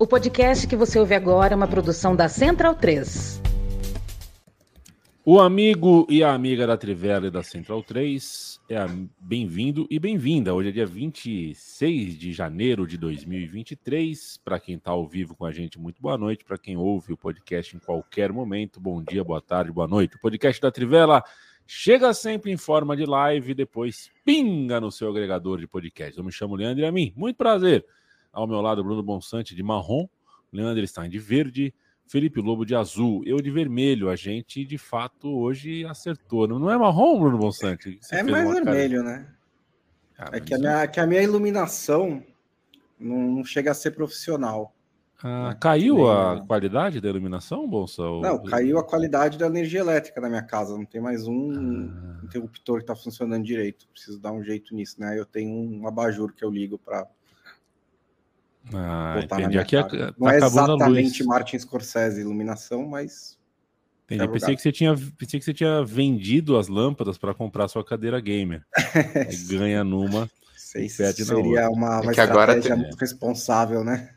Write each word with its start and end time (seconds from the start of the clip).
O 0.00 0.06
podcast 0.06 0.64
que 0.68 0.76
você 0.76 0.96
ouve 0.96 1.12
agora 1.12 1.54
é 1.54 1.56
uma 1.56 1.66
produção 1.66 2.14
da 2.14 2.28
Central 2.28 2.72
3. 2.76 3.42
O 5.24 5.40
amigo 5.40 6.06
e 6.08 6.22
a 6.22 6.32
amiga 6.32 6.68
da 6.68 6.76
Trivela 6.76 7.26
e 7.26 7.30
da 7.32 7.42
Central 7.42 7.82
3 7.82 8.60
é 8.70 8.76
bem-vindo 9.18 9.88
e 9.90 9.98
bem-vinda. 9.98 10.54
Hoje 10.54 10.68
é 10.68 10.72
dia 10.72 10.86
26 10.86 12.16
de 12.16 12.32
janeiro 12.32 12.86
de 12.86 12.96
2023. 12.96 14.38
Para 14.44 14.60
quem 14.60 14.76
está 14.76 14.92
ao 14.92 15.04
vivo 15.04 15.34
com 15.34 15.44
a 15.44 15.50
gente, 15.50 15.80
muito 15.80 16.00
boa 16.00 16.16
noite. 16.16 16.44
Para 16.44 16.58
quem 16.58 16.76
ouve 16.76 17.12
o 17.12 17.16
podcast 17.16 17.74
em 17.74 17.80
qualquer 17.80 18.32
momento, 18.32 18.78
bom 18.78 19.02
dia, 19.02 19.24
boa 19.24 19.40
tarde, 19.40 19.72
boa 19.72 19.88
noite. 19.88 20.14
O 20.14 20.20
podcast 20.20 20.62
da 20.62 20.70
Trivela 20.70 21.24
chega 21.66 22.14
sempre 22.14 22.52
em 22.52 22.56
forma 22.56 22.96
de 22.96 23.04
live 23.04 23.50
e 23.50 23.54
depois 23.54 24.12
pinga 24.24 24.80
no 24.80 24.92
seu 24.92 25.10
agregador 25.10 25.58
de 25.58 25.66
podcast. 25.66 26.16
Eu 26.16 26.24
me 26.24 26.30
chamo 26.30 26.54
Leandro 26.54 26.84
e 26.84 26.86
a 26.86 26.92
mim, 26.92 27.12
muito 27.16 27.36
prazer. 27.36 27.84
Ao 28.38 28.46
meu 28.46 28.60
lado, 28.60 28.84
Bruno 28.84 29.02
Bonsante 29.02 29.52
de 29.52 29.64
marrom, 29.64 30.06
Leandro 30.52 30.86
Stein 30.86 31.10
de 31.10 31.18
verde 31.18 31.74
Felipe 32.06 32.40
Lobo 32.40 32.64
de 32.64 32.72
azul, 32.72 33.20
eu 33.26 33.38
de 33.38 33.50
vermelho. 33.50 34.08
A 34.08 34.14
gente, 34.14 34.64
de 34.64 34.78
fato, 34.78 35.28
hoje 35.36 35.84
acertou. 35.84 36.46
Não 36.46 36.70
é 36.70 36.78
marrom, 36.78 37.18
Bruno 37.18 37.36
Bonsante? 37.36 37.98
é 38.12 38.22
mais 38.22 38.48
vermelho, 38.48 39.02
cara... 39.02 39.16
né? 39.18 39.34
Ah, 40.16 40.30
é 40.34 40.40
que 40.40 40.54
a, 40.54 40.58
minha, 40.58 40.86
que 40.86 41.00
a 41.00 41.06
minha 41.08 41.20
iluminação 41.20 42.22
não 42.96 43.44
chega 43.44 43.72
a 43.72 43.74
ser 43.74 43.90
profissional. 43.90 44.72
Ah, 45.20 45.56
caiu 45.60 46.08
a 46.08 46.40
qualidade 46.46 47.00
da 47.00 47.08
iluminação, 47.08 47.68
Bolsa? 47.68 48.04
Não, 48.04 48.40
caiu 48.44 48.78
a 48.78 48.84
qualidade 48.84 49.36
da 49.36 49.48
energia 49.48 49.80
elétrica 49.80 50.20
na 50.20 50.28
minha 50.28 50.42
casa. 50.44 50.78
Não 50.78 50.84
tem 50.84 51.00
mais 51.00 51.26
um 51.26 51.90
ah. 51.90 52.24
interruptor 52.24 52.76
que 52.76 52.84
está 52.84 52.94
funcionando 52.94 53.42
direito. 53.42 53.88
Preciso 53.88 54.20
dar 54.20 54.30
um 54.30 54.44
jeito 54.44 54.76
nisso, 54.76 55.00
né? 55.00 55.18
Eu 55.18 55.26
tenho 55.26 55.52
um 55.52 55.88
abajur 55.88 56.32
que 56.32 56.44
eu 56.44 56.50
ligo 56.50 56.78
para 56.78 57.04
ah, 58.74 59.20
entendi. 59.22 59.58
Aqui 59.58 59.76
tá 59.76 60.14
não 60.18 60.28
é 60.28 60.36
exatamente 60.36 61.24
Martin 61.24 61.58
Scorsese 61.58 62.20
iluminação, 62.20 62.86
mas. 62.86 63.38
Entendi. 64.10 64.28
Pensei 64.28 64.56
que, 64.56 64.62
você 64.62 64.72
tinha, 64.72 64.94
pensei 65.18 65.38
que 65.38 65.44
você 65.44 65.52
tinha 65.52 65.84
vendido 65.84 66.56
as 66.56 66.68
lâmpadas 66.68 67.18
para 67.18 67.34
comprar 67.34 67.68
sua 67.68 67.84
cadeira 67.84 68.20
gamer. 68.20 68.62
ganha 69.48 69.84
numa. 69.84 70.30
Sei 70.56 70.88
se 70.88 71.12
seria 71.12 71.68
uma, 71.70 72.00
uma 72.00 72.10
é 72.10 72.10
estratégia 72.10 72.74
tem... 72.74 72.76
muito 72.76 72.96
responsável, 72.96 73.84
né? 73.84 74.10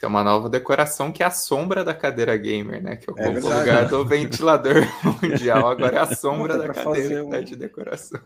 Tem 0.00 0.08
uma 0.08 0.24
nova 0.24 0.48
decoração 0.48 1.12
que 1.12 1.22
é 1.22 1.26
a 1.26 1.30
sombra 1.30 1.84
da 1.84 1.92
cadeira 1.92 2.34
gamer, 2.36 2.82
né? 2.82 2.96
Que 2.96 3.10
é 3.10 3.28
o 3.28 3.34
lugar 3.34 3.86
do 3.86 4.04
ventilador 4.04 4.76
mundial. 5.04 5.68
Agora 5.68 5.96
é 5.96 6.00
a 6.00 6.14
sombra 6.14 6.56
da 6.56 6.72
cadeira 6.72 7.24
um... 7.24 7.44
de 7.44 7.54
decoração. 7.54 8.20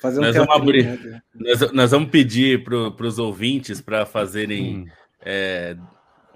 Fazer 0.00 0.18
um 0.18 0.22
nós, 0.22 0.34
vamos 0.34 0.56
abrir, 0.56 0.84
né? 0.84 1.22
nós, 1.34 1.72
nós, 1.72 1.90
vamos 1.90 2.10
pedir 2.10 2.64
para 2.64 3.06
os 3.06 3.18
ouvintes 3.18 3.80
para 3.80 4.06
fazerem 4.06 4.78
hum 4.78 4.99
é, 5.22 5.76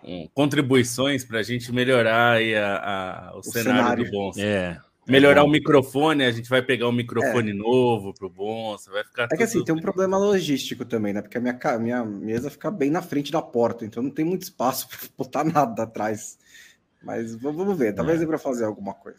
um, 0.03 0.29
contribuições 0.35 1.25
para 1.25 1.39
a 1.39 1.43
gente 1.43 1.73
melhorar 1.73 2.39
a, 2.39 3.31
a, 3.31 3.35
o, 3.35 3.39
o 3.39 3.43
cenário, 3.43 3.81
cenário, 3.81 4.05
do 4.05 4.11
Bonsa. 4.11 4.41
É. 4.43 4.77
Melhorar 5.07 5.41
é 5.41 5.45
o 5.45 5.49
microfone, 5.49 6.25
a 6.25 6.31
gente 6.31 6.49
vai 6.49 6.63
pegar 6.63 6.89
um 6.89 6.93
microfone 6.93 7.51
é. 7.51 7.55
novo 7.55 8.15
para 8.15 8.27
o 8.27 8.31
Bonsa, 8.31 8.91
vai 8.91 9.05
ficar. 9.05 9.29
É 9.31 9.37
que 9.37 9.43
assim, 9.43 9.63
tem 9.63 9.75
um 9.75 9.81
problema 9.81 10.17
logístico 10.17 10.85
também, 10.85 11.13
né? 11.13 11.21
Porque 11.21 11.37
a 11.37 11.41
minha, 11.41 11.79
minha 11.79 12.05
mesa 12.05 12.51
fica 12.51 12.71
bem 12.71 12.91
na 12.91 13.03
frente 13.03 13.31
da 13.31 13.43
porta, 13.43 13.85
então 13.85 14.03
não 14.03 14.11
tem 14.11 14.25
muito 14.25 14.43
espaço 14.43 14.89
para 14.89 14.99
botar 15.17 15.45
nada 15.45 15.83
atrás. 15.83 16.39
Mas 17.03 17.35
vamos 17.35 17.77
ver, 17.77 17.95
talvez 17.95 18.23
é. 18.23 18.27
para 18.27 18.39
fazer 18.39 18.65
alguma 18.65 18.95
coisa. 18.95 19.19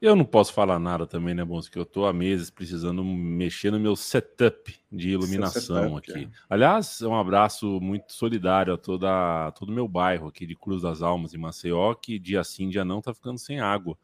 Eu 0.00 0.16
não 0.16 0.24
posso 0.24 0.54
falar 0.54 0.78
nada 0.78 1.06
também, 1.06 1.34
né, 1.34 1.44
Bons? 1.44 1.68
Que 1.68 1.78
eu 1.78 1.84
tô 1.84 2.06
há 2.06 2.12
meses 2.12 2.48
precisando 2.48 3.04
mexer 3.04 3.70
no 3.70 3.78
meu 3.78 3.94
setup 3.94 4.74
de 4.90 5.10
iluminação 5.10 6.00
setup, 6.00 6.10
aqui. 6.10 6.24
É. 6.24 6.28
Aliás, 6.48 7.02
um 7.02 7.14
abraço 7.14 7.78
muito 7.82 8.10
solidário 8.10 8.72
a 8.72 8.78
toda, 8.78 9.52
todo 9.52 9.68
o 9.68 9.72
meu 9.72 9.86
bairro 9.86 10.28
aqui 10.28 10.46
de 10.46 10.56
Cruz 10.56 10.80
das 10.80 11.02
Almas, 11.02 11.34
em 11.34 11.38
Maceió, 11.38 11.92
que 11.94 12.18
dia 12.18 12.42
sim, 12.42 12.70
dia 12.70 12.82
não, 12.82 13.02
tá 13.02 13.12
ficando 13.12 13.38
sem 13.38 13.60
água, 13.60 13.94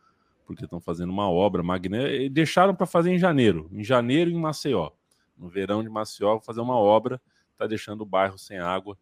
porque 0.45 0.65
estão 0.65 0.81
fazendo 0.81 1.09
uma 1.09 1.31
obra 1.31 1.63
magnética. 1.63 2.29
Deixaram 2.29 2.75
para 2.75 2.87
fazer 2.87 3.11
em 3.13 3.19
janeiro, 3.19 3.67
em 3.73 3.83
janeiro 3.83 4.31
em 4.31 4.39
Maceió. 4.39 4.91
No 5.35 5.49
verão 5.49 5.83
de 5.83 5.89
Maceió, 5.89 6.33
vou 6.33 6.43
fazer 6.43 6.61
uma 6.61 6.77
obra, 6.77 7.19
tá 7.57 7.67
deixando 7.67 8.03
o 8.03 8.07
bairro 8.07 8.37
sem 8.37 8.59
água. 8.59 8.99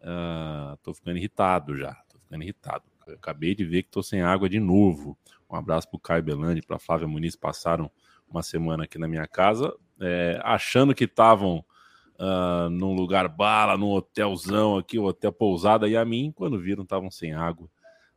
Uh, 0.00 0.78
tô 0.82 0.94
ficando 0.94 1.18
irritado 1.18 1.76
já, 1.76 1.92
tô 2.08 2.18
ficando 2.18 2.42
irritado. 2.42 2.84
Acabei 3.14 3.54
de 3.54 3.64
ver 3.64 3.82
que 3.82 3.90
tô 3.90 4.02
sem 4.02 4.22
água 4.22 4.48
de 4.48 4.60
novo. 4.60 5.16
Um 5.50 5.56
abraço 5.56 5.88
para 5.88 5.96
o 5.96 6.00
Caio 6.00 6.22
Belandi, 6.22 6.62
para 6.62 6.78
Flávia 6.78 7.08
Muniz, 7.08 7.34
passaram 7.36 7.90
uma 8.28 8.42
semana 8.42 8.84
aqui 8.84 8.98
na 8.98 9.08
minha 9.08 9.26
casa, 9.26 9.74
é, 10.00 10.38
achando 10.44 10.94
que 10.94 11.04
estavam 11.04 11.64
uh, 12.18 12.68
num 12.70 12.94
lugar 12.94 13.28
bala, 13.28 13.76
num 13.76 13.90
hotelzão 13.90 14.76
aqui, 14.76 14.98
o 14.98 15.04
hotel 15.04 15.32
pousada, 15.32 15.88
e 15.88 15.96
a 15.96 16.04
mim, 16.04 16.32
quando 16.34 16.60
viram, 16.60 16.82
estavam 16.82 17.10
sem 17.10 17.32
água 17.32 17.68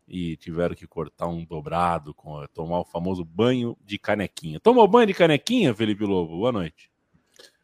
e 0.08 0.36
tiveram 0.36 0.76
que 0.76 0.86
cortar 0.86 1.28
um 1.28 1.46
dobrado, 1.46 2.14
com, 2.14 2.46
tomar 2.54 2.82
o 2.82 2.86
famoso 2.86 3.24
banho 3.24 3.78
de 3.86 3.98
canequinha. 3.98 4.60
Tomou 4.60 4.86
banho 4.88 5.08
de 5.08 5.14
canequinha, 5.14 5.74
Felipe 5.74 6.04
Lobo? 6.04 6.38
Boa 6.38 6.52
noite. 6.52 6.92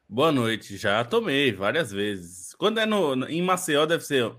Boa 0.07 0.31
noite, 0.31 0.77
já 0.77 1.03
tomei 1.03 1.51
várias 1.51 1.91
vezes. 1.91 2.55
Quando 2.55 2.79
é 2.79 2.85
no, 2.85 3.27
em 3.27 3.41
Maceió, 3.41 3.85
deve 3.85 4.05
ser 4.05 4.31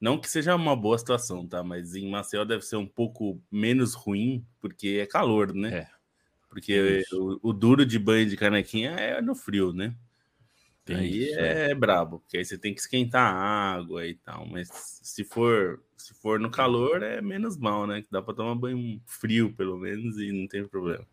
não 0.00 0.18
que 0.18 0.28
seja 0.28 0.54
uma 0.54 0.76
boa 0.76 0.98
situação, 0.98 1.46
tá? 1.46 1.62
Mas 1.62 1.94
em 1.94 2.08
Maceió 2.08 2.44
deve 2.44 2.62
ser 2.62 2.76
um 2.76 2.86
pouco 2.86 3.40
menos 3.50 3.94
ruim, 3.94 4.44
porque 4.60 5.00
é 5.02 5.06
calor, 5.06 5.52
né? 5.52 5.78
É. 5.78 5.88
Porque 6.48 7.04
o, 7.12 7.50
o, 7.50 7.52
duro 7.52 7.84
de 7.84 7.98
banho 7.98 8.26
de 8.26 8.36
canequinha 8.36 8.90
é 8.92 9.20
no 9.20 9.34
frio, 9.34 9.72
né? 9.72 9.94
Tem 10.84 10.96
aí 10.96 11.24
isso, 11.24 11.38
é, 11.38 11.70
é 11.70 11.74
brabo, 11.74 12.20
porque 12.20 12.38
aí 12.38 12.44
você 12.44 12.56
tem 12.56 12.72
que 12.72 12.80
esquentar 12.80 13.34
a 13.34 13.74
água 13.74 14.06
e 14.06 14.14
tal. 14.14 14.46
Mas 14.46 14.68
se 15.02 15.24
for 15.24 15.82
se 15.96 16.14
for 16.14 16.40
no 16.40 16.50
calor, 16.50 17.02
é 17.02 17.20
menos 17.20 17.58
mal, 17.58 17.86
né? 17.86 18.02
Dá 18.10 18.22
para 18.22 18.34
tomar 18.34 18.54
banho 18.54 19.00
frio, 19.04 19.52
pelo 19.52 19.76
menos, 19.76 20.16
e 20.18 20.32
não 20.32 20.48
tem 20.48 20.66
problema 20.66 21.04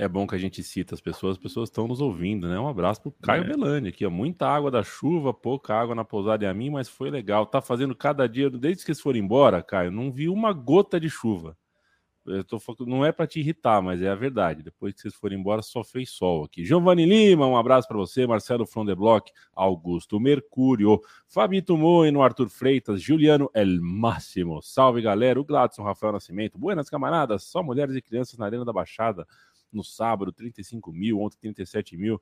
é 0.00 0.08
bom 0.08 0.26
que 0.26 0.34
a 0.34 0.38
gente 0.38 0.62
cita 0.62 0.94
as 0.94 1.00
pessoas, 1.00 1.32
as 1.32 1.42
pessoas 1.42 1.68
estão 1.68 1.86
nos 1.86 2.00
ouvindo, 2.00 2.48
né? 2.48 2.58
Um 2.58 2.66
abraço 2.66 3.02
pro 3.02 3.12
Caio 3.22 3.44
é. 3.44 3.46
Belani 3.48 3.88
aqui, 3.90 4.06
ó. 4.06 4.08
Muita 4.08 4.48
água 4.48 4.70
da 4.70 4.82
chuva, 4.82 5.34
pouca 5.34 5.74
água 5.74 5.94
na 5.94 6.06
pousada 6.06 6.42
e 6.42 6.48
a 6.48 6.54
mim, 6.54 6.70
mas 6.70 6.88
foi 6.88 7.10
legal. 7.10 7.44
Tá 7.44 7.60
fazendo 7.60 7.94
cada 7.94 8.26
dia, 8.26 8.48
desde 8.48 8.82
que 8.82 8.92
eles 8.92 9.00
foram 9.00 9.18
embora, 9.18 9.62
Caio, 9.62 9.90
não 9.92 10.10
vi 10.10 10.26
uma 10.26 10.54
gota 10.54 10.98
de 10.98 11.10
chuva. 11.10 11.54
Eu 12.26 12.44
tô, 12.44 12.58
não 12.86 13.04
é 13.04 13.12
para 13.12 13.26
te 13.26 13.40
irritar, 13.40 13.82
mas 13.82 14.00
é 14.00 14.08
a 14.08 14.14
verdade. 14.14 14.62
Depois 14.62 14.94
que 14.94 15.00
vocês 15.00 15.14
forem 15.14 15.38
embora, 15.38 15.60
só 15.60 15.84
fez 15.84 16.10
sol 16.10 16.44
aqui. 16.44 16.64
Giovanni 16.64 17.04
Lima, 17.04 17.46
um 17.46 17.56
abraço 17.56 17.88
para 17.88 17.96
você. 17.96 18.26
Marcelo 18.26 18.64
Frondeblock, 18.66 19.30
Augusto 19.54 20.18
Mercúrio, 20.18 21.00
Fabito 21.26 21.76
Moino, 21.76 22.22
Arthur 22.22 22.48
Freitas, 22.48 23.02
Juliano 23.02 23.50
El 23.54 23.80
Máximo. 23.80 24.62
Salve, 24.62 25.02
galera. 25.02 25.40
O 25.40 25.44
Gladson, 25.44 25.82
Rafael 25.82 26.12
Nascimento. 26.12 26.58
Buenas, 26.58 26.88
camaradas. 26.88 27.44
Só 27.44 27.62
mulheres 27.62 27.96
e 27.96 28.02
crianças 28.02 28.38
na 28.38 28.46
Arena 28.46 28.64
da 28.64 28.72
Baixada 28.72 29.26
no 29.72 29.84
sábado, 29.84 30.32
35 30.32 30.92
mil, 30.92 31.20
ontem 31.20 31.38
37 31.38 31.96
mil. 31.96 32.20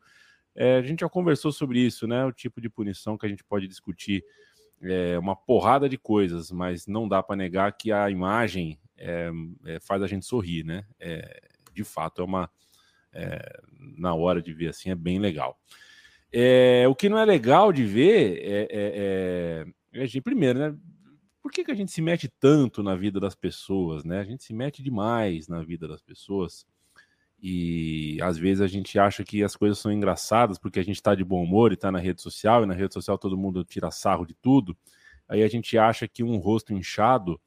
É, 0.55 0.77
a 0.77 0.83
gente 0.83 1.01
já 1.01 1.09
conversou 1.09 1.53
sobre 1.53 1.81
isso, 1.81 2.07
né? 2.07 2.25
O 2.25 2.33
tipo 2.33 2.61
de 2.61 2.69
punição 2.69 3.17
que 3.17 3.27
a 3.27 3.29
gente 3.29 3.45
pode 3.45 3.69
discutir 3.69 4.25
é 4.81 5.19
uma 5.19 5.35
porrada 5.37 5.89
de 5.89 5.99
coisas, 5.99 6.51
mas 6.51 6.87
não 6.87 7.09
dá 7.09 7.23
para 7.23 7.37
negar 7.37 7.73
que 7.73 7.91
a 7.93 8.11
imagem 8.11 8.79
é, 8.97 9.31
é, 9.67 9.81
faz 9.81 10.03
a 10.03 10.07
gente 10.07 10.27
sorrir, 10.27 10.65
né? 10.65 10.85
É, 10.99 11.41
de 11.73 11.85
fato, 11.85 12.21
é 12.21 12.25
uma. 12.25 12.51
É, 13.13 13.61
na 13.97 14.15
hora 14.15 14.43
de 14.43 14.53
ver 14.53 14.69
assim, 14.69 14.91
é 14.91 14.95
bem 14.95 15.19
legal. 15.19 15.59
O 16.89 16.95
que 16.95 17.09
não 17.09 17.19
é 17.19 17.25
legal 17.25 17.73
de 17.73 17.85
ver 17.85 18.39
é, 18.45 19.65
é 19.95 20.21
primeiro, 20.21 20.59
né? 20.59 20.77
Por 21.41 21.51
que, 21.51 21.65
que 21.65 21.71
a 21.71 21.75
gente 21.75 21.91
se 21.91 22.03
mete 22.03 22.29
tanto 22.29 22.83
na 22.83 22.95
vida 22.95 23.19
das 23.19 23.35
pessoas, 23.35 24.05
né? 24.05 24.21
A 24.21 24.25
gente 24.25 24.45
se 24.45 24.53
mete 24.53 24.83
demais 24.83 25.49
na 25.49 25.63
vida 25.63 25.89
das 25.89 26.03
pessoas. 26.03 26.67
E 27.41 28.19
às 28.21 28.37
vezes 28.37 28.61
a 28.61 28.67
gente 28.67 28.99
acha 28.99 29.25
que 29.25 29.45
as 29.45 29.55
coisas 29.55 29.79
são 29.79 29.93
engraçadas 29.93 30.59
porque 30.59 30.81
a 30.81 30.85
gente 30.85 30.97
está 30.97 31.15
de 31.15 31.23
bom 31.23 31.43
humor 31.43 31.71
e 31.71 31.75
está 31.75 31.91
na 31.93 31.99
rede 31.99 32.21
social, 32.21 32.65
e 32.65 32.67
na 32.67 32.75
rede 32.75 32.95
social 32.95 33.17
todo 33.17 33.39
mundo 33.39 33.65
tira 33.65 33.91
sarro 33.91 34.27
de 34.27 34.35
tudo. 34.35 34.77
Aí 35.29 35.43
a 35.43 35.49
gente 35.49 35.79
acha 35.79 36.09
que 36.09 36.25
um 36.25 36.37
rosto 36.39 36.73
inchado 36.73 37.41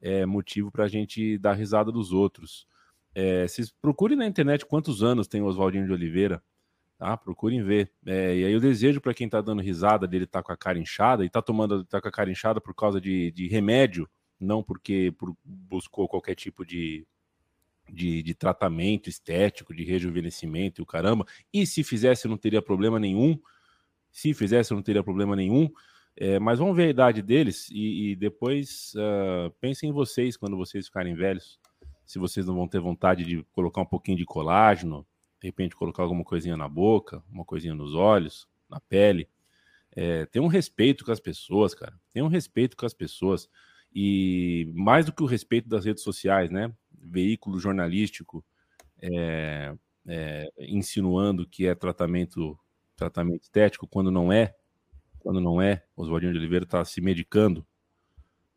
é 0.00 0.26
motivo 0.26 0.70
para 0.70 0.84
a 0.84 0.88
gente 0.88 1.38
dar 1.38 1.54
risada 1.54 1.90
dos 1.90 2.12
outros. 2.12 2.66
É, 3.14 3.46
vocês 3.46 3.70
procurem 3.70 4.16
na 4.16 4.26
internet 4.26 4.64
quantos 4.64 5.02
anos 5.02 5.26
tem 5.26 5.42
o 5.42 5.46
Oswaldinho 5.46 5.86
de 5.86 5.92
Oliveira, 5.92 6.42
tá? 6.98 7.16
Procurem 7.16 7.62
ver. 7.62 7.90
É, 8.06 8.36
e 8.36 8.44
aí 8.44 8.52
eu 8.52 8.60
desejo 8.60 9.00
para 9.00 9.14
quem 9.14 9.26
está 9.26 9.40
dando 9.40 9.62
risada 9.62 10.06
dele 10.06 10.24
estar 10.24 10.40
tá 10.40 10.42
com 10.44 10.52
a 10.52 10.56
cara 10.56 10.78
inchada 10.78 11.24
e 11.24 11.26
está 11.26 11.42
tomando 11.42 11.84
tá 11.84 12.00
com 12.00 12.08
a 12.08 12.12
cara 12.12 12.30
inchada 12.30 12.60
por 12.60 12.74
causa 12.74 13.00
de, 13.00 13.30
de 13.32 13.48
remédio, 13.48 14.08
não 14.38 14.62
porque 14.62 15.12
por, 15.18 15.34
buscou 15.44 16.08
qualquer 16.08 16.34
tipo 16.34 16.64
de 16.64 17.06
de, 17.88 18.22
de 18.22 18.34
tratamento 18.34 19.08
estético, 19.08 19.74
de 19.74 19.84
rejuvenescimento 19.84 20.80
e 20.80 20.82
o 20.82 20.86
caramba. 20.86 21.26
E 21.52 21.66
se 21.66 21.82
fizesse, 21.82 22.28
não 22.28 22.36
teria 22.36 22.62
problema 22.62 22.98
nenhum. 22.98 23.38
Se 24.10 24.34
fizesse, 24.34 24.72
não 24.72 24.82
teria 24.82 25.02
problema 25.02 25.36
nenhum. 25.36 25.70
É, 26.16 26.38
mas 26.38 26.58
vamos 26.58 26.76
ver 26.76 26.84
a 26.84 26.90
idade 26.90 27.22
deles 27.22 27.70
e, 27.70 28.10
e 28.10 28.16
depois 28.16 28.92
uh, 28.96 29.50
pensem 29.60 29.88
em 29.88 29.92
vocês 29.92 30.36
quando 30.36 30.56
vocês 30.56 30.86
ficarem 30.86 31.14
velhos. 31.14 31.58
Se 32.04 32.18
vocês 32.18 32.44
não 32.46 32.54
vão 32.54 32.68
ter 32.68 32.80
vontade 32.80 33.24
de 33.24 33.42
colocar 33.52 33.80
um 33.80 33.86
pouquinho 33.86 34.18
de 34.18 34.24
colágeno, 34.24 35.06
de 35.40 35.48
repente 35.48 35.74
colocar 35.74 36.02
alguma 36.02 36.22
coisinha 36.22 36.56
na 36.56 36.68
boca, 36.68 37.22
uma 37.30 37.44
coisinha 37.44 37.74
nos 37.74 37.94
olhos, 37.94 38.46
na 38.68 38.78
pele. 38.78 39.28
É, 39.94 40.26
tem 40.26 40.40
um 40.40 40.46
respeito 40.46 41.04
com 41.04 41.12
as 41.12 41.20
pessoas, 41.20 41.74
cara. 41.74 41.98
Tem 42.12 42.22
um 42.22 42.28
respeito 42.28 42.76
com 42.76 42.84
as 42.84 42.94
pessoas. 42.94 43.48
E 43.94 44.70
mais 44.74 45.06
do 45.06 45.12
que 45.12 45.22
o 45.22 45.26
respeito 45.26 45.68
das 45.68 45.84
redes 45.84 46.02
sociais, 46.02 46.50
né? 46.50 46.72
Veículo 47.02 47.58
jornalístico 47.58 48.44
é, 49.00 49.74
é, 50.06 50.48
insinuando 50.58 51.46
que 51.46 51.66
é 51.66 51.74
tratamento, 51.74 52.58
tratamento 52.96 53.42
estético, 53.42 53.86
quando 53.86 54.10
não 54.10 54.32
é. 54.32 54.54
Quando 55.18 55.40
não 55.40 55.62
é, 55.62 55.84
Oswaldinho 55.96 56.32
de 56.32 56.38
Oliveira 56.38 56.64
está 56.64 56.84
se 56.84 57.00
medicando. 57.00 57.66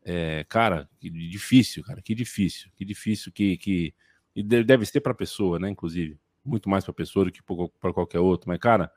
É, 0.04 0.44
cara, 0.48 0.88
que 1.00 1.10
difícil, 1.10 1.82
cara, 1.84 2.00
que 2.00 2.14
difícil, 2.14 2.70
que 2.76 2.84
difícil 2.84 3.32
que, 3.32 3.56
que 3.56 3.94
deve 4.44 4.84
ser 4.86 5.00
para 5.00 5.12
a 5.12 5.16
pessoa, 5.16 5.58
né? 5.58 5.70
Inclusive, 5.70 6.18
muito 6.44 6.68
mais 6.68 6.84
para 6.84 6.92
a 6.92 6.94
pessoa 6.94 7.24
do 7.24 7.32
que 7.32 7.42
para 7.80 7.92
qualquer 7.92 8.20
outro. 8.20 8.48
Mas, 8.48 8.58
cara, 8.58 8.90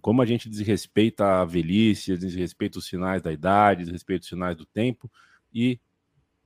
como 0.00 0.22
a 0.22 0.26
gente 0.26 0.48
desrespeita 0.48 1.40
a 1.40 1.44
velhice, 1.44 2.16
desrespeita 2.16 2.78
os 2.78 2.86
sinais 2.86 3.22
da 3.22 3.32
idade, 3.32 3.84
desrespeita 3.84 4.22
os 4.22 4.28
sinais 4.28 4.56
do 4.56 4.66
tempo, 4.66 5.10
e 5.52 5.80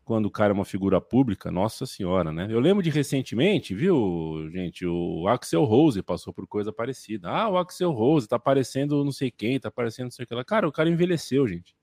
quando 0.09 0.25
o 0.25 0.31
cara 0.31 0.53
é 0.53 0.55
uma 0.55 0.65
figura 0.65 1.03
pública, 1.03 1.51
nossa 1.51 1.85
senhora, 1.85 2.33
né? 2.33 2.49
Eu 2.49 2.61
lembro 2.61 2.83
de 2.83 2.89
recentemente, 2.89 3.75
viu, 3.75 4.49
gente, 4.51 4.87
o 4.87 5.29
Axel 5.29 5.63
Rose 5.65 6.03
passou 6.03 6.33
por 6.33 6.47
coisa 6.47 6.73
parecida. 6.73 7.29
Ah, 7.29 7.47
o 7.51 7.59
Axel 7.59 7.91
Rose 7.91 8.27
tá 8.27 8.37
aparecendo 8.37 9.05
não 9.05 9.13
sei 9.13 9.31
quem, 9.31 9.61
tá 9.61 9.69
aparecendo 9.69 10.05
não 10.05 10.11
sei 10.11 10.25
o 10.25 10.27
que 10.27 10.35
lá. 10.35 10.43
Cara, 10.43 10.67
o 10.67 10.73
cara 10.73 10.89
envelheceu, 10.89 11.47
gente. 11.47 11.77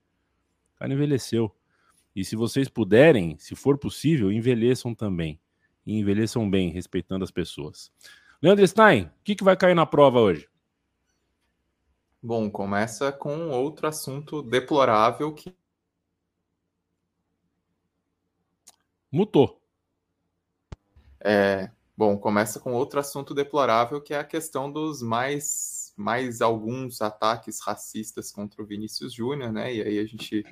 O 0.74 0.78
cara 0.80 0.92
envelheceu. 0.92 1.54
E 2.16 2.24
se 2.24 2.34
vocês 2.34 2.68
puderem, 2.68 3.38
se 3.38 3.54
for 3.54 3.78
possível, 3.78 4.32
envelheçam 4.32 4.92
também. 4.92 5.38
E 5.86 5.96
envelheçam 5.96 6.50
bem, 6.50 6.70
respeitando 6.70 7.22
as 7.22 7.30
pessoas. 7.30 7.92
Leandro 8.42 8.66
Stein, 8.66 9.04
o 9.04 9.10
que, 9.22 9.36
que 9.36 9.44
vai 9.44 9.56
cair 9.56 9.76
na 9.76 9.86
prova 9.86 10.18
hoje? 10.18 10.48
Bom, 12.20 12.50
começa 12.50 13.12
com 13.12 13.50
outro 13.50 13.86
assunto 13.86 14.42
deplorável 14.42 15.32
que. 15.32 15.54
Mutou. 19.16 19.58
É, 21.18 21.70
bom, 21.96 22.18
começa 22.18 22.60
com 22.60 22.74
outro 22.74 23.00
assunto 23.00 23.32
deplorável 23.32 23.98
que 23.98 24.12
é 24.12 24.18
a 24.18 24.24
questão 24.24 24.70
dos 24.70 25.00
mais, 25.00 25.94
mais 25.96 26.42
alguns 26.42 27.00
ataques 27.00 27.58
racistas 27.62 28.30
contra 28.30 28.62
o 28.62 28.66
Vinícius 28.66 29.14
Júnior, 29.14 29.50
né? 29.50 29.74
E 29.74 29.80
aí 29.80 29.98
a 29.98 30.04
gente 30.04 30.44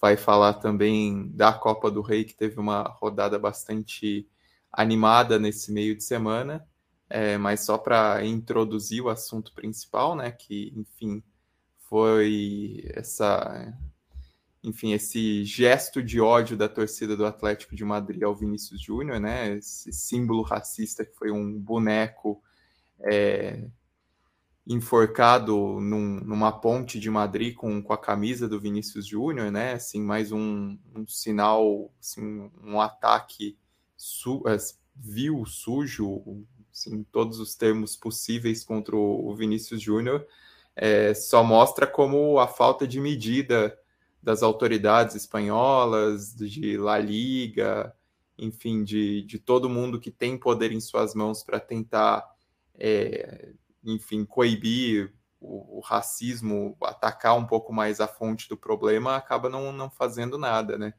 vai 0.00 0.16
falar 0.16 0.54
também 0.54 1.30
da 1.34 1.52
Copa 1.52 1.90
do 1.90 2.00
Rei, 2.00 2.24
que 2.24 2.34
teve 2.34 2.58
uma 2.58 2.82
rodada 2.82 3.38
bastante 3.38 4.26
animada 4.72 5.38
nesse 5.38 5.70
meio 5.70 5.94
de 5.94 6.02
semana. 6.02 6.66
É, 7.10 7.36
mas 7.36 7.60
só 7.66 7.76
para 7.76 8.24
introduzir 8.24 9.02
o 9.02 9.10
assunto 9.10 9.52
principal, 9.52 10.16
né, 10.16 10.30
que, 10.32 10.72
enfim, 10.74 11.22
foi 11.76 12.90
essa, 12.94 13.70
enfim, 14.62 14.92
esse 14.92 15.44
gesto 15.44 16.00
de 16.02 16.20
ódio 16.20 16.56
da 16.56 16.68
torcida 16.68 17.16
do 17.16 17.26
Atlético 17.26 17.74
de 17.74 17.84
Madrid 17.84 18.22
ao 18.22 18.34
Vinícius 18.34 18.80
Júnior, 18.80 19.18
né, 19.18 19.56
esse 19.56 19.92
símbolo 19.92 20.42
racista 20.42 21.04
que 21.04 21.16
foi 21.16 21.32
um 21.32 21.58
boneco 21.58 22.40
é, 23.00 23.64
enforcado 24.64 25.80
num, 25.80 26.20
numa 26.20 26.52
ponte 26.52 27.00
de 27.00 27.10
Madrid 27.10 27.54
com, 27.56 27.82
com 27.82 27.92
a 27.92 27.98
camisa 27.98 28.48
do 28.48 28.60
Vinícius 28.60 29.04
Júnior, 29.04 29.50
né, 29.50 29.72
assim, 29.72 30.00
mais 30.00 30.30
um, 30.30 30.78
um 30.94 31.06
sinal, 31.08 31.92
assim, 32.00 32.48
um 32.62 32.80
ataque 32.80 33.58
su, 33.96 34.44
é, 34.46 34.56
vil, 34.94 35.44
sujo, 35.44 36.46
assim, 36.72 37.02
todos 37.10 37.40
os 37.40 37.56
termos 37.56 37.96
possíveis 37.96 38.62
contra 38.62 38.94
o 38.94 39.34
Vinícius 39.34 39.82
Júnior, 39.82 40.24
é, 40.76 41.12
só 41.14 41.42
mostra 41.42 41.84
como 41.84 42.38
a 42.38 42.46
falta 42.46 42.86
de 42.86 43.00
medida 43.00 43.76
das 44.22 44.42
autoridades 44.42 45.16
espanholas, 45.16 46.34
de 46.34 46.76
La 46.76 46.98
Liga, 46.98 47.94
enfim, 48.38 48.84
de, 48.84 49.22
de 49.22 49.38
todo 49.38 49.68
mundo 49.68 50.00
que 50.00 50.10
tem 50.10 50.38
poder 50.38 50.72
em 50.72 50.80
suas 50.80 51.14
mãos 51.14 51.42
para 51.42 51.58
tentar, 51.58 52.24
é, 52.74 53.52
enfim, 53.84 54.24
coibir 54.24 55.12
o, 55.40 55.78
o, 55.78 55.80
racismo, 55.80 56.76
atacar 56.82 57.36
um 57.36 57.46
pouco 57.46 57.72
mais 57.72 58.00
a 58.00 58.06
fonte 58.06 58.48
do 58.48 58.56
problema, 58.56 59.16
acaba 59.16 59.48
não, 59.48 59.72
não 59.72 59.90
fazendo 59.90 60.38
nada, 60.38 60.78
né? 60.78 60.94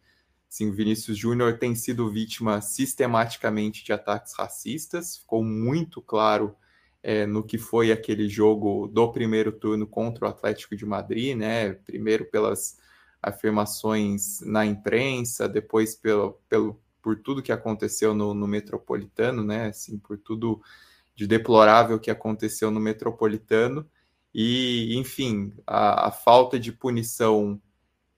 Sim, 0.49 0.71
Vinícius 0.71 1.17
Júnior 1.17 1.57
tem 1.57 1.73
sido 1.73 2.11
vítima 2.11 2.61
sistematicamente 2.61 3.83
de 3.83 3.91
ataques 3.91 4.33
racistas, 4.33 5.17
ficou 5.17 5.43
muito 5.43 5.99
claro 6.01 6.55
é, 7.01 7.25
no 7.25 7.43
que 7.43 7.57
foi 7.57 7.91
aquele 7.91 8.29
jogo 8.29 8.87
do 8.87 9.11
primeiro 9.11 9.51
turno 9.51 9.87
contra 9.87 10.25
o 10.25 10.29
Atlético 10.29 10.75
de 10.75 10.85
Madrid, 10.85 11.35
né? 11.35 11.73
Primeiro 11.73 12.25
pelas 12.25 12.77
afirmações 13.23 14.41
na 14.41 14.65
imprensa, 14.65 15.47
depois 15.47 15.95
pelo, 15.95 16.33
pelo, 16.49 16.79
por 17.01 17.17
tudo 17.19 17.41
que 17.41 17.51
aconteceu 17.51 18.13
no, 18.13 18.33
no 18.33 18.47
Metropolitano, 18.47 19.43
né? 19.43 19.67
Assim, 19.67 19.97
por 19.97 20.17
tudo 20.17 20.61
de 21.15 21.25
deplorável 21.25 21.99
que 21.99 22.11
aconteceu 22.11 22.69
no 22.69 22.79
Metropolitano. 22.79 23.89
E, 24.33 24.97
enfim, 24.97 25.53
a, 25.65 26.07
a 26.07 26.11
falta 26.11 26.59
de 26.59 26.71
punição 26.71 27.61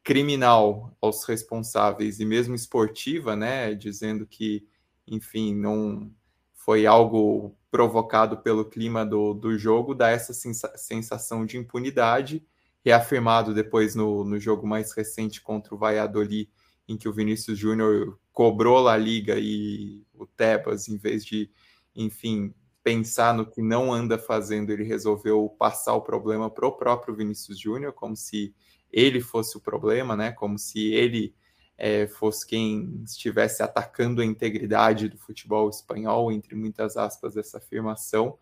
criminal 0.04 0.96
aos 1.02 1.24
responsáveis 1.26 2.20
e 2.20 2.26
mesmo 2.26 2.54
esportiva, 2.54 3.36
né, 3.36 3.74
dizendo 3.74 4.26
que, 4.26 4.66
enfim, 5.08 5.56
não 5.56 6.12
foi 6.54 6.86
algo 6.86 7.58
provocado 7.72 8.38
pelo 8.38 8.66
clima 8.66 9.06
do, 9.06 9.34
do 9.34 9.58
jogo, 9.58 9.96
dá 9.96 10.10
essa 10.10 10.32
sensação 10.32 11.46
de 11.46 11.58
impunidade, 11.58 12.46
reafirmado 12.86 13.52
depois 13.52 13.96
no, 13.96 14.24
no 14.24 14.40
jogo 14.40 14.68
mais 14.68 14.94
recente 14.94 15.42
contra 15.42 15.74
o 15.74 15.78
Valladolid, 15.78 16.48
em 16.88 16.96
que 16.96 17.10
o 17.10 17.14
Vinícius 17.14 17.58
Júnior 17.58 18.20
cobrou 18.32 18.88
a 18.88 18.96
Liga 18.96 19.36
e 19.40 20.04
o 20.14 20.28
Tebas, 20.28 20.88
em 20.88 20.96
vez 20.96 21.26
de, 21.26 21.50
enfim, 21.96 22.54
pensar 22.84 23.34
no 23.34 23.50
que 23.50 23.60
não 23.60 23.92
anda 23.92 24.20
fazendo, 24.20 24.70
ele 24.70 24.84
resolveu 24.84 25.50
passar 25.58 25.96
o 25.96 26.02
problema 26.02 26.48
para 26.48 26.68
o 26.68 26.72
próprio 26.72 27.16
Vinícius 27.16 27.60
Júnior, 27.60 27.92
como 27.92 28.16
se 28.16 28.54
ele 28.92 29.20
fosse 29.20 29.58
o 29.58 29.62
problema, 29.62 30.16
né? 30.16 30.32
Como 30.32 30.60
se 30.60 30.94
ele 30.94 31.34
é, 31.76 32.06
fosse 32.06 32.46
quem 32.46 33.02
estivesse 33.04 33.64
atacando 33.64 34.22
a 34.22 34.26
integridade 34.26 35.10
do 35.10 35.18
futebol 35.18 35.68
espanhol, 35.70 36.32
entre 36.32 36.54
muitas 36.54 36.96
aspas, 36.96 37.36
essa 37.36 37.58
afirmação. 37.58 38.38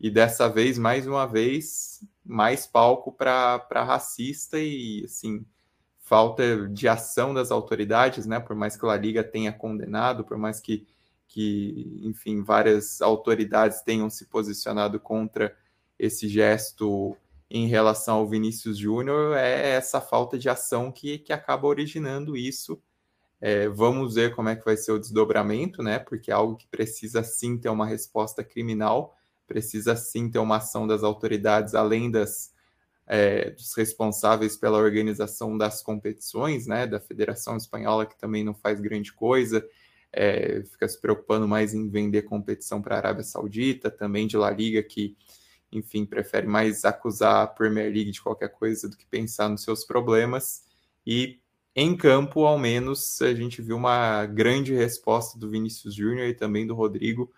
E 0.00 0.10
dessa 0.10 0.48
vez, 0.48 0.78
mais 0.78 1.06
uma 1.06 1.26
vez, 1.26 2.04
mais 2.24 2.66
palco 2.66 3.12
para 3.12 3.66
racista 3.72 4.58
e, 4.58 5.02
assim, 5.04 5.44
falta 6.00 6.68
de 6.68 6.86
ação 6.86 7.32
das 7.32 7.50
autoridades, 7.50 8.26
né? 8.26 8.38
Por 8.38 8.54
mais 8.54 8.76
que 8.76 8.86
a 8.86 8.96
Liga 8.96 9.24
tenha 9.24 9.52
condenado, 9.52 10.24
por 10.24 10.36
mais 10.36 10.60
que, 10.60 10.86
que 11.26 12.00
enfim, 12.02 12.42
várias 12.42 13.00
autoridades 13.00 13.80
tenham 13.82 14.10
se 14.10 14.26
posicionado 14.26 15.00
contra 15.00 15.56
esse 15.98 16.28
gesto 16.28 17.16
em 17.50 17.66
relação 17.68 18.16
ao 18.16 18.28
Vinícius 18.28 18.76
Júnior 18.76 19.36
é 19.36 19.70
essa 19.70 20.00
falta 20.00 20.38
de 20.38 20.48
ação 20.48 20.90
que, 20.90 21.18
que 21.18 21.32
acaba 21.32 21.66
originando 21.66 22.36
isso. 22.36 22.82
É, 23.40 23.68
vamos 23.68 24.14
ver 24.14 24.34
como 24.34 24.48
é 24.48 24.56
que 24.56 24.64
vai 24.64 24.76
ser 24.76 24.92
o 24.92 24.98
desdobramento, 24.98 25.82
né? 25.82 25.98
Porque 25.98 26.30
é 26.30 26.34
algo 26.34 26.56
que 26.56 26.66
precisa 26.66 27.22
sim 27.22 27.58
ter 27.58 27.68
uma 27.68 27.86
resposta 27.86 28.42
criminal, 28.42 29.14
precisa 29.46 29.96
sim 29.96 30.30
ter 30.30 30.38
uma 30.38 30.56
ação 30.56 30.86
das 30.86 31.02
autoridades, 31.02 31.74
além 31.74 32.10
das, 32.10 32.52
é, 33.06 33.50
dos 33.50 33.74
responsáveis 33.74 34.56
pela 34.56 34.78
organização 34.78 35.56
das 35.56 35.82
competições, 35.82 36.66
né? 36.66 36.86
Da 36.86 37.00
Federação 37.00 37.56
Espanhola, 37.56 38.06
que 38.06 38.18
também 38.18 38.44
não 38.44 38.54
faz 38.54 38.80
grande 38.80 39.12
coisa, 39.12 39.66
é, 40.12 40.62
fica 40.70 40.88
se 40.88 41.00
preocupando 41.00 41.48
mais 41.48 41.74
em 41.74 41.88
vender 41.88 42.22
competição 42.22 42.80
para 42.80 42.94
a 42.94 42.98
Arábia 42.98 43.24
Saudita, 43.24 43.90
também 43.90 44.26
de 44.26 44.36
La 44.36 44.50
Liga, 44.50 44.82
que 44.82 45.16
enfim, 45.72 46.06
prefere 46.06 46.46
mais 46.46 46.84
acusar 46.84 47.42
a 47.42 47.46
Premier 47.46 47.92
League 47.92 48.12
de 48.12 48.22
qualquer 48.22 48.48
coisa 48.48 48.88
do 48.88 48.96
que 48.96 49.06
pensar 49.06 49.48
nos 49.48 49.62
seus 49.62 49.84
problemas. 49.84 50.64
E 51.06 51.40
em 51.74 51.96
campo, 51.96 52.44
ao 52.44 52.58
menos, 52.58 53.20
a 53.20 53.34
gente 53.34 53.60
viu 53.60 53.76
uma 53.76 54.24
grande 54.26 54.72
resposta 54.72 55.38
do 55.38 55.50
Vinícius 55.50 55.94
Júnior 55.94 56.28
e 56.28 56.34
também 56.34 56.66
do 56.66 56.74
Rodrigo, 56.74 57.32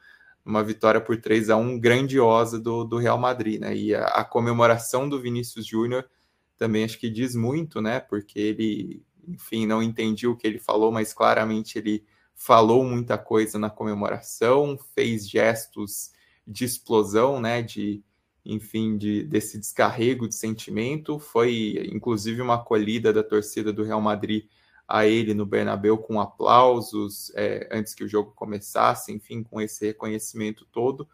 uma 0.47 0.63
vitória 0.63 1.01
por 1.01 1.21
3 1.21 1.51
a 1.51 1.57
1 1.57 1.81
grandiosa 1.81 2.61
do, 2.61 2.85
do 2.85 2.99
Real 2.99 3.19
Madrid, 3.19 3.61
né? 3.61 3.77
E 3.77 3.95
a, 3.95 4.05
a 4.05 4.25
comemoração 4.25 5.09
do 5.09 5.21
Vinícius 5.21 5.67
Júnior 5.67 6.09
também 6.57 6.85
acho 6.85 6.99
que 6.99 7.11
diz 7.11 7.35
muito, 7.35 7.81
né? 7.81 7.99
Porque 7.99 8.39
ele, 8.39 9.03
enfim, 9.27 9.67
não 9.67 9.83
entendi 9.83 10.27
o 10.27 10.37
que 10.37 10.47
ele 10.47 10.61
falou, 10.61 10.93
mas 10.93 11.13
claramente 11.13 11.77
ele 11.77 12.05
falou 12.35 12.85
muita 12.85 13.19
coisa 13.19 13.59
na 13.59 13.69
comemoração, 13.69 14.79
fez 14.95 15.29
gestos 15.29 16.13
de 16.47 16.65
explosão, 16.65 17.41
né? 17.41 17.61
De 17.61 18.03
enfim, 18.49 18.97
de, 18.97 19.25
desse 19.25 19.59
descarrego 19.59 20.29
de 20.29 20.37
sentimento. 20.37 21.19
Foi, 21.19 21.91
inclusive, 21.93 22.41
uma 22.41 22.55
acolhida 22.55 23.13
da 23.13 23.25
torcida 23.25 23.73
do 23.73 23.83
Real 23.83 24.01
Madrid 24.01 24.45
a 24.89 25.07
ele 25.07 25.35
no 25.35 25.45
Bernabéu 25.45 25.99
com 25.99 26.21
aplausos 26.21 27.33
é, 27.35 27.69
antes 27.73 27.95
que 27.95 28.05
o 28.05 28.09
jogo 28.09 28.33
começasse, 28.33 29.13
enfim, 29.13 29.43
com 29.43 29.61
esse 29.61 29.87
reconhecimento 29.87 30.67
todo. 30.71 31.09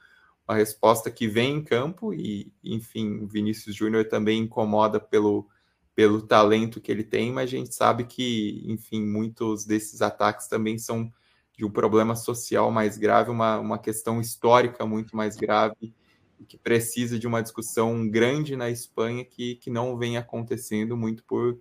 Uma 0.46 0.56
resposta 0.56 1.10
que 1.10 1.26
vem 1.26 1.56
em 1.56 1.64
campo 1.64 2.12
e, 2.12 2.52
enfim, 2.62 3.20
o 3.20 3.26
Vinícius 3.26 3.74
Júnior 3.74 4.06
também 4.08 4.40
incomoda 4.42 5.00
pelo, 5.00 5.48
pelo 5.94 6.20
talento 6.20 6.80
que 6.80 6.92
ele 6.92 7.04
tem, 7.04 7.32
mas 7.32 7.44
a 7.44 7.50
gente 7.50 7.74
sabe 7.74 8.04
que, 8.04 8.62
enfim, 8.66 9.02
muitos 9.02 9.64
desses 9.64 10.02
ataques 10.02 10.48
também 10.48 10.76
são 10.78 11.10
de 11.56 11.64
um 11.64 11.70
problema 11.70 12.16
social 12.16 12.70
mais 12.70 12.98
grave, 12.98 13.30
uma, 13.30 13.58
uma 13.58 13.78
questão 13.78 14.20
histórica 14.20 14.84
muito 14.84 15.16
mais 15.16 15.36
grave, 15.36 15.94
que 16.48 16.58
precisa 16.58 17.18
de 17.18 17.26
uma 17.26 17.42
discussão 17.42 18.08
grande 18.08 18.56
na 18.56 18.68
Espanha 18.68 19.24
que, 19.24 19.54
que 19.56 19.70
não 19.70 19.96
vem 19.96 20.16
acontecendo 20.16 20.96
muito 20.96 21.24
por 21.24 21.58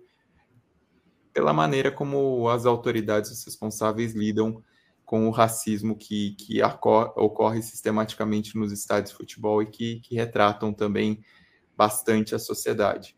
pela 1.32 1.52
maneira 1.52 1.90
como 1.90 2.48
as 2.48 2.66
autoridades 2.66 3.44
responsáveis 3.44 4.12
lidam 4.12 4.62
com 5.04 5.28
o 5.28 5.30
racismo 5.30 5.96
que, 5.96 6.34
que 6.36 6.62
ocorre 6.62 7.62
sistematicamente 7.62 8.56
nos 8.56 8.72
estádios 8.72 9.10
de 9.10 9.16
futebol 9.16 9.62
e 9.62 9.66
que, 9.66 10.00
que 10.00 10.14
retratam 10.14 10.72
também 10.72 11.22
bastante 11.76 12.34
a 12.34 12.38
sociedade. 12.38 13.16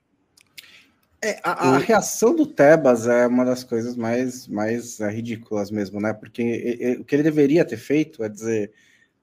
É, 1.22 1.40
a, 1.42 1.70
a, 1.70 1.78
reação 1.78 2.34
do 2.34 2.46
Tebas 2.46 3.06
é 3.06 3.26
uma 3.26 3.44
das 3.44 3.64
coisas 3.64 3.96
mais, 3.96 4.46
mais 4.46 5.00
é, 5.00 5.08
ridículas 5.08 5.70
mesmo, 5.70 6.00
né? 6.00 6.12
Porque 6.12 6.98
o 7.00 7.04
que 7.04 7.16
ele 7.16 7.22
deveria 7.22 7.64
ter 7.64 7.78
feito 7.78 8.22
é 8.22 8.28
dizer: 8.28 8.72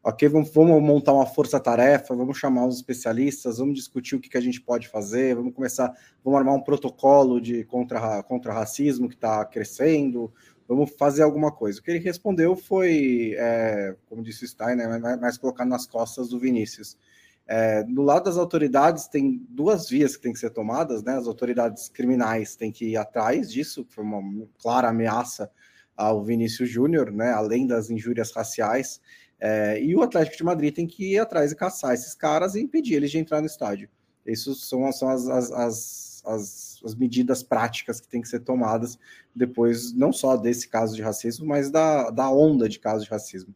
ok, 0.03 0.27
vamos, 0.29 0.49
vamos 0.51 0.81
montar 0.81 1.13
uma 1.13 1.25
força-tarefa, 1.25 2.15
vamos 2.15 2.37
chamar 2.37 2.65
os 2.65 2.77
especialistas, 2.77 3.59
vamos 3.59 3.75
discutir 3.75 4.15
o 4.15 4.19
que, 4.19 4.29
que 4.29 4.37
a 4.37 4.41
gente 4.41 4.59
pode 4.59 4.87
fazer, 4.87 5.35
vamos 5.35 5.53
começar, 5.53 5.93
vamos 6.23 6.39
armar 6.39 6.55
um 6.55 6.63
protocolo 6.63 7.39
de 7.39 7.63
contra, 7.65 8.23
contra 8.23 8.53
racismo 8.53 9.07
que 9.07 9.15
está 9.15 9.45
crescendo, 9.45 10.33
vamos 10.67 10.91
fazer 10.97 11.21
alguma 11.21 11.51
coisa. 11.51 11.79
O 11.79 11.83
que 11.83 11.91
ele 11.91 11.99
respondeu 11.99 12.55
foi, 12.55 13.35
é, 13.37 13.95
como 14.07 14.23
disse 14.23 14.43
o 14.43 14.47
Stein, 14.47 14.75
né, 14.75 15.17
mais, 15.17 15.37
colocar 15.37 15.65
nas 15.65 15.85
costas 15.85 16.29
do 16.29 16.39
Vinícius. 16.39 16.97
É, 17.45 17.83
do 17.83 18.01
lado 18.01 18.23
das 18.23 18.37
autoridades, 18.37 19.07
tem 19.07 19.45
duas 19.49 19.89
vias 19.89 20.15
que 20.15 20.21
têm 20.23 20.31
que 20.31 20.39
ser 20.39 20.51
tomadas, 20.51 21.03
né? 21.03 21.17
As 21.17 21.27
autoridades 21.27 21.89
criminais 21.89 22.55
têm 22.55 22.71
que 22.71 22.85
ir 22.85 22.95
atrás 22.95 23.51
disso, 23.51 23.83
que 23.83 23.93
foi 23.93 24.05
uma 24.05 24.47
clara 24.57 24.87
ameaça 24.87 25.51
ao 25.97 26.23
Vinícius 26.23 26.69
Júnior, 26.69 27.11
né? 27.11 27.31
Além 27.31 27.67
das 27.67 27.89
injúrias 27.89 28.31
raciais. 28.31 29.01
É, 29.41 29.81
e 29.81 29.95
o 29.95 30.03
Atlético 30.03 30.37
de 30.37 30.43
Madrid 30.43 30.73
tem 30.73 30.85
que 30.85 31.13
ir 31.13 31.19
atrás 31.19 31.51
e 31.51 31.55
caçar 31.55 31.93
esses 31.93 32.13
caras 32.13 32.53
e 32.53 32.61
impedir 32.61 32.93
eles 32.93 33.09
de 33.09 33.17
entrar 33.17 33.41
no 33.41 33.47
estádio. 33.47 33.89
Isso 34.25 34.53
são, 34.53 34.89
são 34.91 35.09
as, 35.09 35.27
as, 35.27 35.51
as, 35.51 36.23
as, 36.25 36.79
as 36.85 36.95
medidas 36.95 37.41
práticas 37.41 37.99
que 37.99 38.07
têm 38.07 38.21
que 38.21 38.29
ser 38.29 38.41
tomadas 38.41 38.99
depois, 39.35 39.93
não 39.93 40.13
só 40.13 40.37
desse 40.37 40.67
caso 40.69 40.95
de 40.95 41.01
racismo, 41.01 41.47
mas 41.47 41.71
da, 41.71 42.11
da 42.11 42.29
onda 42.29 42.69
de 42.69 42.79
casos 42.79 43.05
de 43.05 43.09
racismo. 43.09 43.55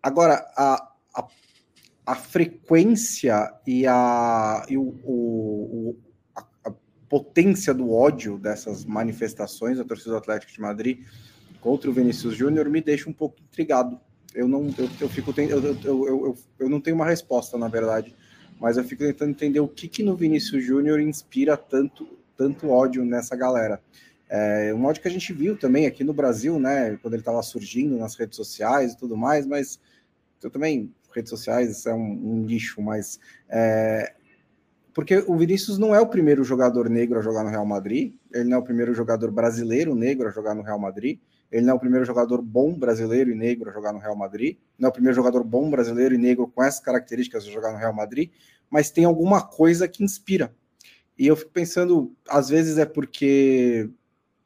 Agora, 0.00 0.46
a, 0.56 0.92
a 1.14 1.26
a 2.04 2.14
frequência 2.14 3.52
e 3.66 3.86
a, 3.86 4.66
e 4.68 4.76
o, 4.76 4.82
o, 5.04 5.96
a, 6.34 6.44
a, 6.66 6.72
potência 7.08 7.72
do 7.72 7.92
ódio 7.92 8.38
dessas 8.38 8.84
manifestações 8.84 9.78
da 9.78 9.84
torcida 9.84 10.10
do 10.10 10.16
Atlético 10.16 10.52
de 10.52 10.60
Madrid 10.60 11.06
contra 11.60 11.88
o 11.88 11.92
Vinícius 11.92 12.34
Júnior 12.34 12.68
me 12.68 12.80
deixa 12.80 13.08
um 13.08 13.12
pouco 13.12 13.40
intrigado. 13.40 14.00
Eu 14.34 14.48
não, 14.48 14.72
eu, 14.78 14.88
eu 15.00 15.08
fico, 15.08 15.32
eu, 15.38 15.62
eu, 15.62 15.76
eu, 15.84 16.38
eu, 16.58 16.68
não 16.68 16.80
tenho 16.80 16.96
uma 16.96 17.06
resposta, 17.06 17.58
na 17.58 17.68
verdade, 17.68 18.14
mas 18.60 18.76
eu 18.76 18.84
fico 18.84 19.02
tentando 19.02 19.30
entender 19.30 19.60
o 19.60 19.68
que, 19.68 19.88
que 19.88 20.02
no 20.02 20.16
Vinícius 20.16 20.64
Júnior 20.64 21.00
inspira 21.00 21.56
tanto, 21.56 22.08
tanto 22.36 22.68
ódio 22.68 23.04
nessa 23.04 23.36
galera. 23.36 23.80
É, 24.28 24.72
um 24.74 24.84
ódio 24.84 25.02
que 25.02 25.08
a 25.08 25.10
gente 25.10 25.32
viu 25.32 25.56
também 25.56 25.86
aqui 25.86 26.02
no 26.02 26.14
Brasil, 26.14 26.58
né, 26.58 26.98
quando 27.02 27.14
ele 27.14 27.20
estava 27.20 27.42
surgindo 27.42 27.98
nas 27.98 28.14
redes 28.14 28.36
sociais 28.36 28.92
e 28.92 28.96
tudo 28.96 29.16
mais, 29.16 29.46
mas 29.46 29.78
eu 30.42 30.50
também 30.50 30.90
redes 31.14 31.30
sociais 31.30 31.84
é 31.84 31.92
um, 31.92 32.40
um 32.40 32.46
lixo, 32.46 32.80
mas 32.80 33.20
é, 33.48 34.14
porque 34.94 35.24
o 35.26 35.36
Vinícius 35.36 35.78
não 35.78 35.94
é 35.94 36.00
o 36.00 36.06
primeiro 36.06 36.44
jogador 36.44 36.88
negro 36.88 37.18
a 37.18 37.22
jogar 37.22 37.44
no 37.44 37.50
Real 37.50 37.64
Madrid, 37.64 38.14
ele 38.32 38.48
não 38.48 38.58
é 38.58 38.60
o 38.60 38.64
primeiro 38.64 38.94
jogador 38.94 39.30
brasileiro 39.30 39.94
negro 39.94 40.28
a 40.28 40.30
jogar 40.30 40.54
no 40.54 40.62
Real 40.62 40.78
Madrid, 40.78 41.18
ele 41.52 41.66
não 41.66 41.74
é 41.74 41.76
o 41.76 41.78
primeiro 41.78 42.04
jogador 42.04 42.40
bom 42.40 42.76
brasileiro 42.76 43.30
e 43.30 43.34
negro 43.34 43.68
a 43.68 43.72
jogar 43.72 43.92
no 43.92 43.98
Real 43.98 44.16
Madrid, 44.16 44.56
não 44.78 44.86
é 44.86 44.90
o 44.90 44.92
primeiro 44.92 45.14
jogador 45.14 45.44
bom 45.44 45.70
brasileiro 45.70 46.14
e 46.14 46.18
negro 46.18 46.48
com 46.48 46.64
essas 46.64 46.80
características 46.80 47.46
a 47.46 47.50
jogar 47.50 47.72
no 47.72 47.78
Real 47.78 47.92
Madrid, 47.92 48.30
mas 48.70 48.90
tem 48.90 49.04
alguma 49.04 49.42
coisa 49.42 49.86
que 49.86 50.02
inspira. 50.02 50.54
E 51.18 51.26
eu 51.26 51.36
fico 51.36 51.50
pensando, 51.50 52.16
às 52.26 52.48
vezes 52.48 52.78
é 52.78 52.86
porque 52.86 53.90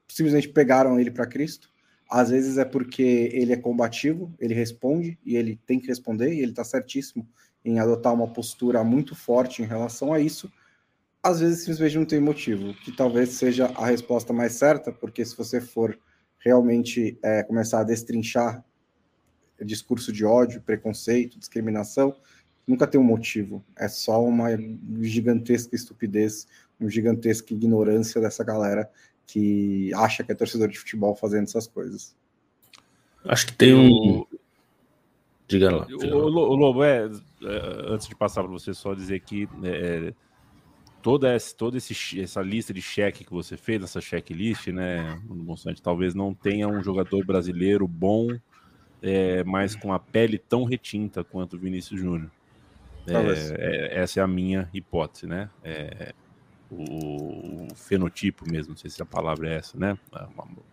simplesmente 0.09 0.49
pegaram 0.49 0.99
ele 0.99 1.13
para 1.13 1.27
Cristo, 1.27 1.71
às 2.11 2.31
vezes 2.31 2.59
é 2.59 2.65
porque 2.65 3.31
ele 3.33 3.53
é 3.53 3.57
combativo, 3.57 4.35
ele 4.41 4.53
responde 4.53 5.17
e 5.25 5.37
ele 5.37 5.61
tem 5.65 5.79
que 5.79 5.87
responder, 5.87 6.35
e 6.35 6.41
ele 6.41 6.51
está 6.51 6.65
certíssimo 6.65 7.27
em 7.65 7.79
adotar 7.79 8.13
uma 8.13 8.33
postura 8.33 8.83
muito 8.83 9.15
forte 9.15 9.63
em 9.63 9.67
relação 9.67 10.13
a 10.13 10.19
isso. 10.19 10.53
Às 11.23 11.39
vezes 11.39 11.61
simplesmente 11.61 11.99
não 11.99 12.05
tem 12.05 12.21
motivo, 12.21 12.75
que 12.75 12.91
talvez 12.91 13.31
seja 13.31 13.67
a 13.77 13.87
resposta 13.87 14.33
mais 14.33 14.55
certa, 14.55 14.93
porque 14.93 15.25
se 15.25 15.37
você 15.37 15.61
for 15.61 15.97
realmente 16.47 17.19
é, 17.25 17.43
começar 17.43 17.81
a 17.81 17.85
destrinchar 17.85 18.65
discurso 19.65 20.13
de 20.13 20.25
ódio, 20.25 20.63
preconceito, 20.63 21.39
discriminação, 21.39 22.15
nunca 22.65 22.87
tem 22.87 23.01
um 23.01 23.05
motivo. 23.05 23.65
É 23.77 23.89
só 23.89 24.23
uma 24.23 24.51
gigantesca 25.01 25.75
estupidez, 25.75 26.47
uma 26.79 26.89
gigantesca 26.89 27.53
ignorância 27.53 28.21
dessa 28.21 28.45
galera 28.45 28.89
que 29.27 29.93
acha 29.95 30.23
que 30.23 30.31
é 30.31 30.35
torcedor 30.37 30.69
de 30.69 30.79
futebol 30.79 31.17
fazendo 31.17 31.45
essas 31.45 31.67
coisas. 31.67 32.15
Acho 33.25 33.47
que 33.49 33.55
tem 33.55 33.75
um. 33.75 34.25
Diga 35.49 35.75
lá. 35.75 35.85
Diga 35.87 36.15
lá. 36.15 36.17
O, 36.17 36.29
o, 36.29 36.55
Lobo, 36.55 36.85
é, 36.85 37.07
é, 37.07 37.93
antes 37.93 38.07
de 38.07 38.15
passar 38.15 38.45
para 38.45 38.53
você, 38.53 38.73
só 38.73 38.95
dizer 38.95 39.21
que 39.21 39.49
é, 39.65 40.15
toda, 41.07 41.33
essa, 41.33 41.55
toda 41.55 41.77
esse, 41.79 42.21
essa 42.21 42.43
lista 42.43 42.75
de 42.75 42.83
cheque 42.83 43.25
que 43.25 43.31
você 43.31 43.57
fez, 43.57 43.81
essa 43.81 44.01
checklist, 44.01 44.67
né, 44.73 45.23
no 45.29 45.37
Monsanto, 45.37 45.81
talvez 45.81 46.17
não 46.17 46.35
tenha 46.35 46.67
um 46.67 46.83
jogador 46.83 47.25
brasileiro 47.25 47.87
bom, 47.87 48.27
é, 49.01 49.45
mas 49.45 49.77
com 49.77 49.93
a 49.93 50.01
pele 50.01 50.37
tão 50.37 50.65
retinta 50.65 51.23
quanto 51.23 51.55
o 51.55 51.59
Vinícius 51.61 52.01
Júnior. 52.01 52.29
É, 53.07 53.13
é, 53.15 54.03
essa 54.03 54.19
é 54.19 54.23
a 54.25 54.27
minha 54.27 54.69
hipótese, 54.75 55.29
né? 55.29 55.49
É, 55.63 56.13
o, 56.69 57.69
fenotipo 57.77 58.45
mesmo, 58.51 58.71
não 58.71 58.77
sei 58.77 58.91
se 58.91 59.01
a 59.01 59.07
palavra 59.07 59.49
é 59.49 59.59
essa, 59.59 59.79
né? 59.79 59.97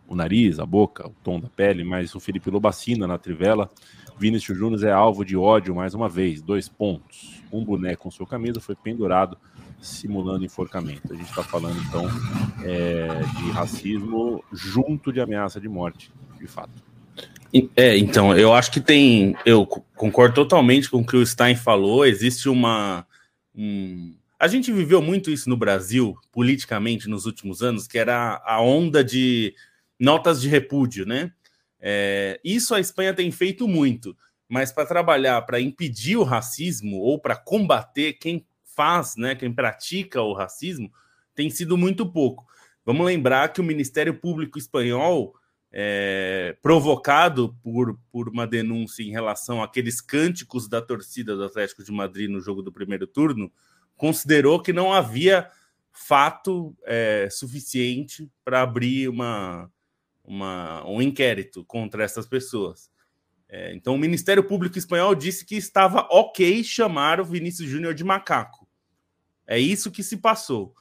O 0.07 0.15
nariz, 0.15 0.57
a 0.57 0.65
boca, 0.65 1.07
o 1.07 1.13
tom 1.23 1.39
da 1.39 1.47
pele, 1.47 1.83
mas 1.83 2.15
o 2.15 2.19
Felipe 2.19 2.49
Lobacina 2.49 3.05
na 3.05 3.19
trivela. 3.19 3.69
Vinícius 4.17 4.57
Júnior 4.57 4.83
é 4.83 4.91
alvo 4.91 5.23
de 5.23 5.37
ódio 5.37 5.75
mais 5.75 5.93
uma 5.93 6.09
vez, 6.09 6.41
dois 6.41 6.67
pontos. 6.67 7.43
Um 7.51 7.63
boneco 7.63 8.03
com 8.03 8.09
sua 8.09 8.25
camisa 8.25 8.59
foi 8.59 8.75
pendurado 8.75 9.37
simulando 9.83 10.45
enforcamento. 10.45 11.13
A 11.13 11.15
gente 11.15 11.29
está 11.29 11.43
falando 11.43 11.79
então 11.87 12.07
é, 12.63 13.07
de 13.37 13.51
racismo 13.51 14.43
junto 14.51 15.11
de 15.11 15.19
ameaça 15.19 15.59
de 15.59 15.67
morte, 15.69 16.11
de 16.39 16.47
fato. 16.47 16.83
É, 17.75 17.95
então, 17.97 18.35
eu 18.35 18.51
acho 18.53 18.71
que 18.71 18.81
tem. 18.81 19.35
Eu 19.45 19.65
concordo 19.67 20.33
totalmente 20.33 20.89
com 20.89 21.01
o 21.01 21.05
que 21.05 21.15
o 21.15 21.25
Stein 21.25 21.55
falou. 21.55 22.03
Existe 22.05 22.49
uma. 22.49 23.05
Um, 23.53 24.15
a 24.39 24.47
gente 24.47 24.71
viveu 24.71 25.01
muito 25.01 25.29
isso 25.29 25.47
no 25.47 25.55
Brasil, 25.55 26.17
politicamente, 26.31 27.07
nos 27.07 27.27
últimos 27.27 27.61
anos, 27.61 27.87
que 27.87 27.99
era 27.99 28.41
a 28.43 28.59
onda 28.59 29.03
de 29.03 29.53
notas 29.99 30.41
de 30.41 30.49
repúdio, 30.49 31.05
né? 31.05 31.31
É, 31.79 32.39
isso 32.43 32.73
a 32.73 32.79
Espanha 32.79 33.13
tem 33.13 33.29
feito 33.29 33.67
muito, 33.67 34.17
mas 34.49 34.71
para 34.71 34.87
trabalhar 34.87 35.41
para 35.43 35.61
impedir 35.61 36.17
o 36.17 36.23
racismo 36.23 36.97
ou 36.97 37.19
para 37.19 37.35
combater 37.35 38.13
quem 38.13 38.45
faz, 38.75 39.15
né, 39.15 39.35
quem 39.35 39.53
pratica 39.53 40.21
o 40.21 40.33
racismo, 40.33 40.91
tem 41.35 41.49
sido 41.49 41.77
muito 41.77 42.05
pouco. 42.11 42.45
Vamos 42.85 43.05
lembrar 43.05 43.53
que 43.53 43.61
o 43.61 43.63
Ministério 43.63 44.13
Público 44.13 44.57
Espanhol, 44.57 45.35
é, 45.71 46.55
provocado 46.61 47.57
por, 47.63 47.97
por 48.11 48.29
uma 48.29 48.45
denúncia 48.45 49.03
em 49.03 49.11
relação 49.11 49.63
àqueles 49.63 50.01
cânticos 50.01 50.67
da 50.67 50.81
torcida 50.81 51.35
do 51.35 51.45
Atlético 51.45 51.83
de 51.83 51.91
Madrid 51.91 52.29
no 52.29 52.41
jogo 52.41 52.61
do 52.61 52.71
primeiro 52.71 53.07
turno, 53.07 53.51
considerou 53.95 54.61
que 54.61 54.73
não 54.73 54.93
havia 54.93 55.49
fato 55.91 56.75
é, 56.83 57.27
suficiente 57.31 58.29
para 58.43 58.61
abrir 58.61 59.07
uma, 59.07 59.71
uma, 60.23 60.85
um 60.87 61.01
inquérito 61.01 61.63
contra 61.65 62.03
essas 62.03 62.27
pessoas. 62.27 62.91
É, 63.55 63.71
então, 63.75 63.93
o 63.93 63.99
Ministério 63.99 64.43
Público 64.43 64.79
Espanhol 64.79 65.13
disse 65.13 65.45
que 65.45 65.55
estava 65.55 66.07
ok 66.09 66.63
chamar 66.63 67.21
o 67.21 67.25
Vinícius 67.25 67.69
Júnior 67.69 67.93
de 67.93 68.03
macaco. 68.03 68.67
É 69.45 69.59
isso 69.59 69.91
que 69.91 70.01
se 70.01 70.17
passou. 70.17 70.73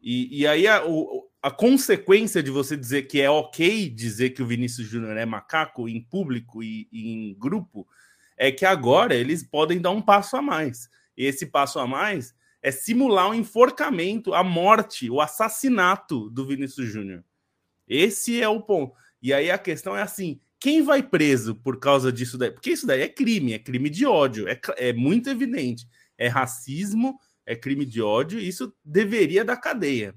E, 0.00 0.40
e 0.40 0.46
aí, 0.46 0.66
a, 0.66 0.82
o, 0.86 1.28
a 1.42 1.50
consequência 1.50 2.42
de 2.42 2.50
você 2.50 2.74
dizer 2.74 3.02
que 3.02 3.20
é 3.20 3.28
ok 3.28 3.90
dizer 3.90 4.30
que 4.30 4.42
o 4.42 4.46
Vinícius 4.46 4.88
Júnior 4.88 5.14
é 5.18 5.26
macaco 5.26 5.90
em 5.90 6.00
público 6.00 6.62
e, 6.62 6.88
e 6.90 7.12
em 7.12 7.34
grupo 7.34 7.86
é 8.34 8.50
que 8.50 8.64
agora 8.64 9.14
eles 9.14 9.42
podem 9.42 9.78
dar 9.78 9.90
um 9.90 10.00
passo 10.00 10.38
a 10.38 10.42
mais. 10.42 10.88
E 11.18 11.26
esse 11.26 11.44
passo 11.44 11.78
a 11.78 11.86
mais 11.86 12.34
é 12.62 12.70
simular 12.70 13.26
o 13.26 13.32
um 13.32 13.34
enforcamento, 13.34 14.32
a 14.32 14.42
morte, 14.42 15.10
o 15.10 15.20
assassinato 15.20 16.30
do 16.30 16.46
Vinícius 16.46 16.88
Júnior. 16.88 17.22
Esse 17.86 18.40
é 18.40 18.48
o 18.48 18.62
ponto. 18.62 18.94
E 19.20 19.34
aí 19.34 19.50
a 19.50 19.58
questão 19.58 19.94
é 19.94 20.00
assim: 20.00 20.40
quem 20.58 20.82
vai 20.82 21.02
preso 21.02 21.54
por 21.54 21.78
causa 21.78 22.12
disso 22.12 22.38
daí? 22.38 22.50
Porque 22.50 22.70
isso 22.70 22.86
daí 22.86 23.02
é 23.02 23.08
crime, 23.08 23.52
é 23.52 23.58
crime 23.58 23.90
de 23.90 24.06
ódio, 24.06 24.48
é, 24.48 24.58
é 24.76 24.92
muito 24.92 25.28
evidente. 25.28 25.86
É 26.18 26.28
racismo, 26.28 27.18
é 27.44 27.54
crime 27.54 27.84
de 27.84 28.00
ódio, 28.02 28.38
isso 28.38 28.74
deveria 28.84 29.44
dar 29.44 29.56
cadeia. 29.56 30.14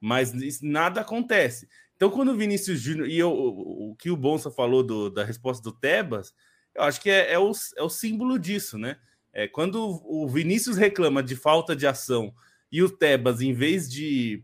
mas 0.00 0.32
nada 0.60 1.00
acontece. 1.00 1.68
Então, 1.94 2.10
quando 2.10 2.32
o 2.32 2.36
Vinícius 2.36 2.80
Júnior. 2.80 3.08
E 3.08 3.16
eu, 3.16 3.30
o, 3.30 3.90
o, 3.90 3.96
que 3.96 4.10
o 4.10 4.16
Bonsa 4.16 4.50
falou 4.50 4.82
do, 4.82 5.08
da 5.08 5.24
resposta 5.24 5.62
do 5.62 5.70
Tebas, 5.70 6.34
eu 6.74 6.82
acho 6.82 7.00
que 7.00 7.08
é, 7.08 7.32
é, 7.34 7.38
o, 7.38 7.52
é 7.76 7.82
o 7.82 7.88
símbolo 7.88 8.40
disso, 8.40 8.76
né? 8.76 8.96
É, 9.32 9.46
quando 9.46 10.02
o 10.04 10.28
Vinícius 10.28 10.76
reclama 10.76 11.22
de 11.22 11.36
falta 11.36 11.76
de 11.76 11.86
ação 11.86 12.34
e 12.72 12.82
o 12.82 12.90
Tebas, 12.90 13.40
em 13.40 13.52
vez 13.52 13.88
de 13.88 14.42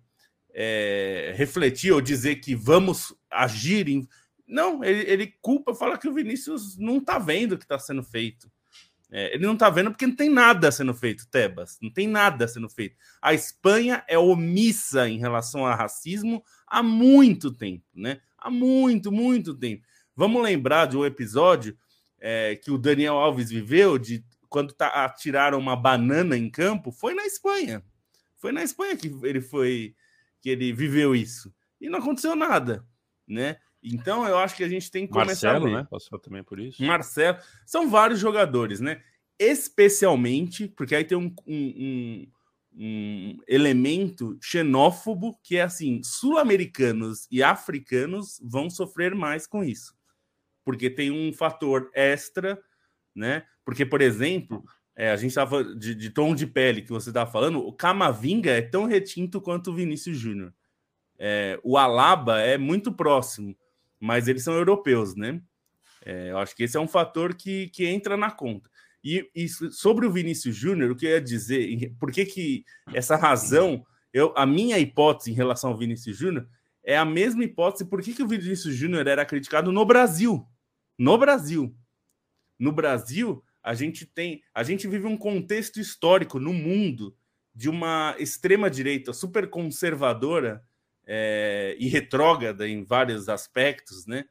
é, 0.54 1.35
refletir 1.37 1.92
ou 1.92 2.00
dizer 2.00 2.37
que 2.37 2.54
vamos 2.54 3.12
agir, 3.28 3.88
em... 3.88 4.09
não, 4.49 4.83
ele, 4.83 5.11
ele 5.11 5.35
culpa, 5.43 5.75
fala 5.75 5.99
que 5.99 6.09
o 6.09 6.14
Vinícius 6.14 6.78
não 6.78 6.99
está 6.99 7.19
vendo 7.19 7.52
o 7.52 7.59
que 7.59 7.64
está 7.64 7.78
sendo 7.78 8.02
feito. 8.02 8.50
É, 9.11 9.35
ele 9.35 9.47
não 9.47 9.55
está 9.55 9.71
vendo 9.71 9.90
porque 9.90 10.07
não 10.07 10.17
tem 10.17 10.28
nada 10.28 10.71
sendo 10.71 10.95
feito, 10.95 11.28
Tebas. 11.31 11.78
Não 11.83 11.90
tem 11.90 12.07
nada 12.07 12.49
sendo 12.49 12.69
feito. 12.69 12.97
A 13.21 13.35
Espanha 13.35 14.02
é 14.09 14.19
omissa 14.19 15.09
em 15.09 15.19
relação 15.19 15.67
ao 15.67 15.76
racismo 15.76 16.43
há 16.67 16.83
muito 16.83 17.52
tempo, 17.52 17.85
né? 17.95 18.21
Há 18.38 18.50
muito, 18.50 19.12
muito 19.12 19.55
tempo. 19.55 19.85
Vamos 20.17 20.43
lembrar 20.43 20.87
de 20.87 20.97
um 20.97 21.05
episódio 21.05 21.76
é, 22.19 22.57
que 22.57 22.71
o 22.71 22.78
Daniel 22.78 23.14
Alves 23.14 23.50
viveu 23.50 23.99
de 23.99 24.25
quando 24.49 24.73
tá, 24.73 24.88
atiraram 25.05 25.59
uma 25.59 25.76
banana 25.76 26.37
em 26.37 26.50
campo, 26.50 26.90
foi 26.90 27.14
na 27.14 27.26
Espanha. 27.26 27.83
Foi 28.37 28.50
na 28.50 28.62
Espanha 28.62 28.97
que 28.97 29.09
ele 29.23 29.40
foi 29.40 29.95
que 30.40 30.50
ele 30.50 30.73
viveu 30.73 31.14
isso. 31.14 31.52
E 31.81 31.88
não 31.88 31.99
aconteceu 31.99 32.35
nada, 32.35 32.85
né? 33.26 33.59
Então 33.82 34.26
eu 34.26 34.38
acho 34.38 34.56
que 34.56 34.64
a 34.64 34.68
gente 34.68 34.90
tem 34.90 35.06
que 35.06 35.12
começar 35.12 35.52
Marcelo, 35.52 35.73
né? 35.73 35.87
Passou 35.90 36.18
também 36.18 36.42
por 36.42 36.58
isso. 36.58 36.82
Marcelo. 36.82 37.38
São 37.64 37.88
vários 37.88 38.18
jogadores, 38.18 38.80
né? 38.80 39.02
Especialmente, 39.38 40.66
porque 40.68 40.94
aí 40.94 41.04
tem 41.04 41.16
um, 41.16 41.32
um, 41.47 41.56
um, 41.56 42.26
um 42.76 43.38
elemento 43.47 44.37
xenófobo 44.40 45.38
que 45.42 45.56
é 45.56 45.62
assim: 45.62 46.02
sul-americanos 46.02 47.28
e 47.30 47.42
africanos 47.42 48.40
vão 48.42 48.68
sofrer 48.68 49.14
mais 49.14 49.47
com 49.47 49.62
isso. 49.62 49.97
Porque 50.64 50.90
tem 50.90 51.11
um 51.11 51.32
fator 51.32 51.90
extra, 51.94 52.61
né? 53.14 53.44
Porque, 53.64 53.87
por 53.87 54.02
exemplo, 54.02 54.64
é, 54.97 55.11
a 55.11 55.16
gente 55.16 55.30
estava 55.30 55.62
de, 55.62 55.94
de, 55.94 56.11
tom 56.11 56.35
de 56.35 56.47
pele 56.47 56.82
que 56.82 56.90
você 56.90 57.11
estava 57.11 57.30
falando, 57.30 57.61
o 57.61 57.73
Camavinga 57.73 58.50
é 58.50 58.61
tão 58.61 58.85
retinto 58.85 59.40
quanto 59.40 59.70
o 59.70 59.75
Vinícius 59.75 60.18
Júnior. 60.18 60.52
É, 61.16 61.58
o 61.62 61.78
Alaba 61.78 62.40
é 62.40 62.58
muito 62.58 62.92
próximo 62.92 63.56
mas 64.00 64.28
eles 64.28 64.43
são 64.43 64.55
europeus, 64.55 65.14
né? 65.14 65.40
É, 66.05 66.31
eu 66.31 66.38
acho 66.38 66.55
que 66.55 66.62
esse 66.62 66.76
é 66.76 66.81
um 66.81 66.88
fator 66.88 67.35
que, 67.35 67.69
que 67.69 67.87
entra 67.87 68.17
na 68.17 68.31
conta. 68.31 68.71
E, 69.02 69.28
e 69.35 69.49
sobre 69.49 70.07
o 70.07 70.12
Vinícius 70.12 70.57
Júnior, 70.57 70.90
o 70.90 70.97
que 70.97 71.07
eu 71.07 71.11
ia 71.11 71.21
dizer, 71.21 71.95
por 71.99 72.11
que, 72.11 72.25
que 72.25 72.64
essa 72.93 73.17
razão, 73.17 73.85
eu, 74.12 74.33
a 74.37 74.45
minha 74.45 74.78
hipótese 74.78 75.31
em 75.31 75.35
relação 75.35 75.71
ao 75.71 75.76
Vinícius 75.76 76.17
Júnior 76.17 76.49
é 76.85 76.97
a 76.97 77.05
mesma 77.05 77.45
hipótese 77.45 77.85
por 77.85 78.02
que, 78.02 78.14
que 78.14 78.23
o 78.23 78.28
Vinícius 78.28 78.75
Júnior 78.75 79.07
era 79.07 79.25
criticado 79.25 79.71
no 79.71 79.85
Brasil. 79.85 80.47
No 80.99 81.17
Brasil. 81.19 81.76
No 82.59 82.73
Brasil, 82.73 83.43
a 83.62 83.75
gente 83.75 84.07
tem, 84.07 84.43
a 84.55 84.62
gente 84.62 84.88
vive 84.88 85.07
um 85.07 85.17
contexto 85.17 85.78
histórico 85.78 86.40
no 86.40 86.52
mundo 86.52 87.17
de 87.55 87.69
uma 87.69 88.14
extrema 88.19 88.71
direita 88.71 89.12
super 89.12 89.49
conservadora 89.50 90.64
é, 91.10 91.74
e 91.80 91.88
retrógrada 91.88 92.68
em 92.68 92.84
vários 92.84 93.30
aspectos, 93.30 94.06
né? 94.06 94.26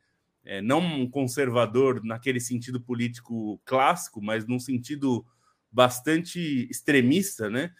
É, 0.46 0.62
não 0.62 0.80
um 0.80 1.10
conservador 1.10 2.02
naquele 2.04 2.40
sentido 2.40 2.80
político 2.80 3.60
clássico, 3.66 4.22
mas 4.22 4.46
num 4.46 4.60
sentido 4.60 5.26
bastante 5.72 6.70
extremista, 6.70 7.50
né? 7.50 7.74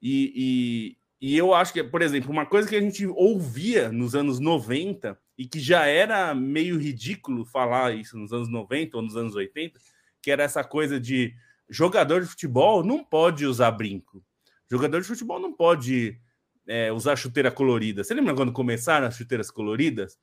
E, 0.00 0.96
e, 1.20 1.28
e, 1.32 1.36
eu 1.36 1.54
acho 1.54 1.72
que, 1.72 1.82
por 1.82 2.02
exemplo, 2.02 2.30
uma 2.30 2.46
coisa 2.46 2.68
que 2.68 2.76
a 2.76 2.80
gente 2.80 3.06
ouvia 3.06 3.90
nos 3.90 4.14
anos 4.14 4.38
90 4.38 5.18
e 5.36 5.46
que 5.46 5.58
já 5.58 5.86
era 5.86 6.34
meio 6.34 6.78
ridículo 6.78 7.46
falar 7.46 7.94
isso 7.94 8.16
nos 8.16 8.32
anos 8.32 8.48
90 8.48 8.96
ou 8.96 9.02
nos 9.02 9.16
anos 9.16 9.34
80, 9.34 9.80
que 10.22 10.30
era 10.30 10.44
essa 10.44 10.62
coisa 10.62 11.00
de 11.00 11.34
jogador 11.68 12.20
de 12.20 12.28
futebol 12.28 12.84
não 12.84 13.02
pode 13.02 13.46
usar 13.46 13.70
brinco. 13.70 14.22
Jogador 14.70 15.00
de 15.00 15.08
futebol 15.08 15.40
não 15.40 15.52
pode 15.52 16.20
é, 16.68 16.92
usar 16.92 17.16
chuteira 17.16 17.50
colorida. 17.50 18.04
Você 18.04 18.14
lembra 18.14 18.34
quando 18.34 18.52
começaram 18.52 19.06
as 19.06 19.16
chuteiras 19.16 19.50
coloridas? 19.50 20.18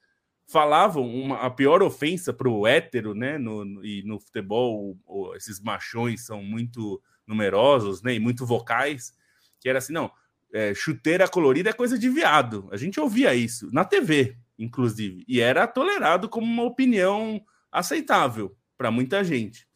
Falavam 0.48 1.04
uma, 1.04 1.38
a 1.38 1.50
pior 1.50 1.82
ofensa 1.82 2.32
para 2.32 2.48
o 2.48 2.68
hétero, 2.68 3.16
né? 3.16 3.38
No, 3.38 3.66
no, 3.66 3.84
e 3.84 4.04
no 4.04 4.20
futebol, 4.20 4.96
o, 5.06 5.36
esses 5.36 5.60
machões 5.60 6.24
são 6.26 6.44
muito 6.44 7.02
numerosos, 7.26 8.04
né? 8.04 8.14
E 8.14 8.20
muito 8.20 8.46
vocais, 8.46 9.12
que 9.60 9.68
era 9.68 9.80
assim, 9.80 9.92
não, 9.92 10.12
é, 10.54 10.74
chuteira 10.74 11.28
colorida 11.28 11.72
é 11.72 11.74
coisa 11.74 11.98
de 11.98 12.08
viado. 12.08 12.70
A 12.72 12.78
gente 12.78 13.00
ouvia 13.00 13.34
isso 13.34 13.68
na 13.74 13.84
TV, 13.84 14.38
inclusive, 14.58 15.26
e 15.28 15.42
era 15.42 15.66
tolerado 15.66 16.30
como 16.30 16.46
uma 16.46 16.64
opinião 16.64 17.44
aceitável 17.72 18.56
para 18.78 18.92
muita 18.92 19.24
gente. 19.24 19.68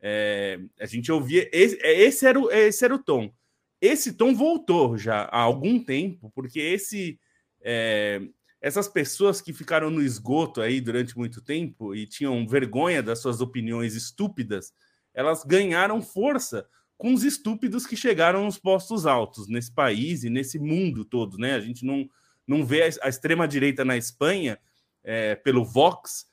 É, 0.00 0.60
a 0.78 0.86
gente 0.86 1.10
ouvia 1.10 1.48
esse, 1.52 1.78
é, 1.82 2.02
esse, 2.02 2.26
era 2.26 2.38
o, 2.38 2.50
esse 2.50 2.84
era 2.84 2.94
o 2.94 3.02
tom. 3.02 3.34
Esse 3.80 4.12
tom 4.12 4.34
voltou 4.34 4.96
já 4.96 5.22
há 5.24 5.40
algum 5.40 5.82
tempo, 5.82 6.30
porque 6.34 6.60
esse 6.60 7.18
é, 7.60 8.20
essas 8.64 8.88
pessoas 8.88 9.42
que 9.42 9.52
ficaram 9.52 9.90
no 9.90 10.00
esgoto 10.02 10.62
aí 10.62 10.80
durante 10.80 11.18
muito 11.18 11.42
tempo 11.42 11.94
e 11.94 12.06
tinham 12.06 12.46
vergonha 12.48 13.02
das 13.02 13.18
suas 13.18 13.42
opiniões 13.42 13.94
estúpidas, 13.94 14.72
elas 15.12 15.44
ganharam 15.44 16.00
força 16.00 16.66
com 16.96 17.12
os 17.12 17.24
estúpidos 17.24 17.86
que 17.86 17.94
chegaram 17.94 18.44
nos 18.44 18.58
postos 18.58 19.04
altos 19.04 19.48
nesse 19.48 19.70
país 19.70 20.24
e 20.24 20.30
nesse 20.30 20.58
mundo 20.58 21.04
todo, 21.04 21.36
né? 21.36 21.54
A 21.54 21.60
gente 21.60 21.84
não, 21.84 22.08
não 22.46 22.64
vê 22.64 22.84
a, 23.02 23.08
extrema 23.08 23.46
direita 23.46 23.84
na 23.84 23.98
Espanha 23.98 24.58
é, 25.02 25.34
pelo 25.34 25.62
Vox 25.62 26.26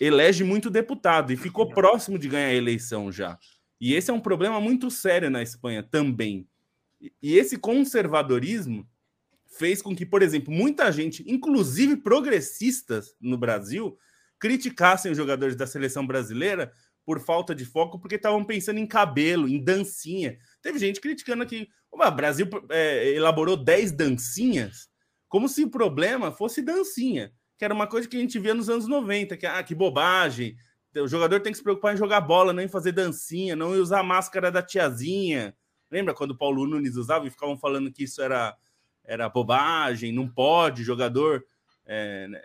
elege 0.00 0.44
muito 0.44 0.70
deputado 0.70 1.32
e 1.32 1.36
ficou 1.36 1.68
próximo 1.68 2.16
de 2.16 2.28
ganhar 2.28 2.48
a 2.48 2.54
eleição 2.54 3.10
já. 3.10 3.36
E 3.80 3.94
esse 3.94 4.10
é 4.10 4.14
um 4.14 4.20
problema 4.20 4.60
muito 4.60 4.88
sério 4.90 5.30
na 5.30 5.42
Espanha 5.42 5.82
também. 5.82 6.46
E 7.22 7.36
esse 7.36 7.56
conservadorismo 7.58 8.88
fez 9.46 9.80
com 9.80 9.94
que, 9.94 10.04
por 10.04 10.22
exemplo, 10.22 10.52
muita 10.52 10.90
gente, 10.92 11.24
inclusive 11.26 11.96
progressistas 11.96 13.14
no 13.20 13.38
Brasil, 13.38 13.96
criticassem 14.38 15.10
os 15.10 15.16
jogadores 15.16 15.56
da 15.56 15.66
seleção 15.66 16.06
brasileira 16.06 16.72
por 17.04 17.20
falta 17.20 17.54
de 17.54 17.64
foco, 17.64 17.98
porque 17.98 18.16
estavam 18.16 18.44
pensando 18.44 18.78
em 18.78 18.86
cabelo, 18.86 19.48
em 19.48 19.62
dancinha. 19.62 20.36
Teve 20.60 20.78
gente 20.78 21.00
criticando 21.00 21.42
aqui, 21.42 21.68
o 21.90 22.10
Brasil 22.10 22.48
é, 22.70 23.10
elaborou 23.10 23.56
10 23.56 23.92
dancinhas, 23.92 24.88
como 25.28 25.48
se 25.48 25.62
o 25.62 25.70
problema 25.70 26.32
fosse 26.32 26.60
dancinha, 26.60 27.32
que 27.56 27.64
era 27.64 27.72
uma 27.72 27.86
coisa 27.86 28.08
que 28.08 28.16
a 28.16 28.20
gente 28.20 28.38
via 28.38 28.54
nos 28.54 28.68
anos 28.68 28.88
90, 28.88 29.36
que, 29.36 29.46
ah, 29.46 29.62
que 29.62 29.74
bobagem, 29.74 30.56
o 30.94 31.06
jogador 31.06 31.40
tem 31.40 31.52
que 31.52 31.58
se 31.58 31.64
preocupar 31.64 31.94
em 31.94 31.98
jogar 31.98 32.20
bola, 32.20 32.52
não 32.52 32.62
em 32.62 32.68
fazer 32.68 32.92
dancinha, 32.92 33.54
não 33.54 33.70
usar 33.70 34.00
a 34.00 34.04
máscara 34.04 34.50
da 34.50 34.62
tiazinha, 34.62 35.54
Lembra 35.96 36.12
quando 36.12 36.32
o 36.32 36.36
Paulo 36.36 36.66
Nunes 36.66 36.94
usava 36.94 37.26
e 37.26 37.30
ficavam 37.30 37.56
falando 37.56 37.90
que 37.90 38.04
isso 38.04 38.20
era, 38.20 38.54
era 39.02 39.30
bobagem, 39.30 40.12
não 40.12 40.28
pode, 40.28 40.84
jogador, 40.84 41.42
é, 41.86 42.28
né, 42.28 42.42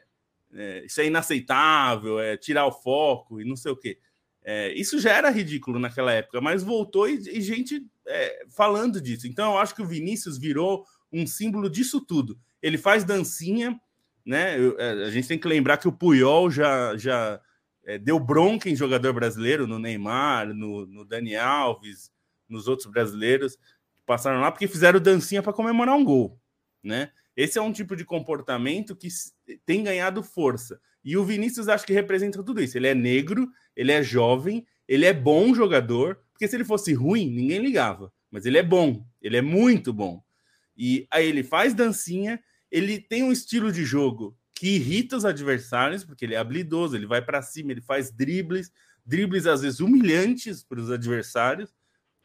é, 0.53 0.85
isso 0.85 1.01
é 1.01 1.07
inaceitável, 1.07 2.17
é 2.17 2.37
tirar 2.37 2.65
o 2.65 2.71
foco 2.71 3.41
e 3.41 3.43
não 3.43 3.57
sei 3.57 3.73
o 3.73 3.75
quê. 3.75 3.99
É, 4.41 4.71
isso 4.73 5.01
já 5.01 5.11
era 5.11 5.29
ridículo 5.29 5.79
naquela 5.79 6.13
época, 6.13 6.39
mas 6.39 6.63
voltou 6.63 7.09
e, 7.09 7.15
e 7.29 7.41
gente 7.41 7.85
é, 8.07 8.45
falando 8.49 9.01
disso. 9.01 9.27
Então 9.27 9.51
eu 9.51 9.57
acho 9.57 9.75
que 9.75 9.81
o 9.81 9.87
Vinícius 9.87 10.37
virou 10.37 10.85
um 11.11 11.27
símbolo 11.27 11.69
disso 11.69 11.99
tudo. 11.99 12.39
Ele 12.61 12.77
faz 12.77 13.03
dancinha, 13.03 13.77
né? 14.25 14.57
Eu, 14.57 14.79
é, 14.79 15.07
a 15.07 15.09
gente 15.09 15.27
tem 15.27 15.37
que 15.37 15.47
lembrar 15.47 15.75
que 15.75 15.89
o 15.89 15.91
Puyol 15.91 16.49
já, 16.49 16.95
já 16.95 17.41
é, 17.83 17.97
deu 17.97 18.17
bronca 18.17 18.69
em 18.69 18.77
jogador 18.77 19.11
brasileiro, 19.11 19.67
no 19.67 19.77
Neymar, 19.77 20.53
no, 20.53 20.85
no 20.85 21.03
Dani 21.03 21.35
Alves, 21.35 22.09
nos 22.51 22.67
outros 22.67 22.89
brasileiros 22.89 23.55
que 23.55 24.03
passaram 24.05 24.41
lá 24.41 24.51
porque 24.51 24.67
fizeram 24.67 24.99
dancinha 24.99 25.41
para 25.41 25.53
comemorar 25.53 25.95
um 25.95 26.03
gol, 26.03 26.39
né? 26.83 27.11
Esse 27.35 27.57
é 27.57 27.61
um 27.61 27.71
tipo 27.71 27.95
de 27.95 28.03
comportamento 28.03 28.95
que 28.95 29.07
tem 29.65 29.83
ganhado 29.83 30.21
força. 30.21 30.79
E 31.03 31.17
o 31.17 31.23
Vinícius 31.23 31.67
acho 31.67 31.85
que 31.85 31.93
representa 31.93 32.43
tudo 32.43 32.61
isso. 32.61 32.77
Ele 32.77 32.87
é 32.87 32.93
negro, 32.93 33.49
ele 33.75 33.91
é 33.91 34.03
jovem, 34.03 34.65
ele 34.87 35.05
é 35.05 35.13
bom 35.13 35.55
jogador, 35.55 36.19
porque 36.31 36.47
se 36.47 36.55
ele 36.55 36.65
fosse 36.65 36.93
ruim, 36.93 37.31
ninguém 37.31 37.59
ligava. 37.59 38.11
Mas 38.29 38.45
ele 38.45 38.57
é 38.57 38.63
bom, 38.63 39.05
ele 39.21 39.37
é 39.37 39.41
muito 39.41 39.93
bom. 39.93 40.21
E 40.77 41.07
aí 41.11 41.27
ele 41.27 41.43
faz 41.43 41.73
dancinha, 41.73 42.39
ele 42.69 42.99
tem 42.99 43.23
um 43.23 43.31
estilo 43.31 43.71
de 43.71 43.83
jogo 43.83 44.37
que 44.53 44.75
irrita 44.75 45.17
os 45.17 45.25
adversários, 45.25 46.03
porque 46.03 46.25
ele 46.25 46.35
é 46.35 46.37
habilidoso, 46.37 46.95
ele 46.95 47.07
vai 47.07 47.21
para 47.21 47.41
cima, 47.41 47.71
ele 47.71 47.81
faz 47.81 48.11
dribles, 48.11 48.71
dribles 49.05 49.47
às 49.47 49.61
vezes 49.61 49.79
humilhantes 49.79 50.63
para 50.63 50.79
os 50.79 50.91
adversários, 50.91 51.73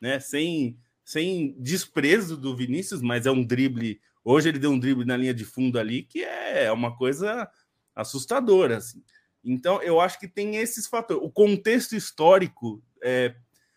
né? 0.01 0.21
Sem, 0.21 0.79
sem 1.05 1.55
desprezo 1.59 2.37
do 2.37 2.57
Vinícius, 2.57 3.03
mas 3.03 3.27
é 3.27 3.31
um 3.31 3.45
drible. 3.45 4.01
Hoje 4.25 4.49
ele 4.49 4.59
deu 4.59 4.71
um 4.71 4.79
drible 4.79 5.05
na 5.05 5.17
linha 5.17 5.35
de 5.35 5.45
fundo 5.45 5.79
ali 5.79 6.03
que 6.03 6.23
é 6.23 6.71
uma 6.73 6.97
coisa 6.97 7.49
assustadora. 7.95 8.79
Assim. 8.79 9.03
Então, 9.45 9.83
eu 9.83 10.01
acho 10.01 10.19
que 10.19 10.29
tem 10.29 10.57
esses 10.57 10.87
fatores. 10.87 11.23
O 11.23 11.31
contexto 11.31 11.95
histórico 11.95 12.83
é, 13.03 13.35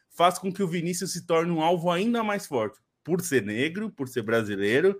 faz 0.09 0.39
com 0.39 0.51
que 0.51 0.63
o 0.63 0.67
Vinícius 0.67 1.13
se 1.13 1.25
torne 1.25 1.51
um 1.51 1.61
alvo 1.61 1.91
ainda 1.91 2.23
mais 2.23 2.47
forte, 2.47 2.79
por 3.03 3.21
ser 3.21 3.43
negro, 3.43 3.91
por 3.91 4.07
ser 4.07 4.23
brasileiro 4.23 4.99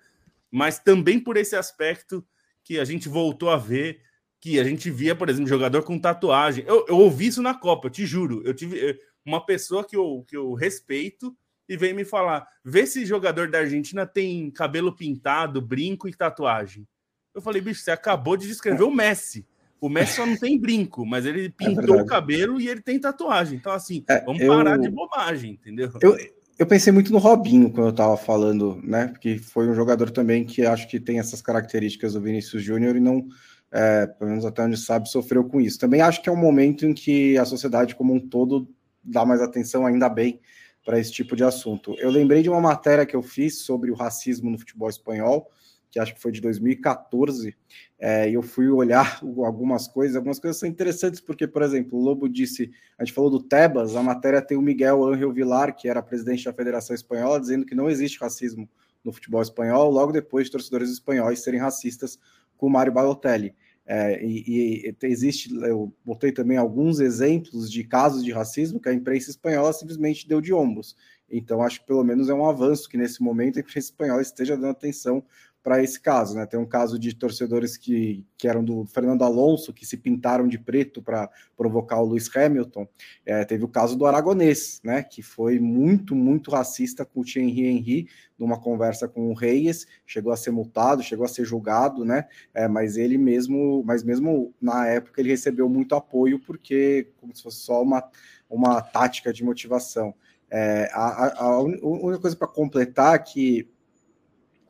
mas 0.51 0.79
também 0.79 1.19
por 1.19 1.37
esse 1.37 1.55
aspecto 1.55 2.25
que 2.63 2.79
a 2.79 2.85
gente 2.85 3.07
voltou 3.07 3.49
a 3.49 3.57
ver, 3.57 4.01
que 4.39 4.59
a 4.59 4.63
gente 4.63 4.89
via, 4.89 5.15
por 5.15 5.29
exemplo, 5.29 5.49
jogador 5.49 5.83
com 5.83 5.99
tatuagem. 5.99 6.63
Eu, 6.67 6.85
eu 6.87 6.97
ouvi 6.97 7.27
isso 7.27 7.41
na 7.41 7.53
Copa, 7.53 7.87
eu 7.87 7.91
te 7.91 8.05
juro. 8.05 8.41
Eu 8.45 8.53
tive 8.53 8.99
uma 9.25 9.45
pessoa 9.45 9.83
que 9.83 9.95
eu, 9.95 10.23
que 10.27 10.35
eu 10.35 10.53
respeito 10.53 11.35
e 11.67 11.77
veio 11.77 11.95
me 11.95 12.03
falar: 12.03 12.47
vê 12.65 12.85
se 12.85 13.05
jogador 13.05 13.49
da 13.49 13.59
Argentina 13.59 14.05
tem 14.05 14.49
cabelo 14.51 14.95
pintado, 14.95 15.61
brinco 15.61 16.07
e 16.07 16.13
tatuagem. 16.13 16.87
Eu 17.33 17.41
falei, 17.41 17.61
bicho, 17.61 17.81
você 17.81 17.91
acabou 17.91 18.35
de 18.35 18.47
descrever 18.47 18.83
o 18.83 18.91
Messi. 18.91 19.45
O 19.79 19.87
Messi 19.87 20.15
só 20.15 20.25
não 20.25 20.35
tem 20.35 20.59
brinco, 20.59 21.05
mas 21.05 21.25
ele 21.25 21.45
é 21.45 21.49
pintou 21.49 21.99
é 21.99 22.01
o 22.01 22.05
cabelo 22.05 22.59
e 22.59 22.67
ele 22.67 22.81
tem 22.81 22.99
tatuagem. 22.99 23.57
Então, 23.57 23.71
assim, 23.71 24.03
é, 24.09 24.25
vamos 24.25 24.41
eu... 24.41 24.49
parar 24.49 24.77
de 24.77 24.89
bobagem, 24.89 25.53
entendeu? 25.53 25.89
Eu, 26.01 26.17
eu 26.57 26.65
pensei 26.65 26.91
muito 26.91 27.13
no 27.13 27.17
Robinho 27.17 27.71
quando 27.71 27.87
eu 27.87 27.95
tava 27.95 28.17
falando, 28.17 28.81
né? 28.83 29.07
Porque 29.07 29.37
foi 29.37 29.69
um 29.69 29.73
jogador 29.73 30.09
também 30.11 30.43
que 30.43 30.65
acho 30.65 30.89
que 30.89 30.99
tem 30.99 31.19
essas 31.19 31.41
características 31.41 32.13
do 32.13 32.21
Vinícius 32.21 32.61
Júnior 32.61 32.97
e 32.97 32.99
não, 32.99 33.25
é, 33.71 34.07
pelo 34.07 34.31
menos 34.31 34.43
até 34.43 34.63
onde 34.63 34.75
sabe, 34.75 35.09
sofreu 35.09 35.45
com 35.45 35.61
isso. 35.61 35.79
Também 35.79 36.01
acho 36.01 36.21
que 36.21 36.27
é 36.27 36.31
um 36.31 36.35
momento 36.35 36.85
em 36.85 36.93
que 36.93 37.37
a 37.37 37.45
sociedade 37.45 37.95
como 37.95 38.13
um 38.13 38.19
todo 38.19 38.67
dá 39.03 39.25
mais 39.25 39.41
atenção, 39.41 39.85
ainda 39.85 40.09
bem, 40.09 40.39
para 40.85 40.99
esse 40.99 41.11
tipo 41.11 41.35
de 41.35 41.43
assunto. 41.43 41.95
Eu 41.99 42.09
lembrei 42.09 42.41
de 42.41 42.49
uma 42.49 42.61
matéria 42.61 43.05
que 43.05 43.15
eu 43.15 43.21
fiz 43.21 43.59
sobre 43.59 43.91
o 43.91 43.95
racismo 43.95 44.49
no 44.49 44.57
futebol 44.57 44.89
espanhol, 44.89 45.49
que 45.91 45.99
acho 45.99 46.13
que 46.13 46.21
foi 46.21 46.31
de 46.31 46.39
2014, 46.41 47.55
é, 47.97 48.29
e 48.29 48.33
eu 48.33 48.41
fui 48.41 48.69
olhar 48.69 49.19
algumas 49.43 49.87
coisas, 49.87 50.15
algumas 50.15 50.39
coisas 50.39 50.59
são 50.59 50.69
interessantes, 50.69 51.19
porque, 51.19 51.47
por 51.47 51.61
exemplo, 51.61 51.97
o 51.97 52.01
Lobo 52.01 52.29
disse, 52.29 52.71
a 52.97 53.03
gente 53.03 53.13
falou 53.13 53.29
do 53.29 53.41
Tebas, 53.41 53.95
a 53.95 54.03
matéria 54.03 54.41
tem 54.41 54.57
o 54.57 54.61
Miguel 54.61 55.03
Ángel 55.03 55.33
Vilar, 55.33 55.75
que 55.75 55.87
era 55.87 56.01
presidente 56.01 56.45
da 56.45 56.53
Federação 56.53 56.95
Espanhola, 56.95 57.39
dizendo 57.39 57.65
que 57.65 57.75
não 57.75 57.89
existe 57.89 58.19
racismo 58.19 58.69
no 59.03 59.11
futebol 59.11 59.41
espanhol, 59.41 59.89
logo 59.89 60.11
depois 60.11 60.45
de 60.45 60.51
torcedores 60.51 60.91
espanhóis 60.91 61.43
serem 61.43 61.59
racistas 61.59 62.19
com 62.57 62.67
o 62.67 62.69
Mário 62.69 62.91
Balotelli. 62.91 63.55
É, 63.91 64.23
e, 64.23 64.85
e, 64.85 64.95
existe, 65.07 65.51
eu 65.51 65.91
botei 66.05 66.31
também 66.31 66.57
alguns 66.57 66.99
exemplos 66.99 67.71
de 67.71 67.83
casos 67.83 68.23
de 68.23 68.31
racismo 68.31 68.79
que 68.79 68.87
a 68.87 68.93
imprensa 68.93 69.31
espanhola 69.31 69.73
simplesmente 69.73 70.27
deu 70.27 70.39
de 70.39 70.53
ombros. 70.53 70.95
Então, 71.27 71.63
acho 71.63 71.79
que 71.81 71.87
pelo 71.87 72.03
menos 72.03 72.29
é 72.29 72.33
um 72.35 72.47
avanço 72.47 72.87
que 72.87 72.97
nesse 72.97 73.19
momento 73.23 73.57
a 73.57 73.61
imprensa 73.61 73.87
espanhola 73.87 74.21
esteja 74.21 74.55
dando 74.55 74.69
atenção 74.69 75.23
para 75.61 75.83
esse 75.83 75.99
caso, 75.99 76.35
né? 76.35 76.45
Tem 76.45 76.59
um 76.59 76.65
caso 76.65 76.97
de 76.97 77.13
torcedores 77.13 77.75
que, 77.75 78.25
que 78.37 78.47
eram 78.47 78.63
do 78.63 78.85
Fernando 78.85 79.23
Alonso, 79.23 79.73
que 79.73 79.85
se 79.85 79.97
pintaram 79.97 80.47
de 80.47 80.57
preto 80.57 81.01
para 81.01 81.29
provocar 81.57 81.99
o 81.99 82.07
Lewis 82.07 82.33
Hamilton. 82.33 82.87
É, 83.25 83.43
teve 83.43 83.65
o 83.65 83.67
caso 83.67 83.97
do 83.97 84.05
Aragonês, 84.05 84.79
né? 84.83 85.03
Que 85.03 85.21
foi 85.21 85.59
muito, 85.59 86.15
muito 86.15 86.51
racista 86.51 87.03
com 87.05 87.19
o 87.21 87.23
Thierry 87.25 87.67
Henry 87.67 88.07
numa 88.37 88.57
conversa 88.57 89.05
com 89.07 89.29
o 89.29 89.33
Reyes, 89.33 89.85
chegou 90.05 90.31
a 90.31 90.37
ser 90.37 90.51
multado, 90.51 91.03
chegou 91.03 91.25
a 91.25 91.27
ser 91.27 91.43
julgado, 91.43 92.05
né? 92.05 92.25
É, 92.53 92.67
mas 92.67 92.95
ele 92.95 93.17
mesmo, 93.17 93.83
mas 93.85 94.01
mesmo 94.01 94.53
na 94.61 94.87
época 94.87 95.19
ele 95.19 95.29
recebeu 95.29 95.67
muito 95.67 95.93
apoio 95.93 96.39
porque 96.39 97.11
como 97.17 97.35
se 97.35 97.43
fosse 97.43 97.57
só 97.57 97.83
uma, 97.83 98.01
uma 98.49 98.81
tática 98.81 99.33
de 99.33 99.43
motivação. 99.43 100.15
É, 100.49 100.89
a, 100.93 101.25
a, 101.25 101.43
a 101.43 101.59
única 101.59 102.19
coisa 102.19 102.35
para 102.35 102.47
completar 102.47 103.15
é 103.15 103.19
que 103.19 103.69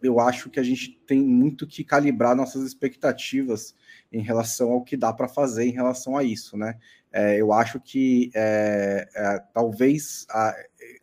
eu 0.02 0.20
acho 0.20 0.50
que 0.50 0.60
a 0.60 0.64
gente 0.64 1.00
tem 1.06 1.22
muito 1.22 1.68
que 1.68 1.84
calibrar 1.84 2.36
nossas 2.36 2.64
expectativas 2.64 3.76
em 4.12 4.22
relação 4.22 4.72
ao 4.72 4.84
que 4.84 4.98
dá 4.98 5.14
para 5.14 5.28
fazer 5.28 5.66
em 5.66 5.72
relação 5.72 6.18
a 6.18 6.24
isso, 6.24 6.58
né? 6.58 6.78
É, 7.12 7.40
eu 7.40 7.52
acho 7.52 7.80
que 7.80 8.30
é, 8.36 9.08
é, 9.16 9.40
talvez 9.54 10.26
a, 10.30 10.56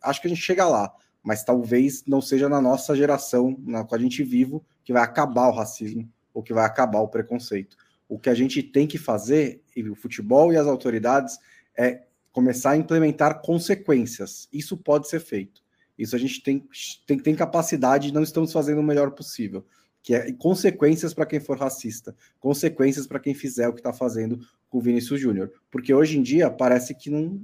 acho 0.03 0.21
que 0.21 0.27
a 0.27 0.29
gente 0.29 0.41
chega 0.41 0.65
lá, 0.67 0.93
mas 1.21 1.43
talvez 1.43 2.03
não 2.05 2.21
seja 2.21 2.47
na 2.47 2.61
nossa 2.61 2.95
geração, 2.95 3.57
na 3.59 3.83
qual 3.83 3.99
a 3.99 4.01
gente 4.01 4.23
vivo, 4.23 4.65
que 4.83 4.93
vai 4.93 5.03
acabar 5.03 5.47
o 5.49 5.55
racismo 5.55 6.09
ou 6.33 6.41
que 6.41 6.53
vai 6.53 6.65
acabar 6.65 6.99
o 6.99 7.09
preconceito. 7.09 7.75
O 8.07 8.17
que 8.17 8.29
a 8.29 8.33
gente 8.33 8.63
tem 8.63 8.87
que 8.87 8.97
fazer, 8.97 9.61
e 9.75 9.89
o 9.89 9.95
futebol 9.95 10.53
e 10.53 10.57
as 10.57 10.67
autoridades, 10.67 11.37
é 11.75 12.03
começar 12.31 12.71
a 12.71 12.77
implementar 12.77 13.41
consequências. 13.41 14.47
Isso 14.53 14.77
pode 14.77 15.09
ser 15.09 15.19
feito. 15.19 15.61
Isso 15.97 16.15
a 16.15 16.19
gente 16.19 16.41
tem, 16.41 16.67
tem, 17.05 17.17
tem 17.17 17.35
capacidade 17.35 18.09
e 18.09 18.11
não 18.11 18.23
estamos 18.23 18.51
fazendo 18.51 18.79
o 18.79 18.83
melhor 18.83 19.11
possível. 19.11 19.65
Que 20.03 20.15
é 20.15 20.31
consequências 20.33 21.13
para 21.13 21.25
quem 21.25 21.39
for 21.39 21.57
racista, 21.57 22.15
consequências 22.39 23.07
para 23.07 23.19
quem 23.19 23.33
fizer 23.33 23.67
o 23.67 23.73
que 23.73 23.79
está 23.79 23.91
fazendo 23.91 24.39
com 24.69 24.77
o 24.77 24.81
Vinícius 24.81 25.19
Júnior. 25.19 25.51
Porque 25.69 25.93
hoje 25.93 26.17
em 26.17 26.21
dia 26.21 26.49
parece 26.49 26.95
que 26.95 27.09
não 27.09 27.41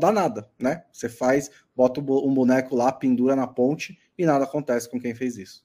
dá 0.00 0.10
nada, 0.10 0.48
né? 0.58 0.84
Você 0.90 1.08
faz, 1.08 1.50
bota 1.76 2.00
um 2.00 2.34
boneco 2.34 2.74
lá, 2.74 2.90
pendura 2.90 3.36
na 3.36 3.46
ponte 3.46 3.98
e 4.16 4.24
nada 4.24 4.44
acontece 4.44 4.88
com 4.88 5.00
quem 5.00 5.14
fez 5.14 5.36
isso. 5.36 5.64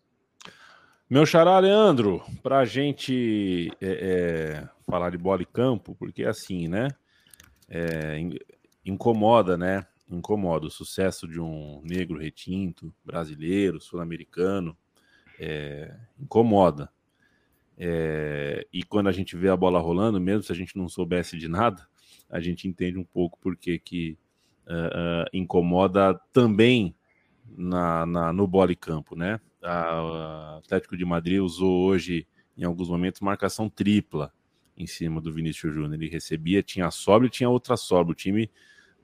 Meu 1.10 1.26
xará 1.26 1.58
Leandro, 1.58 2.22
para 2.44 2.60
a 2.60 2.66
gente 2.66 3.72
é, 3.82 4.62
é, 4.62 4.70
falar 4.86 5.10
de 5.10 5.18
bola 5.18 5.42
e 5.42 5.46
campo, 5.46 5.96
porque 5.96 6.24
é 6.24 6.28
assim, 6.28 6.68
né? 6.68 6.88
É, 7.68 8.20
incomoda, 8.86 9.58
né? 9.58 9.86
Incomoda. 10.10 10.68
O 10.68 10.72
sucesso 10.72 11.28
de 11.28 11.40
um 11.40 11.82
negro 11.84 12.18
retinto, 12.18 12.94
brasileiro, 13.04 13.80
sul-americano, 13.80 14.78
é, 15.40 15.96
incomoda. 16.20 16.92
É, 17.78 18.68
e 18.74 18.84
quando 18.84 19.08
a 19.08 19.12
gente 19.12 19.38
vê 19.38 19.50
a 19.50 19.56
bola 19.56 19.80
rolando, 19.80 20.20
mesmo 20.20 20.44
se 20.44 20.52
a 20.52 20.56
gente 20.56 20.78
não 20.78 20.90
soubesse 20.90 21.38
de 21.38 21.48
nada, 21.48 21.88
a 22.30 22.40
gente 22.40 22.68
entende 22.68 22.98
um 22.98 23.04
pouco 23.04 23.40
porque 23.42 23.80
que 23.80 24.18
uh, 24.68 25.24
uh, 25.24 25.30
incomoda 25.34 26.20
também 26.34 26.96
na, 27.58 28.06
na, 28.06 28.34
no 28.34 28.46
bola 28.46 28.72
e 28.72 28.76
campo, 28.76 29.16
né? 29.16 29.40
A, 29.64 30.58
Atlético 30.58 30.96
de 30.96 31.06
Madrid 31.06 31.40
usou 31.40 31.86
hoje, 31.86 32.28
em 32.58 32.64
alguns 32.64 32.90
momentos, 32.90 33.22
marcação 33.22 33.70
tripla 33.70 34.32
em 34.78 34.86
cima 34.86 35.20
do 35.20 35.34
Vinícius 35.34 35.74
Júnior. 35.74 35.94
Ele 35.94 36.10
recebia, 36.10 36.62
tinha 36.62 36.88
a 36.88 36.92
sobra 36.92 37.28
e 37.28 37.32
tinha 37.32 37.50
outra 37.50 37.76
sobra. 37.76 38.12
O 38.12 38.16
time 38.16 38.50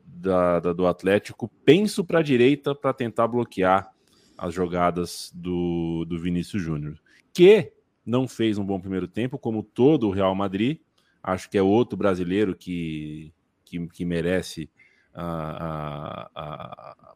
da, 0.05 0.59
da 0.59 0.73
do 0.73 0.85
Atlético, 0.85 1.49
penso 1.63 2.03
para 2.03 2.19
a 2.19 2.23
direita 2.23 2.75
para 2.75 2.93
tentar 2.93 3.27
bloquear 3.27 3.91
as 4.37 4.53
jogadas 4.53 5.31
do, 5.33 6.05
do 6.05 6.19
Vinícius 6.19 6.61
Júnior, 6.61 6.99
que 7.33 7.71
não 8.05 8.27
fez 8.27 8.57
um 8.57 8.65
bom 8.65 8.79
primeiro 8.79 9.07
tempo, 9.07 9.39
como 9.39 9.63
todo 9.63 10.07
o 10.07 10.11
Real 10.11 10.35
Madrid. 10.35 10.79
Acho 11.23 11.49
que 11.49 11.57
é 11.57 11.61
outro 11.61 11.97
brasileiro 11.97 12.55
que, 12.55 13.33
que, 13.63 13.87
que 13.87 14.05
merece 14.05 14.69
a, 15.13 15.23
a, 15.23 16.29
a, 16.35 17.15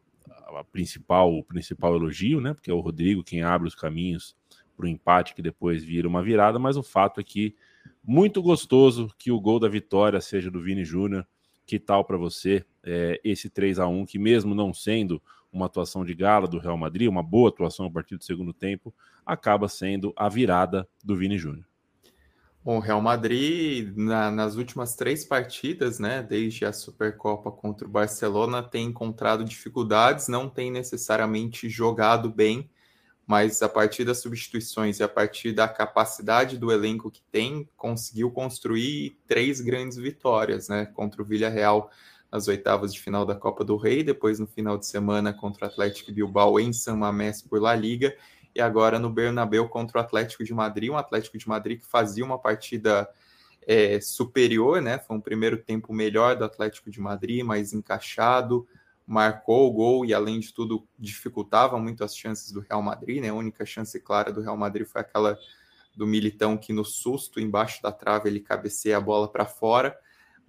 a, 0.58 0.64
principal, 0.64 1.32
o 1.32 1.44
principal 1.44 1.94
elogio, 1.94 2.40
né? 2.40 2.54
Porque 2.54 2.70
é 2.70 2.74
o 2.74 2.80
Rodrigo 2.80 3.22
quem 3.22 3.42
abre 3.42 3.68
os 3.68 3.74
caminhos 3.74 4.34
para 4.76 4.86
o 4.86 4.88
empate 4.88 5.34
que 5.34 5.42
depois 5.42 5.84
vira 5.84 6.08
uma 6.08 6.22
virada, 6.22 6.58
mas 6.58 6.76
o 6.76 6.82
fato 6.82 7.20
é 7.20 7.24
que 7.24 7.54
muito 8.02 8.42
gostoso 8.42 9.14
que 9.18 9.30
o 9.30 9.40
gol 9.40 9.60
da 9.60 9.68
vitória 9.68 10.20
seja 10.20 10.50
do 10.50 10.62
Vini 10.62 10.84
Júnior. 10.84 11.26
Que 11.70 11.78
tal 11.78 12.04
para 12.04 12.16
você 12.16 12.64
é, 12.82 13.20
esse 13.22 13.48
3 13.48 13.78
a 13.78 13.86
1 13.86 14.04
que 14.04 14.18
mesmo 14.18 14.56
não 14.56 14.74
sendo 14.74 15.22
uma 15.52 15.66
atuação 15.66 16.04
de 16.04 16.12
gala 16.16 16.48
do 16.48 16.58
Real 16.58 16.76
Madrid, 16.76 17.08
uma 17.08 17.22
boa 17.22 17.48
atuação 17.48 17.86
a 17.86 17.90
partir 17.92 18.16
do 18.16 18.24
segundo 18.24 18.52
tempo, 18.52 18.92
acaba 19.24 19.68
sendo 19.68 20.12
a 20.16 20.28
virada 20.28 20.88
do 21.04 21.14
Vini 21.14 21.38
Júnior. 21.38 21.64
Bom, 22.64 22.78
o 22.78 22.80
Real 22.80 23.00
Madrid, 23.00 23.96
na, 23.96 24.32
nas 24.32 24.56
últimas 24.56 24.96
três 24.96 25.24
partidas, 25.24 26.00
né, 26.00 26.24
desde 26.24 26.64
a 26.64 26.72
Supercopa 26.72 27.52
contra 27.52 27.86
o 27.86 27.90
Barcelona, 27.90 28.64
tem 28.64 28.86
encontrado 28.86 29.44
dificuldades, 29.44 30.26
não 30.26 30.48
tem 30.48 30.72
necessariamente 30.72 31.68
jogado 31.68 32.28
bem, 32.28 32.68
mas 33.30 33.62
a 33.62 33.68
partir 33.68 34.04
das 34.04 34.18
substituições 34.18 34.98
e 34.98 35.04
a 35.04 35.08
partir 35.08 35.52
da 35.52 35.68
capacidade 35.68 36.58
do 36.58 36.72
elenco 36.72 37.12
que 37.12 37.22
tem, 37.30 37.68
conseguiu 37.76 38.28
construir 38.28 39.16
três 39.24 39.60
grandes 39.60 39.98
vitórias, 39.98 40.68
né, 40.68 40.86
contra 40.86 41.22
o 41.22 41.24
Villarreal 41.24 41.92
nas 42.28 42.48
oitavas 42.48 42.92
de 42.92 43.00
final 43.00 43.24
da 43.24 43.36
Copa 43.36 43.62
do 43.64 43.76
Rei, 43.76 44.02
depois 44.02 44.40
no 44.40 44.48
final 44.48 44.76
de 44.76 44.84
semana 44.84 45.32
contra 45.32 45.64
o 45.64 45.68
Atlético 45.68 46.10
Bilbao 46.10 46.58
em 46.58 46.72
San 46.72 46.96
Mamés 46.96 47.40
por 47.40 47.62
La 47.62 47.72
Liga, 47.72 48.12
e 48.52 48.60
agora 48.60 48.98
no 48.98 49.08
Bernabéu 49.08 49.68
contra 49.68 49.98
o 49.98 50.00
Atlético 50.00 50.42
de 50.42 50.52
Madrid, 50.52 50.90
um 50.90 50.96
Atlético 50.96 51.38
de 51.38 51.48
Madrid 51.48 51.78
que 51.78 51.86
fazia 51.86 52.24
uma 52.24 52.36
partida 52.36 53.08
é, 53.64 54.00
superior, 54.00 54.82
né? 54.82 54.98
Foi 54.98 55.16
um 55.16 55.20
primeiro 55.20 55.56
tempo 55.56 55.94
melhor 55.94 56.34
do 56.34 56.44
Atlético 56.44 56.90
de 56.90 57.00
Madrid, 57.00 57.44
mais 57.44 57.72
encaixado, 57.72 58.66
marcou 59.10 59.68
o 59.68 59.72
gol 59.72 60.04
e, 60.04 60.14
além 60.14 60.38
de 60.38 60.52
tudo, 60.52 60.86
dificultava 60.98 61.78
muito 61.78 62.04
as 62.04 62.16
chances 62.16 62.52
do 62.52 62.60
Real 62.60 62.80
Madrid, 62.80 63.20
né? 63.20 63.28
A 63.28 63.34
única 63.34 63.66
chance 63.66 63.98
clara 64.00 64.32
do 64.32 64.40
Real 64.40 64.56
Madrid 64.56 64.86
foi 64.86 65.00
aquela 65.00 65.38
do 65.96 66.06
Militão 66.06 66.56
que 66.56 66.72
no 66.72 66.84
susto, 66.84 67.40
embaixo 67.40 67.82
da 67.82 67.90
trave, 67.90 68.28
ele 68.28 68.40
cabeceia 68.40 68.96
a 68.96 69.00
bola 69.00 69.26
para 69.26 69.44
fora 69.44 69.98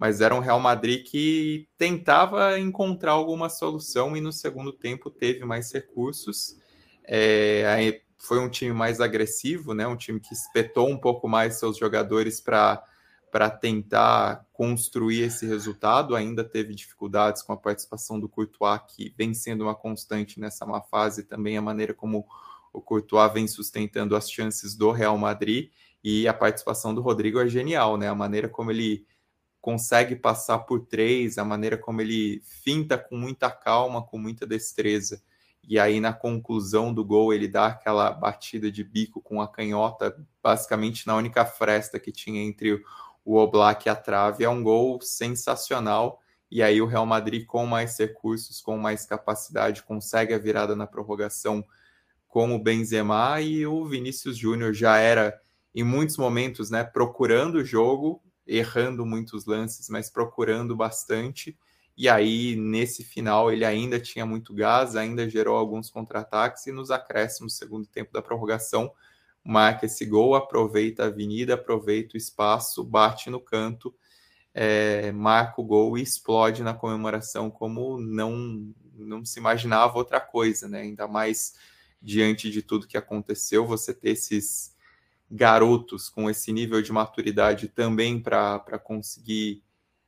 mas 0.02 0.20
era 0.20 0.34
um 0.34 0.40
Real 0.40 0.58
Madrid 0.58 1.04
que 1.04 1.68
tentava 1.78 2.58
encontrar 2.58 3.12
alguma 3.12 3.48
solução 3.48 4.16
e 4.16 4.20
no 4.20 4.32
segundo 4.32 4.72
tempo 4.72 5.08
teve 5.08 5.44
mais 5.44 5.72
recursos. 5.72 6.56
É, 7.04 8.00
foi 8.18 8.40
um 8.40 8.48
time 8.48 8.72
mais 8.72 9.00
agressivo, 9.00 9.74
né? 9.74 9.86
um 9.86 9.96
time 9.96 10.18
que 10.18 10.34
espetou 10.34 10.88
um 10.88 10.98
pouco 10.98 11.28
mais 11.28 11.60
seus 11.60 11.78
jogadores 11.78 12.40
para 12.40 12.82
para 13.32 13.48
tentar 13.48 14.46
construir 14.52 15.22
esse 15.22 15.46
resultado. 15.46 16.14
Ainda 16.14 16.44
teve 16.44 16.74
dificuldades 16.74 17.42
com 17.42 17.54
a 17.54 17.56
participação 17.56 18.20
do 18.20 18.28
Courtois, 18.28 18.82
que 18.86 19.14
vem 19.16 19.32
sendo 19.32 19.64
uma 19.64 19.74
constante 19.74 20.38
nessa 20.38 20.66
má 20.66 20.82
fase, 20.82 21.24
também 21.24 21.56
a 21.56 21.62
maneira 21.62 21.94
como 21.94 22.26
o 22.74 22.80
Courtois 22.82 23.32
vem 23.32 23.48
sustentando 23.48 24.14
as 24.14 24.30
chances 24.30 24.76
do 24.76 24.90
Real 24.92 25.16
Madrid 25.16 25.70
e 26.04 26.28
a 26.28 26.34
participação 26.34 26.94
do 26.94 27.00
Rodrigo 27.00 27.40
é 27.40 27.48
genial, 27.48 27.96
né? 27.96 28.06
A 28.06 28.14
maneira 28.14 28.50
como 28.50 28.70
ele 28.70 29.06
consegue 29.62 30.14
passar 30.14 30.58
por 30.58 30.80
três, 30.80 31.38
a 31.38 31.44
maneira 31.44 31.78
como 31.78 32.02
ele 32.02 32.42
finta 32.44 32.98
com 32.98 33.16
muita 33.16 33.50
calma, 33.50 34.02
com 34.02 34.18
muita 34.18 34.46
destreza. 34.46 35.22
E 35.66 35.78
aí, 35.78 36.00
na 36.00 36.12
conclusão 36.12 36.92
do 36.92 37.04
gol, 37.04 37.32
ele 37.32 37.48
dá 37.48 37.68
aquela 37.68 38.10
batida 38.10 38.70
de 38.70 38.84
bico 38.84 39.22
com 39.22 39.40
a 39.40 39.48
canhota, 39.48 40.14
basicamente 40.42 41.06
na 41.06 41.16
única 41.16 41.46
fresta 41.46 41.98
que 42.00 42.12
tinha 42.12 42.42
entre 42.42 42.82
o 43.24 43.36
Oblak 43.36 43.88
a 43.88 43.94
trave. 43.94 44.44
É 44.44 44.48
um 44.48 44.62
gol 44.62 45.00
sensacional. 45.00 46.20
E 46.50 46.62
aí, 46.62 46.82
o 46.82 46.86
Real 46.86 47.06
Madrid, 47.06 47.46
com 47.46 47.66
mais 47.66 47.98
recursos, 47.98 48.60
com 48.60 48.76
mais 48.76 49.06
capacidade, 49.06 49.82
consegue 49.82 50.34
a 50.34 50.38
virada 50.38 50.76
na 50.76 50.86
prorrogação 50.86 51.64
com 52.28 52.54
o 52.54 52.58
Benzema. 52.58 53.40
E 53.40 53.66
o 53.66 53.86
Vinícius 53.86 54.36
Júnior 54.36 54.72
já 54.74 54.98
era, 54.98 55.38
em 55.74 55.82
muitos 55.82 56.16
momentos, 56.16 56.70
né, 56.70 56.84
procurando 56.84 57.56
o 57.56 57.64
jogo, 57.64 58.22
errando 58.46 59.06
muitos 59.06 59.46
lances, 59.46 59.88
mas 59.88 60.10
procurando 60.10 60.76
bastante. 60.76 61.56
E 61.96 62.08
aí, 62.08 62.56
nesse 62.56 63.04
final, 63.04 63.52
ele 63.52 63.64
ainda 63.64 64.00
tinha 64.00 64.24
muito 64.24 64.54
gás, 64.54 64.96
ainda 64.96 65.28
gerou 65.28 65.56
alguns 65.56 65.90
contra-ataques 65.90 66.66
e 66.66 66.72
nos 66.72 66.90
acréscimos, 66.90 67.56
segundo 67.56 67.86
tempo 67.86 68.12
da 68.12 68.22
prorrogação, 68.22 68.90
marca 69.44 69.86
esse 69.86 70.04
gol, 70.04 70.34
aproveita 70.34 71.04
a 71.04 71.06
avenida, 71.06 71.54
aproveita 71.54 72.14
o 72.14 72.18
espaço, 72.18 72.84
bate 72.84 73.30
no 73.30 73.40
canto, 73.40 73.94
é, 74.54 75.10
marca 75.12 75.60
o 75.60 75.64
gol 75.64 75.96
e 75.96 76.02
explode 76.02 76.62
na 76.62 76.74
comemoração 76.74 77.50
como 77.50 77.98
não, 77.98 78.72
não 78.94 79.24
se 79.24 79.38
imaginava 79.38 79.98
outra 79.98 80.20
coisa, 80.20 80.68
né? 80.68 80.82
Ainda 80.82 81.08
mais 81.08 81.54
diante 82.00 82.50
de 82.50 82.62
tudo 82.62 82.86
que 82.86 82.96
aconteceu, 82.96 83.66
você 83.66 83.94
ter 83.94 84.10
esses 84.10 84.72
garotos 85.30 86.10
com 86.10 86.28
esse 86.28 86.52
nível 86.52 86.82
de 86.82 86.92
maturidade 86.92 87.68
também 87.68 88.20
para 88.20 88.78
conseguir, 88.78 89.62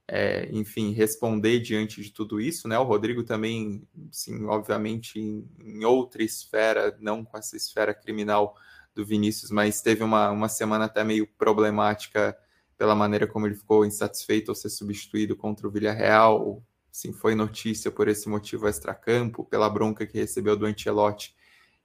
é, 0.06 0.50
enfim, 0.52 0.92
responder 0.92 1.60
diante 1.60 2.02
de 2.02 2.10
tudo 2.10 2.40
isso, 2.40 2.68
né? 2.68 2.78
O 2.78 2.84
Rodrigo 2.84 3.22
também, 3.22 3.88
sim, 4.10 4.44
obviamente, 4.44 5.18
em, 5.18 5.48
em, 5.58 5.84
outra 5.84 6.22
esfera, 6.22 6.94
não 7.00 7.24
com 7.24 7.38
essa 7.38 7.56
esfera 7.56 7.94
criminal 7.94 8.54
do 8.94 9.04
Vinícius, 9.04 9.50
mas 9.50 9.80
teve 9.82 10.02
uma, 10.02 10.30
uma 10.30 10.48
semana 10.48 10.84
até 10.84 11.02
meio 11.02 11.26
problemática 11.26 12.36
pela 12.76 12.94
maneira 12.94 13.26
como 13.26 13.46
ele 13.46 13.54
ficou 13.54 13.84
insatisfeito 13.84 14.50
ao 14.50 14.54
ser 14.54 14.70
substituído 14.70 15.36
contra 15.36 15.66
o 15.66 15.70
Villarreal. 15.70 16.62
Sim, 16.90 17.12
foi 17.12 17.34
notícia 17.34 17.90
por 17.90 18.08
esse 18.08 18.28
motivo 18.28 18.68
extracampo, 18.68 19.44
pela 19.44 19.68
bronca 19.68 20.06
que 20.06 20.18
recebeu 20.18 20.56
do 20.56 20.66
Ancelotti 20.66 21.34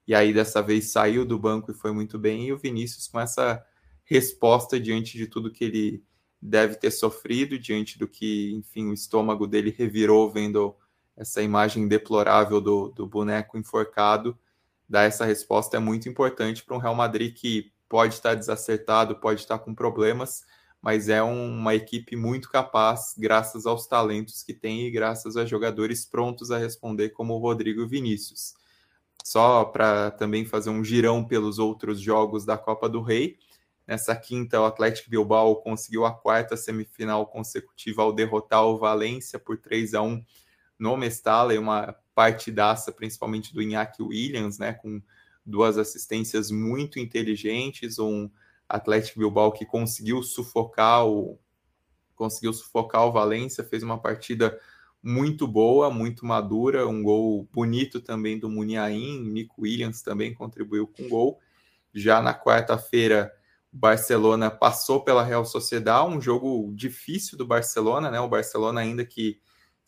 e 0.10 0.16
aí 0.16 0.34
dessa 0.34 0.60
vez 0.60 0.92
saiu 0.92 1.24
do 1.24 1.38
banco 1.38 1.70
e 1.70 1.76
foi 1.76 1.92
muito 1.92 2.18
bem. 2.18 2.48
E 2.48 2.52
o 2.52 2.58
Vinícius 2.58 3.08
com 3.08 3.20
essa 3.20 3.64
resposta 4.04 4.80
diante 4.80 5.16
de 5.16 5.28
tudo 5.28 5.52
que 5.52 5.64
ele 5.64 6.04
deve 6.42 6.74
ter 6.78 6.90
sofrido, 6.90 7.60
diante 7.60 8.00
do 8.00 8.08
que, 8.08 8.52
enfim, 8.56 8.88
o 8.88 8.94
estômago 8.94 9.46
dele 9.46 9.70
revirou 9.70 10.28
vendo 10.32 10.76
essa 11.16 11.44
imagem 11.44 11.88
deplorável 11.88 12.60
do, 12.60 12.90
do 12.90 13.06
boneco 13.06 13.56
enforcado. 13.56 14.36
Dar 14.90 15.04
essa 15.04 15.26
resposta 15.26 15.78
é 15.78 15.80
muito 15.80 16.10
importante 16.10 16.64
para 16.64 16.76
um 16.76 16.80
Real 16.80 16.96
Madrid 16.96 17.34
que 17.34 17.72
pode 17.88 18.16
estar 18.16 18.36
desacertado, 18.36 19.16
pode 19.16 19.42
estar 19.42 19.60
com 19.60 19.74
problemas, 19.74 20.44
mas 20.82 21.10
é 21.10 21.22
uma 21.22 21.76
equipe 21.76 22.16
muito 22.16 22.50
capaz, 22.50 23.14
graças 23.18 23.66
aos 23.66 23.88
talentos 23.88 24.44
que 24.44 24.54
tem 24.54 24.88
e 24.88 24.92
graças 24.92 25.38
a 25.38 25.46
jogadores 25.46 26.06
prontos 26.06 26.52
a 26.52 26.58
responder, 26.58 27.10
como 27.10 27.36
o 27.36 27.40
Rodrigo 27.40 27.88
Vinícius 27.88 28.56
só 29.24 29.66
para 29.66 30.12
também 30.12 30.46
fazer 30.46 30.70
um 30.70 30.84
girão 30.84 31.24
pelos 31.24 31.60
outros 31.60 32.00
jogos 32.02 32.46
da 32.46 32.58
Copa 32.58 32.90
do 32.90 33.02
Rei. 33.02 33.38
Nessa 33.88 34.16
quinta, 34.16 34.60
o 34.60 34.66
Atlético 34.66 35.10
Bilbao 35.10 35.58
conseguiu 35.58 36.06
a 36.06 36.12
quarta 36.12 36.56
semifinal 36.56 37.26
consecutiva 37.26 38.02
ao 38.02 38.14
derrotar 38.14 38.66
o 38.66 38.78
Valência 38.78 39.40
por 39.40 39.58
3 39.58 39.94
a 39.94 40.02
1 40.02 40.24
no 40.78 40.96
Mestalla, 40.96 41.60
uma 41.60 41.96
partidaça, 42.20 42.92
principalmente 42.92 43.54
do 43.54 43.62
Iñaki 43.62 44.04
Williams, 44.04 44.60
né, 44.60 44.74
com 44.74 45.02
duas 45.46 45.78
assistências 45.78 46.52
muito 46.52 47.00
inteligentes, 47.00 47.98
um 47.98 48.30
Atlético 48.68 49.20
Bilbao 49.20 49.54
que 49.54 49.66
conseguiu 49.66 50.22
sufocar 50.22 51.08
o 51.08 51.40
conseguiu 52.18 52.52
sufocar 52.52 53.08
o 53.08 53.14
Valência, 53.14 53.64
fez 53.64 53.84
uma 53.84 53.98
partida 53.98 54.60
muito 55.02 55.48
boa, 55.48 55.90
muito 55.90 56.26
madura, 56.26 56.86
um 56.86 57.02
gol 57.02 57.48
bonito 57.54 58.02
também 58.02 58.38
do 58.38 58.50
Muniain, 58.50 59.22
Nico 59.22 59.62
Williams 59.62 60.02
também 60.02 60.34
contribuiu 60.34 60.86
com 60.86 61.08
gol. 61.08 61.40
Já 61.94 62.22
na 62.22 62.38
quarta-feira, 62.38 63.32
o 63.72 63.78
Barcelona 63.78 64.52
passou 64.52 65.06
pela 65.06 65.24
Real 65.24 65.46
Sociedade, 65.46 66.14
um 66.14 66.20
jogo 66.20 66.70
difícil 66.76 67.38
do 67.38 67.48
Barcelona, 67.48 68.12
né? 68.12 68.20
O 68.20 68.28
Barcelona 68.28 68.82
ainda 68.82 69.06
que 69.06 69.40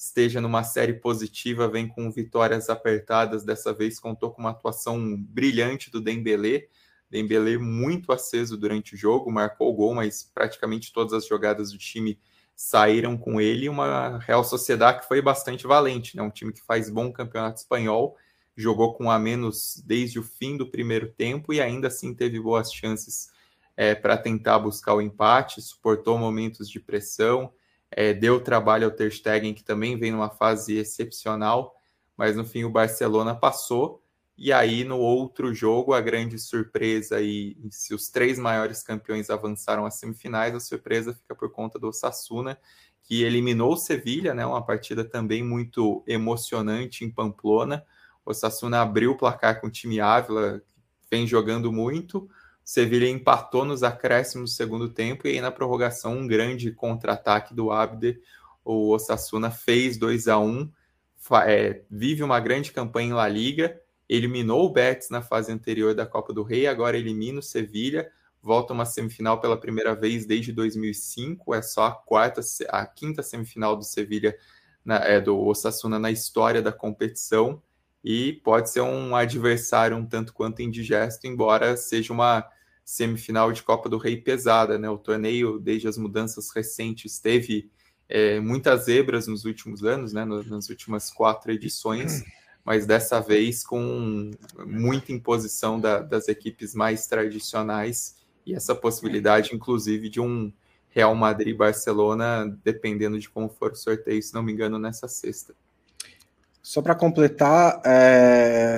esteja 0.03 0.41
numa 0.41 0.63
série 0.63 0.93
positiva, 0.93 1.67
vem 1.67 1.87
com 1.87 2.09
vitórias 2.11 2.71
apertadas, 2.71 3.43
dessa 3.43 3.71
vez 3.71 3.99
contou 3.99 4.31
com 4.31 4.41
uma 4.41 4.49
atuação 4.49 5.15
brilhante 5.15 5.91
do 5.91 6.01
Dembélé, 6.01 6.67
Dembélé 7.07 7.55
muito 7.59 8.11
aceso 8.11 8.57
durante 8.57 8.95
o 8.95 8.97
jogo, 8.97 9.31
marcou 9.31 9.69
o 9.69 9.73
gol, 9.73 9.93
mas 9.93 10.23
praticamente 10.23 10.91
todas 10.91 11.13
as 11.13 11.27
jogadas 11.27 11.71
do 11.71 11.77
time 11.77 12.19
saíram 12.55 13.15
com 13.15 13.39
ele 13.39 13.69
uma 13.69 14.17
Real 14.17 14.43
Sociedade 14.43 15.01
que 15.01 15.07
foi 15.07 15.21
bastante 15.21 15.67
valente, 15.67 16.17
né? 16.17 16.23
Um 16.23 16.31
time 16.31 16.51
que 16.51 16.63
faz 16.63 16.89
bom 16.89 17.11
campeonato 17.11 17.59
espanhol, 17.59 18.17
jogou 18.55 18.95
com 18.95 19.11
a 19.11 19.19
menos 19.19 19.83
desde 19.85 20.17
o 20.17 20.23
fim 20.23 20.57
do 20.57 20.65
primeiro 20.65 21.11
tempo 21.11 21.53
e 21.53 21.61
ainda 21.61 21.89
assim 21.89 22.15
teve 22.15 22.39
boas 22.39 22.73
chances 22.73 23.29
é, 23.77 23.93
para 23.93 24.17
tentar 24.17 24.57
buscar 24.57 24.95
o 24.95 25.01
empate, 25.01 25.61
suportou 25.61 26.17
momentos 26.17 26.67
de 26.67 26.79
pressão, 26.79 27.53
é, 27.91 28.13
deu 28.13 28.41
trabalho 28.41 28.85
ao 28.85 28.91
Ter 28.91 29.11
Stegen, 29.11 29.53
que 29.53 29.63
também 29.63 29.97
vem 29.97 30.11
numa 30.11 30.29
fase 30.29 30.77
excepcional, 30.77 31.75
mas 32.17 32.35
no 32.35 32.45
fim 32.45 32.63
o 32.63 32.69
Barcelona 32.69 33.35
passou 33.35 34.01
e 34.43 34.51
aí, 34.51 34.83
no 34.83 34.97
outro 34.97 35.53
jogo, 35.53 35.93
a 35.93 36.01
grande 36.01 36.39
surpresa, 36.39 37.21
e 37.21 37.55
se 37.69 37.93
os 37.93 38.09
três 38.09 38.39
maiores 38.39 38.81
campeões 38.81 39.29
avançaram 39.29 39.85
às 39.85 39.99
semifinais, 39.99 40.55
a 40.55 40.59
surpresa 40.59 41.13
fica 41.13 41.35
por 41.35 41.51
conta 41.51 41.77
do 41.77 41.93
Sassuna, 41.93 42.57
que 43.03 43.21
eliminou 43.21 43.73
o 43.73 43.77
Sevilha, 43.77 44.33
né? 44.33 44.43
Uma 44.43 44.65
partida 44.65 45.05
também 45.05 45.43
muito 45.43 46.03
emocionante 46.07 47.05
em 47.05 47.11
Pamplona. 47.11 47.85
O 48.25 48.33
Sassuna 48.33 48.81
abriu 48.81 49.11
o 49.11 49.15
placar 49.15 49.61
com 49.61 49.67
o 49.67 49.71
time 49.71 49.99
Ávila, 49.99 50.59
vem 51.07 51.27
jogando 51.27 51.71
muito. 51.71 52.27
Sevilha 52.63 53.09
empatou 53.09 53.65
nos 53.65 53.83
acréscimos 53.83 54.51
do 54.51 54.55
segundo 54.55 54.89
tempo 54.89 55.27
e 55.27 55.31
aí 55.31 55.41
na 55.41 55.51
prorrogação 55.51 56.17
um 56.17 56.27
grande 56.27 56.71
contra-ataque 56.71 57.53
do 57.53 57.71
Abder. 57.71 58.21
O 58.63 58.91
Osasuna 58.91 59.49
fez 59.49 59.97
2 59.97 60.27
a 60.27 60.39
1 60.39 60.71
é, 61.45 61.81
vive 61.89 62.23
uma 62.23 62.39
grande 62.39 62.71
campanha 62.71 63.09
em 63.09 63.13
La 63.13 63.27
Liga 63.27 63.79
eliminou 64.11 64.65
o 64.65 64.69
Betis 64.69 65.09
na 65.09 65.21
fase 65.21 65.53
anterior 65.53 65.95
da 65.95 66.05
Copa 66.05 66.33
do 66.33 66.43
Rei, 66.43 66.67
agora 66.67 66.97
elimina 66.97 67.39
o 67.39 67.41
Sevilha, 67.41 68.11
volta 68.43 68.73
uma 68.73 68.85
semifinal 68.85 69.39
pela 69.39 69.57
primeira 69.57 69.95
vez 69.95 70.25
desde 70.25 70.51
2005, 70.51 71.55
é 71.55 71.61
só 71.61 71.85
a 71.85 71.91
quarta, 71.91 72.41
a 72.67 72.85
quinta 72.85 73.23
semifinal 73.23 73.77
do 73.77 73.85
Sevilha, 73.85 74.37
na, 74.83 74.97
é, 74.97 75.21
do 75.21 75.39
Osasuna 75.39 75.97
na 75.97 76.11
história 76.11 76.61
da 76.61 76.73
competição, 76.73 77.61
e 78.03 78.33
pode 78.43 78.69
ser 78.69 78.81
um 78.81 79.15
adversário 79.15 79.95
um 79.95 80.05
tanto 80.05 80.33
quanto 80.33 80.61
indigesto, 80.61 81.27
embora 81.27 81.77
seja 81.77 82.11
uma 82.11 82.47
semifinal 82.83 83.51
de 83.51 83.63
Copa 83.63 83.87
do 83.87 83.97
Rei 83.97 84.17
pesada, 84.17 84.77
né? 84.77 84.89
O 84.89 84.97
torneio, 84.97 85.59
desde 85.59 85.87
as 85.87 85.97
mudanças 85.97 86.49
recentes, 86.53 87.19
teve 87.19 87.69
é, 88.09 88.39
muitas 88.39 88.85
zebras 88.85 89.27
nos 89.27 89.45
últimos 89.45 89.83
anos, 89.83 90.13
né? 90.13 90.25
Nas 90.25 90.69
últimas 90.69 91.11
quatro 91.11 91.51
edições 91.51 92.23
mas 92.63 92.85
dessa 92.85 93.19
vez 93.19 93.63
com 93.63 94.31
muita 94.65 95.11
imposição 95.11 95.79
da, 95.79 95.99
das 95.99 96.27
equipes 96.27 96.75
mais 96.75 97.07
tradicionais 97.07 98.15
e 98.45 98.53
essa 98.53 98.75
possibilidade, 98.75 99.55
inclusive, 99.55 100.09
de 100.09 100.19
um 100.19 100.51
Real 100.89 101.15
Madrid-Barcelona, 101.15 102.57
dependendo 102.63 103.19
de 103.19 103.29
como 103.29 103.49
for 103.49 103.71
o 103.71 103.75
sorteio, 103.75 104.21
se 104.21 104.33
não 104.33 104.43
me 104.43 104.51
engano, 104.51 104.77
nessa 104.77 105.07
sexta. 105.07 105.55
Só 106.71 106.81
para 106.81 106.95
completar, 106.95 107.81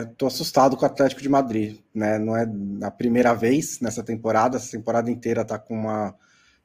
estou 0.09 0.27
é, 0.27 0.31
assustado 0.31 0.75
com 0.75 0.81
o 0.81 0.87
Atlético 0.87 1.21
de 1.21 1.29
Madrid. 1.29 1.77
Né? 1.93 2.17
Não 2.17 2.35
é 2.35 2.51
a 2.81 2.89
primeira 2.89 3.35
vez 3.35 3.79
nessa 3.81 4.01
temporada, 4.01 4.57
essa 4.57 4.71
temporada 4.71 5.11
inteira 5.11 5.43
está 5.43 5.59
com 5.59 5.75
uma 5.75 6.15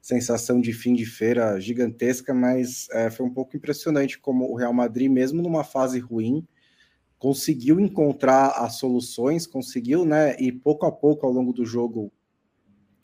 sensação 0.01 0.59
de 0.59 0.73
fim 0.73 0.95
de 0.95 1.05
feira 1.05 1.61
gigantesca, 1.61 2.33
mas 2.33 2.89
é, 2.93 3.11
foi 3.11 3.27
um 3.27 3.31
pouco 3.31 3.55
impressionante 3.55 4.19
como 4.19 4.51
o 4.51 4.55
Real 4.55 4.73
Madrid, 4.73 5.11
mesmo 5.11 5.43
numa 5.43 5.65
fase 5.65 5.99
ruim, 5.99 6.49
conseguiu 7.19 7.79
encontrar 7.79 8.53
as 8.53 8.77
soluções, 8.77 9.47
conseguiu, 9.47 10.07
né, 10.07 10.35
e 10.41 10.51
pouco 10.51 10.87
a 10.87 10.91
pouco 10.91 11.27
ao 11.27 11.33
longo 11.33 11.53
do 11.53 11.67
jogo 11.67 12.11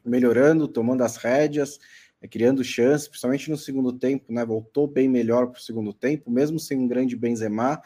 melhorando, 0.02 0.66
tomando 0.66 1.04
as 1.04 1.18
rédeas, 1.18 1.78
né, 2.22 2.26
criando 2.26 2.64
chances, 2.64 3.06
principalmente 3.06 3.50
no 3.50 3.58
segundo 3.58 3.92
tempo, 3.92 4.32
né, 4.32 4.46
voltou 4.46 4.87
bem 4.87 5.10
melhor 5.10 5.48
para 5.48 5.58
o 5.58 5.62
segundo 5.62 5.92
tempo, 5.92 6.30
mesmo 6.30 6.58
sem 6.58 6.78
um 6.78 6.88
grande 6.88 7.14
Benzema, 7.14 7.82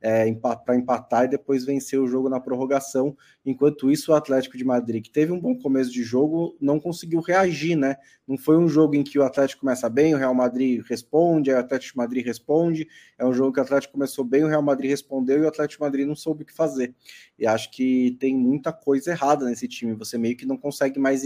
é, 0.00 0.32
para 0.32 0.76
empatar 0.76 1.24
e 1.24 1.28
depois 1.28 1.64
vencer 1.64 2.00
o 2.00 2.06
jogo 2.06 2.28
na 2.28 2.40
prorrogação. 2.40 3.16
Enquanto 3.44 3.90
isso, 3.90 4.12
o 4.12 4.14
Atlético 4.14 4.56
de 4.56 4.64
Madrid, 4.64 5.04
que 5.04 5.10
teve 5.10 5.30
um 5.30 5.38
bom 5.38 5.54
começo 5.54 5.92
de 5.92 6.02
jogo, 6.02 6.56
não 6.60 6.80
conseguiu 6.80 7.20
reagir, 7.20 7.76
né? 7.76 7.96
Não 8.26 8.38
foi 8.38 8.56
um 8.56 8.68
jogo 8.68 8.94
em 8.94 9.02
que 9.02 9.18
o 9.18 9.22
Atlético 9.22 9.60
começa 9.60 9.88
bem, 9.90 10.14
o 10.14 10.16
Real 10.16 10.34
Madrid 10.34 10.82
responde, 10.86 11.50
o 11.50 11.58
Atlético 11.58 11.92
de 11.92 11.98
Madrid 11.98 12.24
responde. 12.24 12.88
É 13.18 13.26
um 13.26 13.32
jogo 13.32 13.52
que 13.52 13.60
o 13.60 13.62
Atlético 13.62 13.92
começou 13.92 14.24
bem, 14.24 14.42
o 14.42 14.48
Real 14.48 14.62
Madrid 14.62 14.90
respondeu 14.90 15.38
e 15.38 15.42
o 15.42 15.48
Atlético 15.48 15.82
de 15.82 15.86
Madrid 15.86 16.06
não 16.06 16.16
soube 16.16 16.44
o 16.44 16.46
que 16.46 16.54
fazer. 16.54 16.94
E 17.38 17.46
acho 17.46 17.70
que 17.70 18.16
tem 18.18 18.34
muita 18.34 18.72
coisa 18.72 19.10
errada 19.10 19.44
nesse 19.44 19.68
time. 19.68 19.94
Você 19.94 20.16
meio 20.16 20.36
que 20.36 20.46
não 20.46 20.56
consegue 20.56 20.98
mais, 20.98 21.22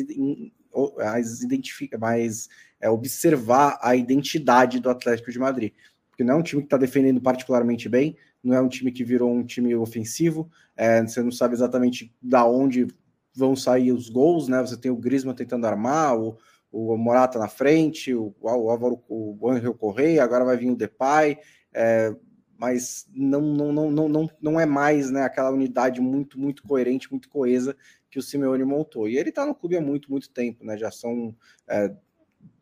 mais 0.96 1.42
identificar, 1.42 1.98
mais 1.98 2.48
é, 2.80 2.90
observar 2.90 3.78
a 3.80 3.94
identidade 3.94 4.80
do 4.80 4.90
Atlético 4.90 5.30
de 5.30 5.38
Madrid. 5.38 5.72
Porque 6.10 6.24
não 6.24 6.34
é 6.34 6.36
um 6.38 6.42
time 6.42 6.62
que 6.62 6.66
está 6.66 6.76
defendendo 6.76 7.20
particularmente 7.20 7.88
bem, 7.88 8.16
não 8.44 8.54
é 8.54 8.60
um 8.60 8.68
time 8.68 8.92
que 8.92 9.02
virou 9.02 9.32
um 9.32 9.44
time 9.44 9.74
ofensivo, 9.74 10.50
é, 10.76 11.02
você 11.02 11.22
não 11.22 11.32
sabe 11.32 11.54
exatamente 11.54 12.14
da 12.20 12.44
onde 12.44 12.86
vão 13.34 13.56
sair 13.56 13.90
os 13.90 14.08
gols, 14.08 14.48
né? 14.48 14.60
Você 14.60 14.76
tem 14.76 14.90
o 14.90 14.96
Griezmann 14.96 15.34
tentando 15.34 15.66
armar, 15.66 16.18
o, 16.18 16.38
o 16.70 16.96
Morata 16.96 17.38
na 17.38 17.48
frente, 17.48 18.14
o, 18.14 18.34
o 18.40 18.48
Álvaro, 18.48 19.02
o 19.08 19.50
Angel 19.50 19.74
Correia, 19.74 20.22
agora 20.22 20.44
vai 20.44 20.56
vir 20.56 20.70
o 20.70 20.76
Depay, 20.76 21.38
é, 21.72 22.14
mas 22.56 23.06
não, 23.12 23.40
não, 23.40 23.72
não, 23.72 23.90
não, 23.90 24.08
não, 24.08 24.30
não 24.40 24.60
é 24.60 24.66
mais 24.66 25.10
né, 25.10 25.22
aquela 25.22 25.50
unidade 25.50 26.00
muito, 26.00 26.38
muito 26.38 26.62
coerente, 26.62 27.10
muito 27.10 27.28
coesa 27.28 27.76
que 28.10 28.18
o 28.18 28.22
Simeone 28.22 28.64
montou. 28.64 29.08
E 29.08 29.16
ele 29.16 29.30
está 29.30 29.44
no 29.44 29.54
clube 29.54 29.76
há 29.76 29.80
muito, 29.80 30.10
muito 30.10 30.30
tempo, 30.30 30.64
né? 30.64 30.76
Já 30.78 30.90
são 30.90 31.34
é, 31.68 31.92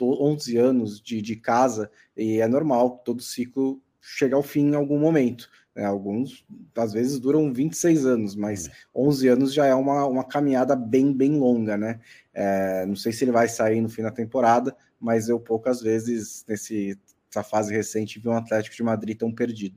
11 0.01 0.57
anos 0.57 1.01
de, 1.01 1.21
de 1.21 1.37
casa, 1.37 1.91
e 2.17 2.41
é 2.41 2.49
normal, 2.49 3.03
todo 3.05 3.23
ciclo 3.23 3.83
chega 4.01 4.35
ao 4.35 4.43
fim 4.43 4.71
em 4.71 4.75
algum 4.75 4.99
momento. 4.99 5.49
Né? 5.75 5.85
Alguns, 5.85 6.45
às 6.77 6.93
vezes, 6.93 7.19
duram 7.19 7.53
26 7.53 8.07
anos, 8.07 8.35
mas 8.35 8.71
11 8.95 9.29
anos 9.29 9.55
já 9.55 9.67
é 9.67 9.75
uma, 9.75 10.07
uma 10.07 10.25
caminhada 10.25 10.77
bem, 10.77 11.13
bem 11.13 11.39
longa, 11.39 11.77
né? 11.77 12.01
É, 12.33 12.87
não 12.87 12.97
sei 12.97 13.13
se 13.13 13.25
ele 13.25 13.33
vai 13.33 13.49
sair 13.49 13.81
no 13.81 13.89
fim 13.89 14.03
da 14.03 14.11
temporada, 14.11 14.77
mas 15.01 15.29
eu 15.29 15.41
poucas 15.41 15.81
vezes, 15.81 16.45
nesse, 16.49 16.99
nessa 17.27 17.43
fase 17.43 17.75
recente, 17.75 18.19
vi 18.19 18.29
um 18.29 18.37
Atlético 18.37 18.77
de 18.77 18.83
Madrid 18.83 19.17
tão 19.17 19.33
perdido. 19.33 19.77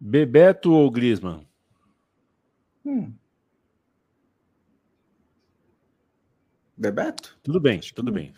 Bebeto 0.00 0.72
ou 0.72 0.90
Grisman? 0.90 1.46
Hum. 2.84 3.12
Bebeto? 6.76 7.36
Tudo 7.42 7.58
bem, 7.58 7.80
tudo 7.92 8.12
bem. 8.12 8.32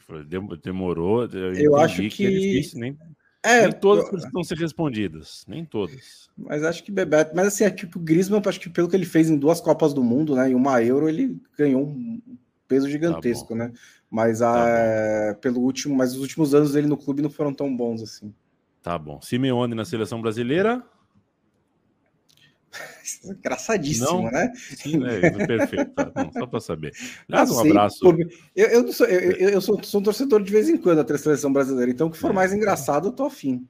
Demorou. 0.63 1.27
Eu, 1.27 1.53
eu 1.53 1.77
acho 1.77 2.01
que, 2.01 2.09
que 2.09 2.27
é 2.27 2.31
difícil, 2.31 2.81
nem 2.81 2.99
é, 3.43 3.63
nem 3.63 3.73
todas 3.73 4.05
eu... 4.05 4.11
precisam 4.11 4.45
ser 4.45 4.59
respondidas, 4.59 5.45
nem 5.49 5.65
todas. 5.65 6.29
Mas 6.37 6.63
acho 6.63 6.85
que 6.85 6.93
Bebeto, 6.93 7.35
mas 7.35 7.49
assim, 7.49 7.65
é 7.65 7.71
tipo 7.71 7.99
o 7.99 8.03
Griezmann, 8.03 8.43
acho 8.45 8.61
que 8.61 8.69
pelo 8.69 8.89
que 8.89 8.97
ele 8.97 9.07
fez 9.07 9.31
em 9.31 9.37
duas 9.37 9.61
Copas 9.61 9.95
do 9.95 10.03
Mundo, 10.03 10.35
né, 10.35 10.51
e 10.51 10.55
uma 10.55 10.83
Euro, 10.83 11.09
ele 11.09 11.41
ganhou 11.57 11.87
um 11.87 12.21
peso 12.69 12.89
gigantesco, 12.89 13.49
tá 13.49 13.55
né? 13.55 13.73
Mas 14.11 14.41
tá 14.41 15.31
a, 15.31 15.35
pelo 15.35 15.61
último, 15.61 15.95
mas 15.95 16.15
os 16.15 16.21
últimos 16.21 16.55
anos 16.55 16.73
dele 16.73 16.87
no 16.87 16.97
clube 16.97 17.23
não 17.23 17.31
foram 17.31 17.55
tão 17.55 17.75
bons 17.75 18.03
assim. 18.03 18.35
Tá 18.83 18.99
bom. 18.99 19.21
Simeone 19.21 19.75
na 19.75 19.85
seleção 19.85 20.21
brasileira? 20.21 20.83
Engraçadíssimo, 23.25 24.23
não, 24.23 24.31
né? 24.31 24.53
Sim, 24.55 25.05
é, 25.05 25.47
perfeito. 25.47 25.93
Tá 25.93 26.31
só 26.33 26.47
para 26.47 26.61
saber. 26.61 26.93
Aliás, 27.29 27.51
um 27.51 27.61
abraço. 27.61 28.01
Por... 28.01 28.19
Eu, 28.55 28.67
eu, 28.69 28.93
sou, 28.93 29.07
eu, 29.07 29.49
eu 29.51 29.61
sou, 29.61 29.83
sou, 29.83 30.01
um 30.01 30.05
torcedor 30.05 30.43
de 30.43 30.53
vez 30.53 30.69
em 30.69 30.77
quando 30.77 31.03
da 31.03 31.19
seleção 31.19 31.53
brasileira, 31.53 31.91
então 31.91 32.07
o 32.07 32.11
que 32.11 32.19
for 32.19 32.31
é. 32.31 32.35
mais 32.35 32.53
engraçado, 32.53 33.09
eu 33.09 33.13
tô 33.13 33.25
afim. 33.25 33.67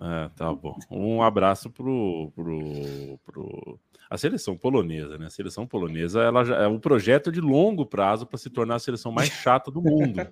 É, 0.00 0.30
tá 0.36 0.52
bom. 0.52 0.76
Um 0.90 1.22
abraço 1.22 1.70
pro, 1.70 2.30
pro, 2.34 3.18
pro 3.24 3.80
a 4.08 4.16
seleção 4.16 4.56
polonesa, 4.56 5.18
né? 5.18 5.26
A 5.26 5.30
seleção 5.30 5.66
polonesa, 5.66 6.22
ela 6.22 6.44
já, 6.44 6.56
é 6.56 6.68
um 6.68 6.78
projeto 6.78 7.30
de 7.30 7.40
longo 7.40 7.84
prazo 7.84 8.26
para 8.26 8.38
se 8.38 8.48
tornar 8.48 8.76
a 8.76 8.78
seleção 8.78 9.12
mais 9.12 9.28
chata 9.42 9.70
do 9.70 9.82
mundo. 9.82 10.26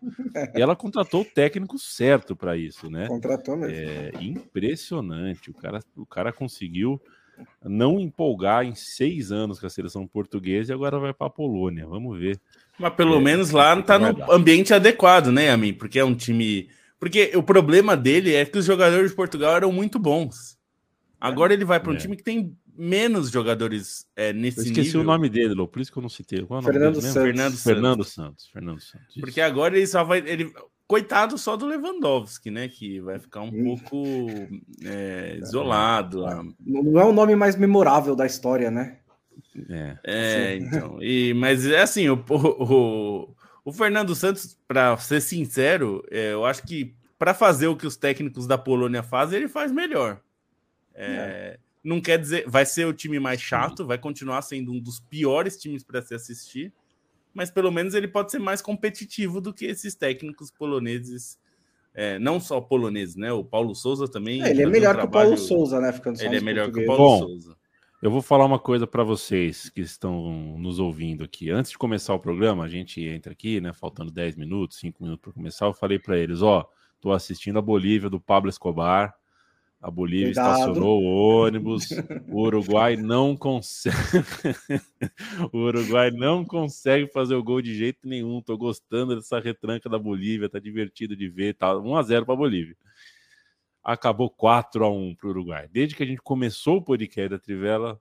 e 0.54 0.62
ela 0.62 0.76
contratou 0.76 1.22
o 1.22 1.24
técnico 1.24 1.78
certo 1.78 2.36
para 2.36 2.56
isso, 2.56 2.88
né? 2.88 3.06
Contratou 3.08 3.56
mesmo. 3.56 3.74
É 3.74 4.12
impressionante. 4.20 5.50
O 5.50 5.54
cara, 5.54 5.80
o 5.96 6.06
cara 6.06 6.32
conseguiu 6.32 7.00
não 7.64 8.00
empolgar 8.00 8.64
em 8.64 8.74
seis 8.74 9.32
anos 9.32 9.58
com 9.58 9.66
a 9.66 9.70
seleção 9.70 10.06
portuguesa 10.06 10.72
e 10.72 10.74
agora 10.74 10.98
vai 10.98 11.12
para 11.12 11.26
a 11.26 11.30
Polônia. 11.30 11.86
Vamos 11.86 12.18
ver. 12.18 12.40
Mas 12.78 12.94
pelo 12.94 13.16
é, 13.16 13.20
menos 13.20 13.50
lá 13.50 13.78
está 13.78 13.98
no 13.98 14.12
dar. 14.12 14.30
ambiente 14.30 14.72
adequado, 14.74 15.32
né, 15.32 15.50
Amin? 15.50 15.72
Porque 15.72 15.98
é 15.98 16.04
um 16.04 16.14
time. 16.14 16.68
Porque 16.98 17.32
o 17.34 17.42
problema 17.42 17.96
dele 17.96 18.34
é 18.34 18.44
que 18.44 18.58
os 18.58 18.64
jogadores 18.64 19.10
de 19.10 19.16
Portugal 19.16 19.56
eram 19.56 19.72
muito 19.72 19.98
bons. 19.98 20.56
Agora 21.20 21.52
ele 21.52 21.64
vai 21.64 21.80
para 21.80 21.92
um 21.92 21.96
é. 21.96 21.98
time 21.98 22.16
que 22.16 22.22
tem 22.22 22.56
menos 22.76 23.30
jogadores 23.30 24.06
é, 24.14 24.32
nesse 24.32 24.58
eu 24.58 24.64
esqueci 24.64 24.88
nível. 24.88 25.00
o 25.00 25.04
nome 25.04 25.28
dele, 25.28 25.54
Lô, 25.54 25.66
por 25.66 25.80
isso 25.80 25.90
que 25.90 25.98
eu 25.98 26.02
não 26.02 26.08
citei. 26.08 26.44
Qual 26.44 26.60
é 26.60 26.62
Fernando, 26.62 27.00
Santos. 27.00 27.12
Fernando 27.12 27.52
Santos. 27.52 27.62
Fernando 27.62 28.04
Santos. 28.04 28.46
Fernando 28.52 28.80
Santos. 28.80 29.14
Porque 29.18 29.40
agora 29.40 29.76
ele 29.76 29.86
só 29.86 30.04
vai. 30.04 30.18
Ele, 30.18 30.52
Coitado 30.86 31.36
só 31.36 31.56
do 31.56 31.66
Lewandowski, 31.66 32.50
né? 32.50 32.68
Que 32.68 33.00
vai 33.00 33.18
ficar 33.18 33.42
um 33.42 33.48
hum. 33.48 33.76
pouco 33.76 34.06
é, 34.84 35.38
isolado. 35.42 36.24
Não 36.60 37.00
é 37.00 37.04
o 37.04 37.12
nome 37.12 37.34
mais 37.34 37.56
memorável 37.56 38.14
da 38.14 38.24
história, 38.24 38.70
né? 38.70 38.98
É, 39.68 39.98
é 40.04 40.56
então. 40.56 41.02
E, 41.02 41.34
mas 41.34 41.66
é 41.66 41.80
assim, 41.82 42.08
o, 42.08 42.24
o, 42.28 43.34
o 43.64 43.72
Fernando 43.72 44.14
Santos, 44.14 44.56
para 44.68 44.96
ser 44.98 45.20
sincero, 45.20 46.04
é, 46.10 46.32
eu 46.32 46.44
acho 46.44 46.62
que 46.62 46.94
para 47.18 47.34
fazer 47.34 47.66
o 47.66 47.76
que 47.76 47.86
os 47.86 47.96
técnicos 47.96 48.46
da 48.46 48.58
Polônia 48.58 49.02
fazem, 49.02 49.38
ele 49.38 49.48
faz 49.48 49.72
melhor. 49.72 50.20
É, 50.94 51.06
é. 51.06 51.58
Não 51.82 52.00
quer 52.00 52.18
dizer, 52.18 52.44
vai 52.48 52.64
ser 52.64 52.86
o 52.86 52.92
time 52.92 53.18
mais 53.18 53.40
chato, 53.40 53.86
vai 53.86 53.98
continuar 53.98 54.42
sendo 54.42 54.72
um 54.72 54.78
dos 54.78 55.00
piores 55.00 55.56
times 55.56 55.82
para 55.82 56.02
se 56.02 56.14
assistir 56.14 56.72
mas 57.36 57.50
pelo 57.50 57.70
menos 57.70 57.92
ele 57.92 58.08
pode 58.08 58.30
ser 58.30 58.38
mais 58.38 58.62
competitivo 58.62 59.42
do 59.42 59.52
que 59.52 59.66
esses 59.66 59.94
técnicos 59.94 60.50
poloneses. 60.50 61.38
É, 61.94 62.18
não 62.18 62.40
só 62.40 62.60
poloneses, 62.60 63.14
né? 63.14 63.30
O 63.32 63.44
Paulo 63.44 63.74
Souza 63.74 64.08
também. 64.08 64.42
É, 64.42 64.50
ele 64.50 64.62
é 64.62 64.66
melhor 64.66 64.96
um 64.96 65.00
que 65.00 65.04
o 65.04 65.10
Paulo 65.10 65.36
Souza, 65.36 65.78
né? 65.78 65.92
Ficando 65.92 66.20
ele 66.22 66.36
é 66.36 66.40
melhor 66.40 66.72
que 66.72 66.80
o 66.80 66.86
Paulo 66.86 67.02
Bom, 67.02 67.18
Souza. 67.18 67.56
Eu 68.02 68.10
vou 68.10 68.22
falar 68.22 68.44
uma 68.46 68.58
coisa 68.58 68.86
para 68.86 69.02
vocês 69.02 69.68
que 69.68 69.82
estão 69.82 70.56
nos 70.58 70.78
ouvindo 70.78 71.24
aqui. 71.24 71.50
Antes 71.50 71.72
de 71.72 71.78
começar 71.78 72.14
o 72.14 72.18
programa, 72.18 72.64
a 72.64 72.68
gente 72.68 73.02
entra 73.02 73.32
aqui, 73.32 73.60
né? 73.60 73.72
Faltando 73.72 74.10
10 74.10 74.36
minutos, 74.36 74.78
5 74.78 75.02
minutos 75.02 75.22
para 75.22 75.32
começar. 75.32 75.66
Eu 75.66 75.74
falei 75.74 75.98
para 75.98 76.18
eles: 76.18 76.40
ó, 76.40 76.66
tô 77.00 77.12
assistindo 77.12 77.58
a 77.58 77.62
Bolívia 77.62 78.08
do 78.08 78.20
Pablo 78.20 78.48
Escobar. 78.48 79.14
A 79.80 79.90
Bolívia 79.90 80.28
Cuidado. 80.28 80.52
estacionou 80.52 81.02
o 81.02 81.44
ônibus. 81.44 81.88
O 82.28 82.42
Uruguai 82.42 82.96
não 82.96 83.36
consegue. 83.36 83.94
o 85.52 85.58
Uruguai 85.58 86.10
não 86.10 86.44
consegue 86.44 87.06
fazer 87.12 87.34
o 87.34 87.42
gol 87.42 87.60
de 87.60 87.74
jeito 87.74 88.08
nenhum. 88.08 88.40
Tô 88.40 88.56
gostando 88.56 89.14
dessa 89.14 89.38
retranca 89.38 89.88
da 89.88 89.98
Bolívia, 89.98 90.48
tá 90.48 90.58
divertido 90.58 91.14
de 91.14 91.28
ver. 91.28 91.54
Tá 91.54 91.76
1 91.76 91.96
a 91.96 92.02
0 92.02 92.24
para 92.24 92.34
a 92.34 92.38
Bolívia. 92.38 92.76
Acabou 93.84 94.30
4 94.30 94.84
a 94.84 94.90
1 94.90 95.14
para 95.14 95.26
o 95.28 95.30
Uruguai. 95.30 95.68
Desde 95.70 95.94
que 95.94 96.02
a 96.02 96.06
gente 96.06 96.22
começou 96.22 96.78
o 96.78 96.82
podcast 96.82 97.28
da 97.28 97.38
Trivela, 97.38 98.00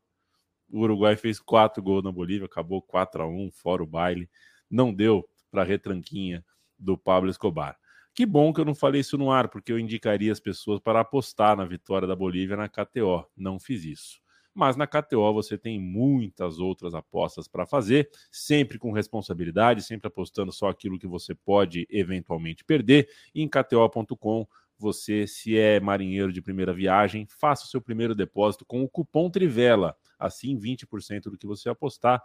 o 0.71 0.79
Uruguai 0.79 1.15
fez 1.15 1.39
quatro 1.39 1.83
gols 1.83 2.03
na 2.03 2.11
Bolívia, 2.11 2.45
acabou 2.45 2.81
4 2.81 3.21
a 3.21 3.27
1 3.27 3.51
fora 3.51 3.83
o 3.83 3.85
baile. 3.85 4.29
Não 4.69 4.93
deu 4.93 5.27
para 5.51 5.61
a 5.61 5.65
retranquinha 5.65 6.43
do 6.79 6.97
Pablo 6.97 7.29
Escobar. 7.29 7.77
Que 8.15 8.25
bom 8.25 8.53
que 8.53 8.61
eu 8.61 8.65
não 8.65 8.73
falei 8.73 9.01
isso 9.01 9.17
no 9.17 9.29
ar, 9.29 9.49
porque 9.49 9.73
eu 9.73 9.77
indicaria 9.77 10.31
as 10.31 10.39
pessoas 10.39 10.79
para 10.79 11.01
apostar 11.01 11.57
na 11.57 11.65
vitória 11.65 12.07
da 12.07 12.15
Bolívia 12.15 12.55
na 12.55 12.69
KTO. 12.69 13.27
Não 13.35 13.59
fiz 13.59 13.83
isso. 13.83 14.21
Mas 14.53 14.77
na 14.77 14.87
KTO 14.87 15.33
você 15.33 15.57
tem 15.57 15.77
muitas 15.77 16.57
outras 16.57 16.95
apostas 16.95 17.45
para 17.45 17.65
fazer, 17.65 18.09
sempre 18.31 18.79
com 18.79 18.93
responsabilidade, 18.93 19.83
sempre 19.83 20.07
apostando 20.07 20.53
só 20.53 20.69
aquilo 20.69 20.97
que 20.97 21.05
você 21.05 21.35
pode 21.35 21.85
eventualmente 21.91 22.63
perder. 22.63 23.09
E 23.33 23.41
em 23.41 23.49
KTO.com, 23.49 24.47
você, 24.79 25.27
se 25.27 25.57
é 25.57 25.81
marinheiro 25.81 26.31
de 26.31 26.41
primeira 26.41 26.73
viagem, 26.73 27.27
faça 27.27 27.65
o 27.65 27.67
seu 27.67 27.81
primeiro 27.81 28.15
depósito 28.15 28.63
com 28.65 28.81
o 28.81 28.87
cupom 28.87 29.29
Trivela. 29.29 29.93
Assim, 30.17 30.57
20% 30.57 31.23
do 31.23 31.37
que 31.37 31.45
você 31.45 31.67
apostar 31.67 32.23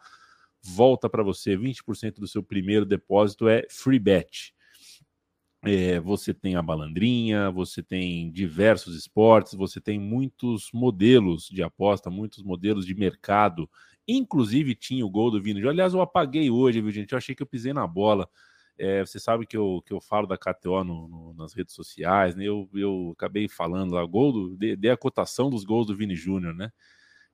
volta 0.62 1.11
para 1.11 1.24
você. 1.24 1.57
20% 1.57 2.20
do 2.20 2.28
seu 2.28 2.45
primeiro 2.45 2.86
depósito 2.86 3.49
é 3.49 3.66
free 3.68 3.99
bet. 3.99 4.55
É, 5.62 6.00
você 6.00 6.32
tem 6.32 6.56
a 6.56 6.62
balandrinha, 6.62 7.50
você 7.50 7.82
tem 7.82 8.30
diversos 8.30 8.96
esportes, 8.96 9.52
você 9.52 9.78
tem 9.78 9.98
muitos 9.98 10.70
modelos 10.72 11.48
de 11.48 11.62
aposta, 11.62 12.08
muitos 12.08 12.42
modelos 12.42 12.86
de 12.86 12.94
mercado. 12.94 13.68
Inclusive 14.08 14.74
tinha 14.74 15.04
o 15.04 15.11
gol 15.11 15.30
do 15.30 15.40
Vini. 15.40 15.66
Aliás, 15.68 15.92
eu 15.92 16.00
apaguei 16.00 16.50
hoje, 16.50 16.80
viu, 16.80 16.90
gente? 16.90 17.12
Eu 17.12 17.18
achei 17.18 17.34
que 17.34 17.42
eu 17.42 17.46
pisei 17.46 17.74
na 17.74 17.86
bola. 17.86 18.26
É, 18.78 19.04
você 19.04 19.20
sabe 19.20 19.46
que 19.46 19.54
eu, 19.54 19.82
que 19.84 19.92
eu 19.92 20.00
falo 20.00 20.26
da 20.26 20.38
KTO 20.38 20.82
no, 20.82 21.06
no, 21.06 21.34
nas 21.34 21.52
redes 21.52 21.74
sociais, 21.74 22.34
né? 22.34 22.44
Eu, 22.44 22.66
eu 22.72 23.12
acabei 23.14 23.46
falando 23.46 23.92
lá, 23.92 24.02
gol 24.06 24.32
do, 24.32 24.56
dei, 24.56 24.74
dei 24.74 24.90
a 24.90 24.96
cotação 24.96 25.50
dos 25.50 25.64
gols 25.64 25.86
do 25.86 25.94
Vini 25.94 26.16
Júnior, 26.16 26.54
né? 26.54 26.72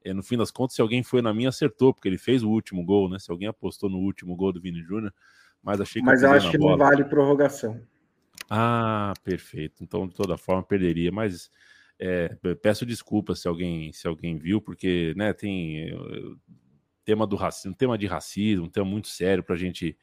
É, 0.04 0.12
no 0.12 0.24
fim 0.24 0.36
das 0.36 0.50
contas, 0.50 0.74
se 0.74 0.82
alguém 0.82 1.04
foi 1.04 1.22
na 1.22 1.32
minha, 1.32 1.48
acertou, 1.48 1.94
porque 1.94 2.08
ele 2.08 2.18
fez 2.18 2.42
o 2.42 2.50
último 2.50 2.84
gol, 2.84 3.08
né? 3.08 3.20
Se 3.20 3.30
alguém 3.30 3.46
apostou 3.46 3.88
no 3.88 3.98
último 3.98 4.34
gol 4.34 4.52
do 4.52 4.60
Vini 4.60 4.82
Júnior, 4.82 5.14
mas 5.62 5.80
achei 5.80 6.02
que 6.02 6.06
Mas 6.06 6.24
eu, 6.24 6.30
eu 6.30 6.34
acho 6.34 6.50
que 6.50 6.58
não 6.58 6.76
vale 6.76 7.04
prorrogação. 7.04 7.80
Ah, 8.48 9.12
perfeito. 9.24 9.82
Então, 9.82 10.06
de 10.06 10.14
toda 10.14 10.36
forma, 10.36 10.62
perderia. 10.62 11.10
Mas 11.12 11.50
É, 12.00 12.28
peço 12.62 12.86
desculpas 12.86 13.40
se 13.40 13.48
alguém 13.48 13.92
se 13.92 14.06
alguém 14.08 14.38
viu, 14.38 14.60
porque 14.62 15.14
né, 15.16 15.32
tem 15.34 15.94
uh, 15.94 16.38
tema 17.04 17.26
do 17.26 17.36
racismo, 17.36 17.74
tema 17.76 17.98
de 17.98 18.06
racismo, 18.06 18.66
um 18.66 18.70
tema 18.70 18.86
muito 18.86 19.08
sério 19.08 19.42
para 19.44 19.54
a 19.56 19.58
gente 19.58 19.96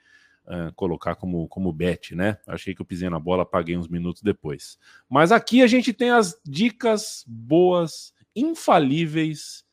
uh, 0.47 0.73
colocar 0.75 1.15
como, 1.15 1.47
como 1.49 1.71
bet, 1.73 2.15
né? 2.15 2.39
Achei 2.47 2.75
que 2.75 2.81
eu 2.81 2.85
pisei 2.85 3.09
na 3.09 3.19
bola, 3.19 3.45
paguei 3.45 3.77
uns 3.77 3.87
minutos 3.87 4.23
depois. 4.23 4.79
Mas 5.09 5.31
aqui 5.31 5.61
a 5.61 5.67
gente 5.67 5.93
tem 5.93 6.11
as 6.11 6.35
dicas 6.45 7.23
boas, 7.27 8.13
infalíveis 8.35 9.63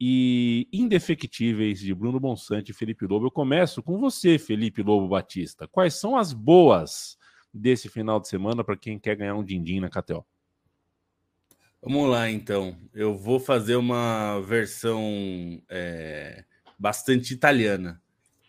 e 0.00 0.68
indefectíveis 0.72 1.80
de 1.80 1.94
Bruno 1.94 2.20
Bonsante 2.20 2.70
e 2.72 2.74
Felipe 2.74 3.06
Lobo. 3.06 3.26
Eu 3.26 3.30
começo 3.30 3.82
com 3.82 3.98
você, 3.98 4.38
Felipe 4.38 4.82
Lobo 4.82 5.08
Batista. 5.08 5.68
Quais 5.68 5.94
são 5.94 6.16
as 6.16 6.32
boas 6.32 7.16
desse 7.52 7.88
final 7.88 8.20
de 8.20 8.28
semana 8.28 8.64
para 8.64 8.76
quem 8.76 8.98
quer 8.98 9.16
ganhar 9.16 9.34
um 9.34 9.44
din-din 9.44 9.80
na 9.80 9.88
KTO? 9.88 10.24
Vamos 11.82 12.08
lá, 12.08 12.30
então. 12.30 12.76
Eu 12.94 13.16
vou 13.16 13.40
fazer 13.40 13.74
uma 13.76 14.40
versão 14.40 15.60
é, 15.68 16.44
bastante 16.78 17.34
italiana. 17.34 18.00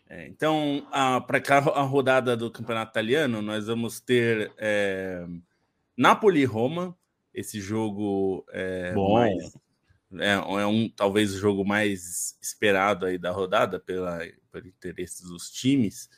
É, 0.08 0.28
então, 0.28 0.86
para 1.26 1.58
a 1.58 1.82
rodada 1.82 2.38
do 2.38 2.52
Campeonato 2.52 2.92
Italiano, 2.92 3.42
nós 3.42 3.66
vamos 3.66 4.00
ter 4.00 4.52
é, 4.60 5.26
Napoli-Roma, 5.98 6.96
esse 7.34 7.60
jogo 7.60 8.46
é, 8.52 8.94
mais, 8.94 9.58
é, 10.20 10.34
é, 10.34 10.66
um 10.68 10.88
talvez 10.88 11.34
o 11.34 11.40
jogo 11.40 11.66
mais 11.66 12.38
esperado 12.40 13.08
aí 13.08 13.18
da 13.18 13.32
rodada 13.32 13.80
pela, 13.80 14.20
pelo 14.52 14.68
interesse 14.68 15.24
dos 15.24 15.50
times. 15.50 16.10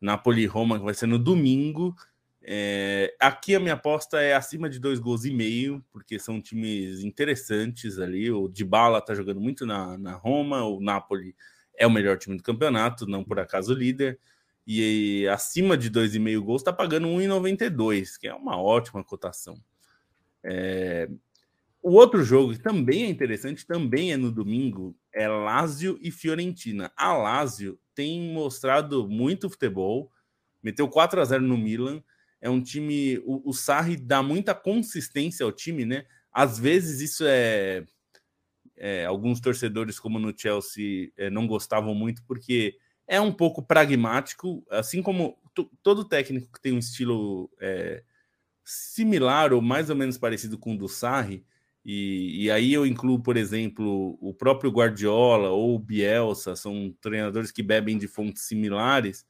Napoli-Roma, 0.00 0.78
que 0.78 0.84
vai 0.84 0.94
ser 0.94 1.06
no 1.06 1.18
domingo. 1.18 1.96
É, 2.42 3.14
aqui 3.20 3.54
a 3.54 3.60
minha 3.60 3.74
aposta 3.74 4.20
é 4.20 4.34
acima 4.34 4.68
de 4.68 4.78
dois 4.78 4.98
gols 4.98 5.24
e 5.24 5.30
meio, 5.30 5.84
porque 5.92 6.18
são 6.18 6.40
times 6.40 7.00
interessantes 7.04 7.98
ali. 7.98 8.30
O 8.30 8.48
Dybala 8.48 9.00
tá 9.00 9.14
jogando 9.14 9.40
muito 9.40 9.66
na, 9.66 9.98
na 9.98 10.12
Roma, 10.14 10.64
o 10.64 10.80
Napoli 10.80 11.34
é 11.76 11.86
o 11.86 11.90
melhor 11.90 12.16
time 12.18 12.36
do 12.36 12.42
campeonato, 12.42 13.06
não 13.06 13.24
por 13.24 13.38
acaso 13.38 13.74
líder. 13.74 14.18
E 14.66 15.26
acima 15.28 15.76
de 15.76 15.90
dois 15.90 16.14
e 16.14 16.18
meio 16.18 16.42
gols 16.42 16.62
está 16.62 16.72
pagando 16.72 17.08
1,92, 17.08 18.18
que 18.18 18.28
é 18.28 18.34
uma 18.34 18.60
ótima 18.60 19.02
cotação. 19.04 19.60
É... 20.42 21.08
O 21.82 21.92
outro 21.92 22.22
jogo 22.22 22.52
que 22.52 22.58
também 22.58 23.04
é 23.04 23.08
interessante, 23.08 23.66
também 23.66 24.12
é 24.12 24.16
no 24.16 24.30
domingo, 24.30 24.94
é 25.14 25.26
Lazio 25.26 25.98
e 26.02 26.10
Fiorentina. 26.10 26.92
A 26.94 27.14
Lazio 27.14 27.78
tem 27.94 28.32
mostrado 28.32 29.08
muito 29.08 29.48
futebol, 29.48 30.12
meteu 30.62 30.86
4 30.88 31.20
a 31.20 31.24
0 31.24 31.42
no 31.42 31.56
Milan 31.56 32.02
é 32.40 32.48
um 32.48 32.62
time. 32.62 33.18
O, 33.24 33.50
o 33.50 33.52
Sarri 33.52 33.96
dá 33.96 34.22
muita 34.22 34.54
consistência 34.54 35.44
ao 35.44 35.52
time, 35.52 35.84
né? 35.84 36.04
Às 36.32 36.58
vezes 36.58 37.00
isso 37.00 37.24
é. 37.26 37.84
é 38.76 39.04
alguns 39.04 39.40
torcedores, 39.40 39.98
como 39.98 40.18
no 40.18 40.36
Chelsea, 40.36 41.10
é, 41.16 41.28
não 41.28 41.46
gostavam 41.46 41.94
muito, 41.94 42.22
porque 42.24 42.76
é 43.06 43.20
um 43.20 43.32
pouco 43.32 43.62
pragmático, 43.62 44.64
assim 44.70 45.02
como 45.02 45.36
todo 45.82 46.04
técnico 46.04 46.52
que 46.52 46.60
tem 46.60 46.72
um 46.72 46.78
estilo 46.78 47.50
é, 47.60 48.04
similar 48.64 49.52
ou 49.52 49.60
mais 49.60 49.90
ou 49.90 49.96
menos 49.96 50.16
parecido 50.16 50.56
com 50.56 50.74
o 50.74 50.78
do 50.78 50.88
Sarri. 50.88 51.44
E, 51.84 52.44
e, 52.44 52.50
aí 52.50 52.72
eu 52.72 52.86
incluo, 52.86 53.20
por 53.20 53.36
exemplo, 53.36 54.18
o 54.20 54.34
próprio 54.34 54.70
Guardiola 54.70 55.48
ou 55.48 55.74
o 55.74 55.78
Bielsa, 55.78 56.54
são 56.54 56.94
treinadores 57.00 57.50
que 57.50 57.62
bebem 57.62 57.98
de 57.98 58.06
fontes 58.06 58.42
similares. 58.42 59.26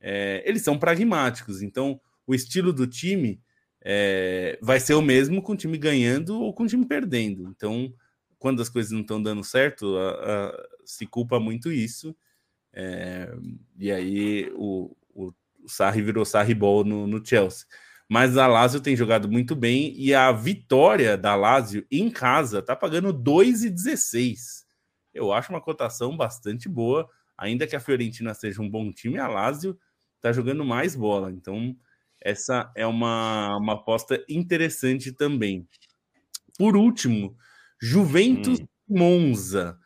É, 0.00 0.42
eles 0.44 0.62
são 0.62 0.78
pragmáticos, 0.78 1.62
então 1.62 2.00
o 2.26 2.34
estilo 2.34 2.72
do 2.72 2.86
time 2.86 3.40
é, 3.84 4.58
vai 4.62 4.78
ser 4.78 4.94
o 4.94 5.02
mesmo 5.02 5.42
com 5.42 5.52
o 5.52 5.56
time 5.56 5.76
ganhando 5.76 6.40
ou 6.40 6.54
com 6.54 6.64
o 6.64 6.66
time 6.66 6.86
perdendo. 6.86 7.48
Então, 7.48 7.92
quando 8.38 8.62
as 8.62 8.68
coisas 8.68 8.92
não 8.92 9.00
estão 9.00 9.22
dando 9.22 9.44
certo, 9.44 9.96
a, 9.96 10.10
a, 10.10 10.68
se 10.84 11.06
culpa 11.06 11.38
muito 11.38 11.70
isso. 11.70 12.14
É, 12.72 13.32
e 13.78 13.92
aí 13.92 14.50
o, 14.54 14.96
o, 15.14 15.32
o 15.62 15.68
Sarri 15.68 16.02
virou 16.02 16.24
Sarri 16.24 16.54
Ball 16.54 16.84
no, 16.84 17.06
no, 17.06 17.24
Chelsea. 17.24 17.66
Mas 18.08 18.36
a 18.36 18.46
Lazio 18.46 18.80
tem 18.80 18.96
jogado 18.96 19.28
muito 19.28 19.54
bem 19.54 19.94
e 19.96 20.14
a 20.14 20.30
vitória 20.32 21.16
da 21.16 21.34
Lazio 21.34 21.86
em 21.90 22.10
casa 22.10 22.58
está 22.58 22.76
pagando 22.76 23.12
2,16. 23.12 24.64
Eu 25.14 25.32
acho 25.32 25.52
uma 25.52 25.60
cotação 25.60 26.16
bastante 26.16 26.68
boa, 26.68 27.08
ainda 27.36 27.66
que 27.66 27.76
a 27.76 27.80
Fiorentina 27.80 28.34
seja 28.34 28.60
um 28.60 28.68
bom 28.68 28.90
time, 28.90 29.18
a 29.18 29.28
Lazio 29.28 29.78
está 30.16 30.32
jogando 30.32 30.64
mais 30.64 30.94
bola. 30.94 31.30
Então, 31.30 31.76
essa 32.24 32.70
é 32.76 32.86
uma, 32.86 33.56
uma 33.56 33.74
aposta 33.74 34.24
interessante 34.28 35.12
também. 35.12 35.66
Por 36.58 36.76
último, 36.76 37.36
Juventus 37.80 38.60
hum. 38.60 38.66
Monza. 38.88 39.78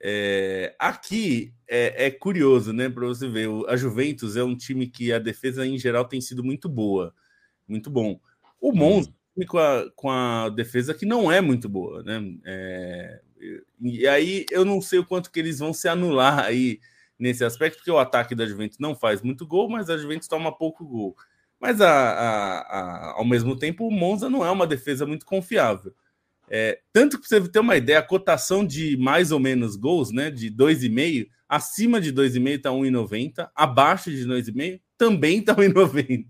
É, 0.00 0.76
aqui 0.78 1.52
é, 1.66 2.06
é, 2.06 2.10
curioso, 2.10 2.72
né? 2.72 2.88
Para 2.88 3.06
você 3.06 3.28
ver, 3.28 3.48
a 3.66 3.76
Juventus 3.76 4.36
é 4.36 4.44
um 4.44 4.56
time 4.56 4.86
que 4.86 5.12
a 5.12 5.18
defesa 5.18 5.66
em 5.66 5.78
geral 5.78 6.04
tem 6.04 6.20
sido 6.20 6.44
muito 6.44 6.68
boa, 6.68 7.12
muito 7.66 7.90
bom. 7.90 8.20
O 8.60 8.70
hum. 8.70 8.76
Monza 8.76 9.10
hum. 9.36 9.44
com, 9.46 9.58
a, 9.58 9.90
com 9.96 10.10
a 10.10 10.48
defesa 10.50 10.94
que 10.94 11.06
não 11.06 11.32
é 11.32 11.40
muito 11.40 11.68
boa, 11.68 12.02
né? 12.02 12.22
É, 12.44 13.20
e 13.80 14.06
aí 14.06 14.44
eu 14.50 14.64
não 14.64 14.80
sei 14.80 14.98
o 14.98 15.06
quanto 15.06 15.30
que 15.30 15.38
eles 15.38 15.58
vão 15.58 15.72
se 15.72 15.88
anular 15.88 16.40
aí 16.40 16.80
nesse 17.18 17.44
aspecto, 17.44 17.78
porque 17.78 17.90
o 17.90 17.98
ataque 17.98 18.34
da 18.34 18.46
Juventus 18.46 18.78
não 18.78 18.94
faz 18.94 19.22
muito 19.22 19.46
gol, 19.46 19.68
mas 19.68 19.90
a 19.90 19.96
Juventus 19.96 20.28
toma 20.28 20.56
pouco 20.56 20.84
gol. 20.84 21.16
Mas 21.60 21.80
a, 21.80 21.90
a, 21.90 22.58
a, 22.60 23.12
ao 23.12 23.24
mesmo 23.24 23.56
tempo, 23.56 23.86
o 23.86 23.90
Monza 23.90 24.30
não 24.30 24.44
é 24.44 24.50
uma 24.50 24.66
defesa 24.66 25.04
muito 25.04 25.26
confiável. 25.26 25.92
É, 26.50 26.80
tanto 26.92 27.20
que 27.20 27.28
você 27.28 27.46
ter 27.48 27.58
uma 27.58 27.76
ideia, 27.76 27.98
a 27.98 28.02
cotação 28.02 28.64
de 28.64 28.96
mais 28.96 29.32
ou 29.32 29.38
menos 29.38 29.76
gols, 29.76 30.10
né? 30.10 30.30
De 30.30 30.50
2,5, 30.50 31.28
acima 31.48 32.00
de 32.00 32.12
2,5 32.12 32.48
está 32.56 32.70
1,90, 32.70 33.50
abaixo 33.54 34.10
de 34.10 34.26
2,5 34.26 34.80
também 34.96 35.38
está 35.38 35.54
1,90. 35.54 36.26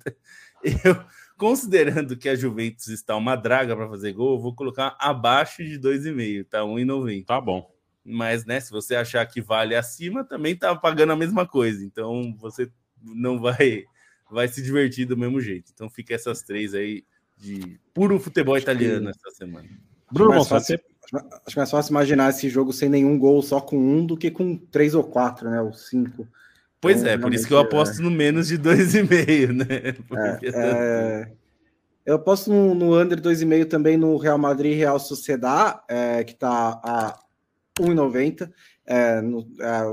Eu, 0.85 1.01
considerando 1.37 2.17
que 2.17 2.29
a 2.29 2.35
Juventus 2.35 2.89
está 2.89 3.15
uma 3.17 3.37
draga 3.37 3.77
para 3.77 3.89
fazer 3.89 4.13
gol, 4.13 4.35
eu 4.35 4.43
vou 4.43 4.55
colocar 4.55 4.97
abaixo 4.99 5.63
de 5.63 5.79
2,5, 5.79 6.45
tá 6.49 6.61
1,90. 6.61 7.25
Tá 7.25 7.41
bom. 7.41 7.71
Mas, 8.05 8.45
né, 8.45 8.59
se 8.59 8.71
você 8.71 8.97
achar 8.97 9.25
que 9.27 9.41
vale 9.41 9.77
acima, 9.77 10.25
também 10.25 10.57
tá 10.57 10.75
pagando 10.75 11.13
a 11.13 11.17
mesma 11.17 11.47
coisa. 11.47 11.85
Então, 11.85 12.35
você 12.39 12.71
não 13.03 13.39
vai 13.39 13.85
vai 14.31 14.49
se 14.49 14.63
divertir 14.63 15.07
do 15.07 15.17
mesmo 15.17 15.41
jeito. 15.41 15.71
Então 15.75 15.89
fica 15.89 16.15
essas 16.15 16.43
três 16.43 16.75
aí 16.75 17.05
de 17.37 17.79
puro 17.95 18.19
futebol 18.19 18.59
italiano 18.59 19.11
que... 19.11 19.11
essa 19.11 19.37
semana. 19.37 19.69
Bruno, 20.11 20.33
acho 20.33 20.39
mais, 20.39 20.49
fácil, 20.49 20.81
acho 21.47 21.59
mais 21.59 21.71
fácil 21.71 21.91
imaginar 21.91 22.31
esse 22.31 22.49
jogo 22.49 22.73
sem 22.73 22.89
nenhum 22.89 23.19
gol, 23.19 23.43
só 23.43 23.61
com 23.61 23.77
um, 23.77 24.05
do 24.05 24.17
que 24.17 24.31
com 24.31 24.57
três 24.57 24.95
ou 24.95 25.05
quatro, 25.05 25.51
né? 25.51 25.61
Ou 25.61 25.73
cinco. 25.73 26.27
Pois 26.81 27.01
então, 27.01 27.13
é, 27.13 27.19
por 27.19 27.35
isso 27.35 27.47
que 27.47 27.53
eu 27.53 27.59
aposto 27.59 28.01
é... 28.01 28.03
no 28.03 28.11
menos 28.11 28.49
de 28.49 28.57
dois 28.57 28.95
e 28.95 29.03
meio, 29.03 29.53
né? 29.53 29.67
É, 30.43 30.49
é... 30.55 31.33
Eu 32.09 32.15
aposto 32.15 32.51
no, 32.51 32.75
no 32.75 32.99
under 32.99 33.21
2,5 33.21 33.69
também 33.69 33.99
no 33.99 34.17
Real 34.17 34.39
Madrid 34.39 34.75
Real 34.75 34.99
Sociedad, 34.99 35.79
é, 35.87 36.25
que 36.25 36.33
está 36.33 36.81
a 36.83 37.19
1,90. 37.79 38.51
É, 38.87 39.21
no, 39.21 39.47
é, 39.61 39.67
a 39.67 39.85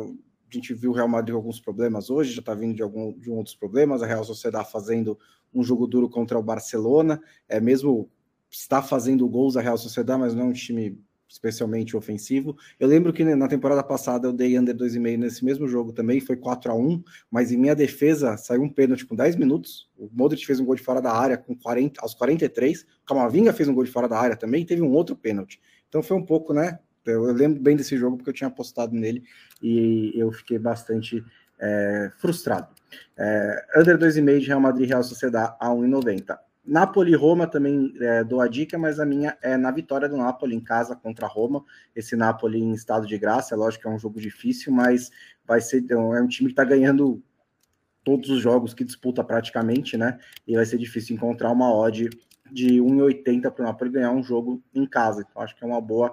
gente 0.56 0.74
viu 0.74 0.92
o 0.92 0.94
Real 0.94 1.08
Madrid 1.08 1.34
com 1.34 1.38
alguns 1.38 1.60
problemas 1.60 2.10
hoje, 2.10 2.34
já 2.34 2.40
está 2.40 2.54
vindo 2.54 2.76
de, 2.76 2.82
algum, 2.82 3.14
de 3.18 3.30
outros 3.30 3.56
problemas. 3.56 4.02
A 4.02 4.06
Real 4.06 4.24
Sociedade 4.24 4.72
fazendo 4.72 5.18
um 5.54 5.64
jogo 5.64 5.88
duro 5.88 6.10
contra 6.10 6.38
o 6.38 6.44
Barcelona, 6.44 7.22
é 7.48 7.60
mesmo 7.60 8.10
está 8.50 8.82
fazendo 8.82 9.28
gols 9.28 9.58
a 9.58 9.62
Real 9.62 9.78
Sociedade, 9.78 10.20
mas 10.20 10.34
não 10.34 10.44
é 10.44 10.46
um 10.46 10.54
time 10.54 10.98
especialmente 11.28 11.98
ofensivo. 11.98 12.56
Eu 12.80 12.88
lembro 12.88 13.12
que 13.12 13.24
na 13.24 13.48
temporada 13.48 13.84
passada 13.84 14.28
eu 14.28 14.34
dei 14.34 14.58
under 14.58 14.76
2,5 14.76 15.18
nesse 15.18 15.44
mesmo 15.44 15.68
jogo 15.68 15.92
também, 15.92 16.20
foi 16.20 16.36
4 16.36 16.72
a 16.72 16.76
1 16.76 17.04
mas 17.30 17.52
em 17.52 17.58
minha 17.58 17.76
defesa 17.76 18.38
saiu 18.38 18.62
um 18.62 18.70
pênalti 18.70 19.06
com 19.06 19.16
10 19.16 19.36
minutos. 19.36 19.90
O 19.98 20.10
Modric 20.12 20.46
fez 20.46 20.60
um 20.60 20.66
gol 20.66 20.76
de 20.76 20.82
fora 20.82 21.02
da 21.02 21.12
área 21.12 21.38
com 21.38 21.56
40, 21.56 22.02
aos 22.02 22.14
43, 22.14 22.82
o 22.82 23.06
Camavinga 23.06 23.52
fez 23.52 23.68
um 23.68 23.74
gol 23.74 23.84
de 23.84 23.92
fora 23.92 24.08
da 24.08 24.18
área 24.18 24.36
também, 24.36 24.66
teve 24.66 24.82
um 24.82 24.92
outro 24.92 25.16
pênalti. 25.16 25.60
Então 25.90 26.02
foi 26.02 26.16
um 26.16 26.26
pouco, 26.26 26.54
né, 26.54 26.80
eu, 27.06 27.32
lembro 27.32 27.62
bem 27.62 27.76
desse 27.76 27.98
jogo 27.98 28.18
porque 28.18 28.30
eu 28.30 28.34
tinha 28.34 28.48
apostado 28.48 28.94
nele 28.94 29.24
e 29.62 30.14
eu 30.16 30.32
fiquei 30.32 30.58
bastante 30.58 31.24
é, 31.60 32.12
frustrado. 32.18 32.68
É, 33.18 33.66
under 33.78 33.98
2,5 33.98 34.40
de 34.40 34.48
Real 34.48 34.60
Madrid 34.60 34.90
Real 34.90 35.04
Sociedade 35.04 35.56
a 35.60 35.70
1,90. 35.70 36.38
Napoli 36.68 37.14
Roma 37.16 37.46
também 37.46 37.94
é, 38.00 38.24
dou 38.24 38.42
a 38.42 38.48
dica, 38.48 38.78
mas 38.78 39.00
a 39.00 39.06
minha 39.06 39.38
é 39.42 39.56
na 39.56 39.70
vitória 39.70 40.10
do 40.10 40.18
Napoli 40.18 40.56
em 40.56 40.60
casa 40.60 40.96
contra 40.96 41.28
a 41.28 41.30
Roma. 41.30 41.64
Esse 41.96 42.16
Napoli 42.16 42.60
em 42.60 42.74
estado 42.74 43.06
de 43.06 43.18
graça, 43.18 43.54
é 43.54 43.58
lógico 43.58 43.84
que 43.84 43.88
é 43.88 43.92
um 43.92 44.00
jogo 44.00 44.20
difícil, 44.20 44.74
mas 44.74 45.12
vai 45.46 45.62
ser 45.62 45.86
é 45.90 45.96
um 45.96 46.28
time 46.28 46.50
que 46.50 46.54
está 46.54 46.64
ganhando 46.64 47.22
todos 48.04 48.30
os 48.30 48.42
jogos 48.42 48.74
que 48.74 48.84
disputa 48.84 49.24
praticamente, 49.24 49.96
né? 49.96 50.18
E 50.48 50.56
vai 50.56 50.66
ser 50.66 50.78
difícil 50.78 51.16
encontrar 51.16 51.52
uma 51.52 51.72
odd 51.72 52.10
de 52.52 52.80
1,80 52.80 53.52
para 53.52 53.64
o 53.64 53.66
Napoli 53.66 53.92
ganhar 53.92 54.12
um 54.12 54.24
jogo 54.24 54.64
em 54.74 54.86
casa. 54.86 55.26
Então 55.28 55.42
acho 55.42 55.56
que 55.56 55.64
é 55.64 55.68
uma 55.68 55.82
boa 55.82 56.12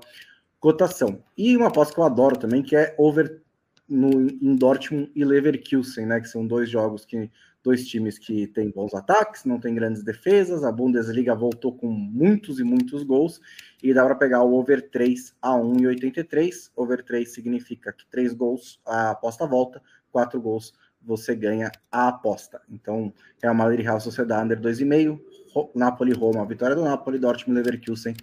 cotação. 0.63 1.25
E 1.37 1.57
uma 1.57 1.67
aposta 1.67 1.93
que 1.93 1.99
eu 1.99 2.05
adoro 2.05 2.39
também, 2.39 2.63
que 2.63 2.77
é 2.77 2.95
over 2.97 3.43
no, 3.89 4.31
em 4.31 4.55
Dortmund 4.55 5.11
e 5.13 5.25
Leverkusen, 5.25 6.07
né? 6.07 6.21
Que 6.21 6.29
são 6.29 6.47
dois 6.47 6.71
jogos 6.71 7.05
que 7.05 7.29
dois 7.65 7.87
times 7.87 8.17
que 8.17 8.47
têm 8.47 8.71
bons 8.71 8.95
ataques, 8.95 9.45
não 9.45 9.59
tem 9.59 9.75
grandes 9.75 10.05
defesas. 10.05 10.63
A 10.63 10.71
Bundesliga 10.71 11.35
voltou 11.35 11.77
com 11.77 11.89
muitos 11.89 12.61
e 12.61 12.65
muitos 12.65 13.03
gols 13.03 13.41
e 13.83 13.93
dá 13.93 14.05
para 14.05 14.15
pegar 14.15 14.45
o 14.45 14.55
over 14.55 14.89
3 14.89 15.35
a 15.43 15.51
1,83. 15.51 16.71
Over 16.77 17.03
3 17.03 17.29
significa 17.29 17.93
que 17.93 18.07
3 18.07 18.33
gols 18.33 18.81
a 18.87 19.11
aposta 19.11 19.45
volta, 19.45 19.83
4 20.13 20.41
gols 20.41 20.73
você 21.03 21.35
ganha 21.35 21.73
a 21.91 22.07
aposta. 22.07 22.63
Então, 22.71 23.13
Real 23.43 23.55
Madrid 23.55 23.85
Real 23.85 23.99
Sociedade 23.99 24.45
under 24.45 24.61
2,5, 24.61 25.71
Napoli 25.75 26.13
Roma, 26.13 26.47
vitória 26.47 26.77
do 26.77 26.85
Napoli, 26.85 27.19
Dortmund 27.19 27.61
Leverkusen 27.61 28.15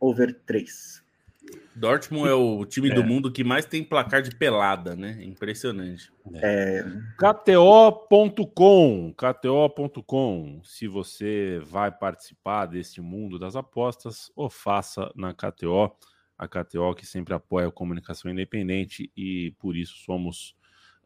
over 0.00 0.32
3. 0.46 1.07
Dortmund 1.74 2.28
é 2.28 2.34
o 2.34 2.64
time 2.64 2.90
é. 2.90 2.94
do 2.94 3.04
mundo 3.04 3.30
que 3.30 3.44
mais 3.44 3.64
tem 3.64 3.84
placar 3.84 4.20
de 4.20 4.34
pelada, 4.34 4.96
né? 4.96 5.18
Impressionante. 5.22 6.12
É. 6.34 6.84
KTO.com, 7.16 9.14
KTO.com. 9.16 10.60
Se 10.64 10.88
você 10.88 11.60
vai 11.64 11.92
participar 11.92 12.66
deste 12.66 13.00
mundo 13.00 13.38
das 13.38 13.54
apostas, 13.54 14.30
ou 14.34 14.50
faça 14.50 15.10
na 15.14 15.32
KTO. 15.32 15.90
A 16.36 16.46
KTO 16.46 16.94
que 16.94 17.04
sempre 17.04 17.34
apoia 17.34 17.66
a 17.66 17.72
comunicação 17.72 18.30
independente 18.30 19.10
e 19.16 19.52
por 19.58 19.76
isso 19.76 19.96
somos 20.04 20.54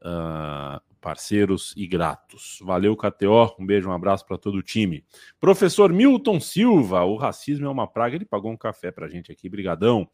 uh, 0.02 0.80
parceiros 1.00 1.72
e 1.76 1.86
gratos. 1.86 2.58
Valeu, 2.62 2.96
KTO. 2.96 3.56
Um 3.58 3.66
beijo, 3.66 3.88
um 3.88 3.92
abraço 3.92 4.26
para 4.26 4.38
todo 4.38 4.56
o 4.56 4.62
time. 4.62 5.04
Professor 5.40 5.92
Milton 5.92 6.40
Silva, 6.40 7.04
o 7.04 7.16
racismo 7.16 7.66
é 7.66 7.70
uma 7.70 7.86
praga. 7.86 8.16
Ele 8.16 8.24
pagou 8.24 8.50
um 8.50 8.56
café 8.56 8.90
para 8.90 9.08
gente 9.08 9.32
aqui. 9.32 9.48
Brigadão 9.48 10.08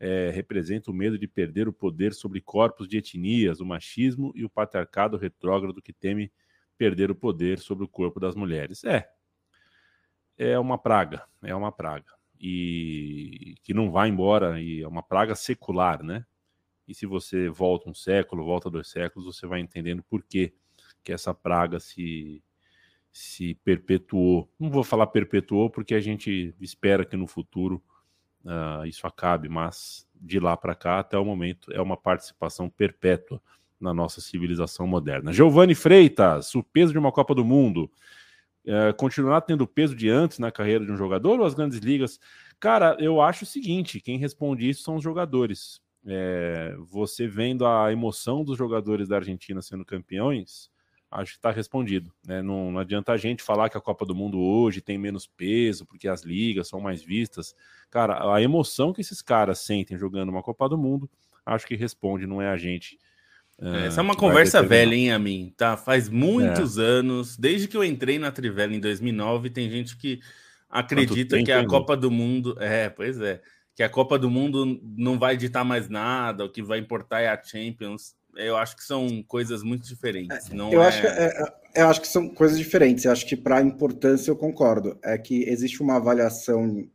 é, 0.00 0.30
representa 0.30 0.90
o 0.90 0.94
medo 0.94 1.18
de 1.18 1.28
perder 1.28 1.68
o 1.68 1.72
poder 1.72 2.12
sobre 2.12 2.40
corpos 2.40 2.88
de 2.88 2.98
etnias, 2.98 3.60
o 3.60 3.66
machismo 3.66 4.32
e 4.34 4.44
o 4.44 4.50
patriarcado 4.50 5.16
retrógrado 5.16 5.80
que 5.80 5.92
teme 5.92 6.32
perder 6.76 7.10
o 7.10 7.14
poder 7.14 7.60
sobre 7.60 7.84
o 7.84 7.88
corpo 7.88 8.18
das 8.18 8.34
mulheres. 8.34 8.82
É, 8.84 9.08
é 10.36 10.58
uma 10.58 10.76
praga, 10.76 11.24
é 11.42 11.54
uma 11.54 11.70
praga. 11.70 12.06
E 12.40 13.54
que 13.62 13.72
não 13.72 13.92
vai 13.92 14.08
embora, 14.08 14.60
e 14.60 14.82
é 14.82 14.88
uma 14.88 15.02
praga 15.02 15.36
secular, 15.36 16.02
né? 16.02 16.26
E 16.92 16.94
se 16.94 17.06
você 17.06 17.48
volta 17.48 17.88
um 17.88 17.94
século, 17.94 18.44
volta 18.44 18.68
dois 18.68 18.88
séculos, 18.88 19.24
você 19.24 19.46
vai 19.46 19.60
entendendo 19.60 20.02
por 20.02 20.22
que, 20.22 20.52
que 21.02 21.10
essa 21.10 21.32
praga 21.32 21.80
se, 21.80 22.44
se 23.10 23.54
perpetuou. 23.64 24.46
Não 24.60 24.70
vou 24.70 24.84
falar 24.84 25.06
perpetuou, 25.06 25.70
porque 25.70 25.94
a 25.94 26.00
gente 26.00 26.54
espera 26.60 27.06
que 27.06 27.16
no 27.16 27.26
futuro 27.26 27.82
uh, 28.44 28.84
isso 28.84 29.06
acabe, 29.06 29.48
mas 29.48 30.06
de 30.14 30.38
lá 30.38 30.54
para 30.54 30.74
cá, 30.74 30.98
até 30.98 31.16
o 31.16 31.24
momento, 31.24 31.72
é 31.72 31.80
uma 31.80 31.96
participação 31.96 32.68
perpétua 32.68 33.40
na 33.80 33.94
nossa 33.94 34.20
civilização 34.20 34.86
moderna. 34.86 35.32
Giovanni 35.32 35.74
Freitas, 35.74 36.54
o 36.54 36.62
peso 36.62 36.92
de 36.92 36.98
uma 36.98 37.10
Copa 37.10 37.34
do 37.34 37.44
Mundo. 37.44 37.90
Uh, 38.66 38.94
continuar 38.96 39.40
tendo 39.40 39.62
o 39.62 39.66
peso 39.66 39.96
de 39.96 40.10
antes 40.10 40.38
na 40.38 40.52
carreira 40.52 40.84
de 40.84 40.92
um 40.92 40.96
jogador 40.96 41.40
ou 41.40 41.46
as 41.46 41.54
grandes 41.54 41.78
ligas? 41.78 42.20
Cara, 42.60 42.96
eu 43.00 43.20
acho 43.20 43.42
o 43.42 43.46
seguinte: 43.46 43.98
quem 43.98 44.18
responde 44.18 44.68
isso 44.68 44.82
são 44.82 44.96
os 44.96 45.02
jogadores. 45.02 45.81
É, 46.06 46.74
você 46.78 47.28
vendo 47.28 47.66
a 47.66 47.92
emoção 47.92 48.44
dos 48.44 48.58
jogadores 48.58 49.08
da 49.08 49.16
Argentina 49.16 49.62
sendo 49.62 49.84
campeões, 49.84 50.70
acho 51.10 51.32
que 51.32 51.38
está 51.38 51.50
respondido. 51.50 52.12
Né? 52.26 52.42
Não, 52.42 52.72
não, 52.72 52.80
adianta 52.80 53.12
a 53.12 53.16
gente 53.16 53.42
falar 53.42 53.68
que 53.68 53.76
a 53.76 53.80
Copa 53.80 54.04
do 54.04 54.14
Mundo 54.14 54.40
hoje 54.40 54.80
tem 54.80 54.98
menos 54.98 55.26
peso, 55.26 55.86
porque 55.86 56.08
as 56.08 56.22
ligas 56.22 56.68
são 56.68 56.80
mais 56.80 57.02
vistas. 57.02 57.54
Cara, 57.90 58.34
a 58.34 58.40
emoção 58.42 58.92
que 58.92 59.00
esses 59.00 59.22
caras 59.22 59.60
sentem 59.60 59.98
jogando 59.98 60.30
uma 60.30 60.42
Copa 60.42 60.68
do 60.68 60.78
Mundo, 60.78 61.08
acho 61.44 61.66
que 61.66 61.76
responde, 61.76 62.26
não 62.26 62.40
é 62.40 62.48
a 62.48 62.56
gente. 62.56 62.98
Uh, 63.58 63.76
Essa 63.86 64.00
é 64.00 64.02
uma 64.02 64.16
conversa 64.16 64.62
velha, 64.62 64.94
hein, 64.94 65.12
a 65.12 65.18
mim, 65.18 65.52
tá? 65.56 65.76
Faz 65.76 66.08
muitos 66.08 66.78
é. 66.78 66.82
anos, 66.82 67.36
desde 67.36 67.68
que 67.68 67.76
eu 67.76 67.84
entrei 67.84 68.18
na 68.18 68.32
Trivela 68.32 68.74
em 68.74 68.80
2009, 68.80 69.50
tem 69.50 69.70
gente 69.70 69.96
que 69.96 70.20
acredita 70.68 71.40
que 71.42 71.52
a 71.52 71.64
Copa 71.66 71.96
do 71.96 72.10
Mundo. 72.10 72.56
É, 72.58 72.88
pois 72.88 73.20
é. 73.20 73.40
Que 73.82 73.86
a 73.86 73.90
Copa 73.90 74.16
do 74.16 74.30
Mundo 74.30 74.80
não 74.96 75.18
vai 75.18 75.36
ditar 75.36 75.64
mais 75.64 75.88
nada, 75.88 76.44
o 76.44 76.48
que 76.48 76.62
vai 76.62 76.78
importar 76.78 77.20
é 77.20 77.26
a 77.26 77.42
Champions 77.42 78.14
eu 78.36 78.56
acho 78.56 78.76
que 78.76 78.84
são 78.84 79.22
coisas 79.24 79.62
muito 79.62 79.86
diferentes. 79.86 80.50
É, 80.50 80.54
não 80.54 80.72
eu, 80.72 80.82
é... 80.82 80.86
acho 80.86 81.00
que, 81.00 81.06
é, 81.06 81.26
é, 81.74 81.82
eu 81.82 81.88
acho 81.88 82.00
que 82.00 82.08
são 82.08 82.28
coisas 82.28 82.56
diferentes. 82.56 83.04
Eu 83.04 83.12
acho 83.12 83.26
que 83.26 83.36
para 83.36 83.58
a 83.58 83.60
importância 83.60 84.30
eu 84.30 84.36
concordo. 84.36 84.96
É 85.02 85.18
que 85.18 85.42
existe 85.48 85.82
uma 85.82 85.96
avaliação 85.96 86.88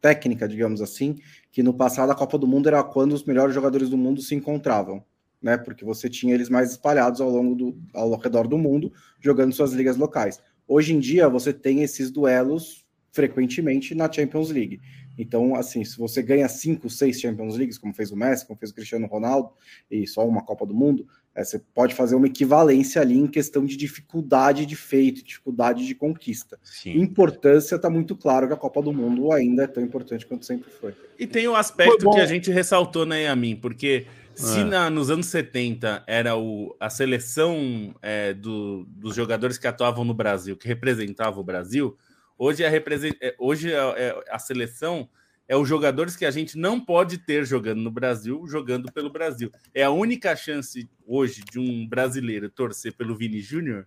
técnica, 0.00 0.48
digamos 0.48 0.80
assim, 0.80 1.18
que 1.50 1.62
no 1.62 1.74
passado 1.74 2.10
a 2.10 2.14
Copa 2.14 2.38
do 2.38 2.46
Mundo 2.46 2.68
era 2.68 2.82
quando 2.82 3.12
os 3.12 3.24
melhores 3.24 3.54
jogadores 3.54 3.90
do 3.90 3.98
mundo 3.98 4.22
se 4.22 4.34
encontravam, 4.34 5.04
né? 5.42 5.58
Porque 5.58 5.84
você 5.84 6.08
tinha 6.08 6.34
eles 6.34 6.48
mais 6.48 6.70
espalhados 6.70 7.20
ao 7.20 7.28
longo 7.28 7.54
do 7.54 7.76
ao 7.92 8.16
redor 8.16 8.46
do 8.46 8.56
mundo, 8.56 8.92
jogando 9.20 9.52
suas 9.52 9.72
ligas 9.72 9.98
locais. 9.98 10.40
Hoje 10.66 10.94
em 10.94 11.00
dia 11.00 11.28
você 11.28 11.52
tem 11.52 11.82
esses 11.82 12.10
duelos 12.10 12.82
frequentemente 13.12 13.94
na 13.94 14.10
Champions 14.10 14.50
League. 14.50 14.80
Então, 15.18 15.54
assim, 15.54 15.84
se 15.84 15.98
você 15.98 16.22
ganha 16.22 16.48
cinco, 16.48 16.88
seis 16.88 17.20
Champions 17.20 17.56
Leagues, 17.56 17.78
como 17.78 17.94
fez 17.94 18.10
o 18.10 18.16
Messi, 18.16 18.46
como 18.46 18.58
fez 18.58 18.70
o 18.70 18.74
Cristiano 18.74 19.06
Ronaldo, 19.06 19.50
e 19.90 20.06
só 20.06 20.26
uma 20.26 20.42
Copa 20.42 20.64
do 20.64 20.74
Mundo, 20.74 21.06
é, 21.34 21.42
você 21.42 21.58
pode 21.58 21.94
fazer 21.94 22.14
uma 22.14 22.26
equivalência 22.26 23.00
ali 23.00 23.18
em 23.18 23.26
questão 23.26 23.64
de 23.64 23.76
dificuldade 23.76 24.66
de 24.66 24.76
feito, 24.76 25.24
dificuldade 25.24 25.86
de 25.86 25.94
conquista. 25.94 26.58
Sim. 26.62 26.98
Importância 26.98 27.76
está 27.76 27.88
muito 27.88 28.14
claro 28.14 28.46
que 28.46 28.52
a 28.52 28.56
Copa 28.56 28.82
do 28.82 28.92
Mundo 28.92 29.32
ainda 29.32 29.64
é 29.64 29.66
tão 29.66 29.82
importante 29.82 30.26
quanto 30.26 30.44
sempre 30.44 30.70
foi. 30.70 30.94
E 31.18 31.26
tem 31.26 31.48
o 31.48 31.54
aspecto 31.54 32.10
que 32.10 32.20
a 32.20 32.26
gente 32.26 32.50
ressaltou, 32.50 33.06
né, 33.06 33.22
Yamin? 33.22 33.56
Porque 33.56 34.06
se 34.34 34.60
é. 34.60 34.64
na, 34.64 34.90
nos 34.90 35.10
anos 35.10 35.26
70 35.26 36.04
era 36.06 36.36
o, 36.36 36.74
a 36.78 36.90
seleção 36.90 37.94
é, 38.02 38.34
do, 38.34 38.84
dos 38.88 39.14
jogadores 39.14 39.56
que 39.56 39.66
atuavam 39.66 40.04
no 40.04 40.14
Brasil, 40.14 40.56
que 40.56 40.68
representava 40.68 41.40
o 41.40 41.44
Brasil, 41.44 41.96
Hoje, 42.38 42.64
a, 42.64 42.68
represent... 42.68 43.14
É, 43.20 43.34
hoje 43.38 43.72
é, 43.72 43.76
é, 43.76 44.24
a 44.30 44.38
seleção 44.38 45.08
é 45.48 45.56
os 45.56 45.68
jogadores 45.68 46.16
que 46.16 46.24
a 46.24 46.30
gente 46.30 46.56
não 46.56 46.80
pode 46.80 47.18
ter 47.18 47.44
jogando 47.44 47.80
no 47.80 47.90
Brasil, 47.90 48.46
jogando 48.46 48.90
pelo 48.92 49.10
Brasil. 49.10 49.50
É 49.74 49.82
a 49.82 49.90
única 49.90 50.34
chance 50.34 50.88
hoje 51.06 51.42
de 51.50 51.58
um 51.58 51.86
brasileiro 51.86 52.48
torcer 52.48 52.94
pelo 52.96 53.16
Vini 53.16 53.40
Júnior, 53.40 53.86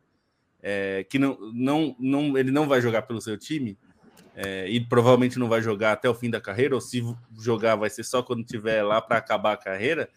é, 0.62 1.04
que 1.10 1.18
não, 1.18 1.38
não, 1.54 1.96
não, 2.00 2.38
ele 2.38 2.52
não 2.52 2.68
vai 2.68 2.82
jogar 2.82 3.04
pelo 3.04 3.22
seu 3.22 3.38
time, 3.38 3.78
é, 4.36 4.70
e 4.70 4.80
provavelmente 4.80 5.40
não 5.40 5.48
vai 5.48 5.62
jogar 5.62 5.94
até 5.94 6.10
o 6.10 6.14
fim 6.14 6.30
da 6.30 6.42
carreira, 6.42 6.76
ou 6.76 6.82
se 6.82 7.02
jogar 7.40 7.76
vai 7.76 7.90
ser 7.90 8.04
só 8.04 8.22
quando 8.22 8.44
tiver 8.44 8.84
lá 8.84 9.02
para 9.02 9.18
acabar 9.18 9.54
a 9.54 9.58
carreira, 9.58 10.10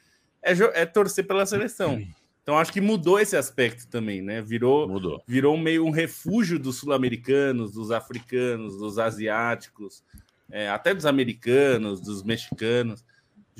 é, 0.42 0.52
é 0.74 0.86
torcer 0.86 1.26
pela 1.26 1.46
seleção. 1.46 2.02
Então 2.48 2.56
acho 2.56 2.72
que 2.72 2.80
mudou 2.80 3.20
esse 3.20 3.36
aspecto 3.36 3.86
também, 3.88 4.22
né? 4.22 4.40
Virou, 4.40 4.88
mudou. 4.88 5.22
virou 5.28 5.54
meio 5.58 5.84
um 5.84 5.90
refúgio 5.90 6.58
dos 6.58 6.76
sul-americanos, 6.76 7.74
dos 7.74 7.90
africanos, 7.90 8.78
dos 8.78 8.98
asiáticos, 8.98 10.02
é, 10.50 10.66
até 10.70 10.94
dos 10.94 11.04
americanos, 11.04 12.00
dos 12.00 12.22
mexicanos. 12.22 13.04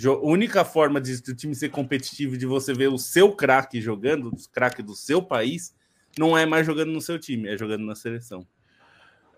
A 0.03 0.11
única 0.26 0.64
forma 0.64 1.03
de, 1.03 1.20
do 1.20 1.34
time 1.34 1.55
ser 1.55 1.68
competitivo 1.68 2.39
de 2.39 2.47
você 2.47 2.72
ver 2.72 2.89
o 2.89 2.97
seu 2.97 3.30
craque 3.32 3.78
jogando, 3.78 4.34
os 4.34 4.47
craques 4.47 4.82
do 4.82 4.95
seu 4.95 5.22
país, 5.22 5.74
não 6.18 6.34
é 6.34 6.47
mais 6.47 6.64
jogando 6.64 6.91
no 6.91 7.03
seu 7.03 7.18
time, 7.18 7.47
é 7.47 7.59
jogando 7.59 7.84
na 7.84 7.95
seleção. 7.95 8.47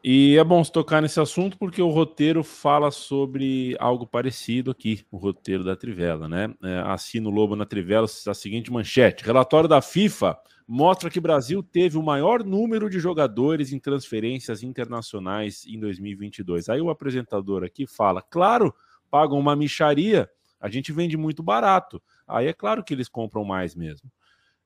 E 0.03 0.39
é 0.39 0.45
bom 0.45 0.65
se 0.65 0.73
tocar 0.73 1.03
nesse 1.03 1.21
assunto 1.21 1.59
porque 1.59 1.83
o 1.83 1.91
roteiro 1.91 2.43
fala 2.43 2.91
sobre 2.91 3.77
algo 3.79 4.07
parecido 4.07 4.71
aqui, 4.71 5.05
o 5.11 5.19
roteiro 5.19 5.63
da 5.63 5.77
Trivela, 5.77 6.27
né? 6.27 6.55
É, 6.63 6.79
assina 6.87 7.29
o 7.29 7.31
Lobo 7.31 7.55
na 7.55 7.67
Trivela 7.67 8.07
a 8.27 8.35
seguinte 8.35 8.73
manchete: 8.73 9.25
relatório 9.25 9.69
da 9.69 9.83
FIFA 9.83 10.39
mostra 10.67 11.11
que 11.11 11.21
Brasil 11.21 11.63
teve 11.63 11.99
o 11.99 12.03
maior 12.03 12.43
número 12.43 12.89
de 12.89 12.99
jogadores 12.99 13.73
em 13.73 13.79
transferências 13.79 14.63
internacionais 14.63 15.67
em 15.67 15.79
2022. 15.79 16.71
Aí 16.71 16.81
o 16.81 16.89
apresentador 16.89 17.63
aqui 17.63 17.87
fala: 17.87 18.23
claro, 18.23 18.75
pagam 19.11 19.39
uma 19.39 19.55
micharia, 19.55 20.31
a 20.59 20.71
gente 20.71 20.93
vende 20.93 21.19
muito 21.19 21.43
barato. 21.43 22.03
Aí 22.27 22.47
é 22.47 22.55
claro 22.55 22.83
que 22.83 22.95
eles 22.95 23.09
compram 23.09 23.45
mais 23.45 23.75
mesmo. 23.75 24.11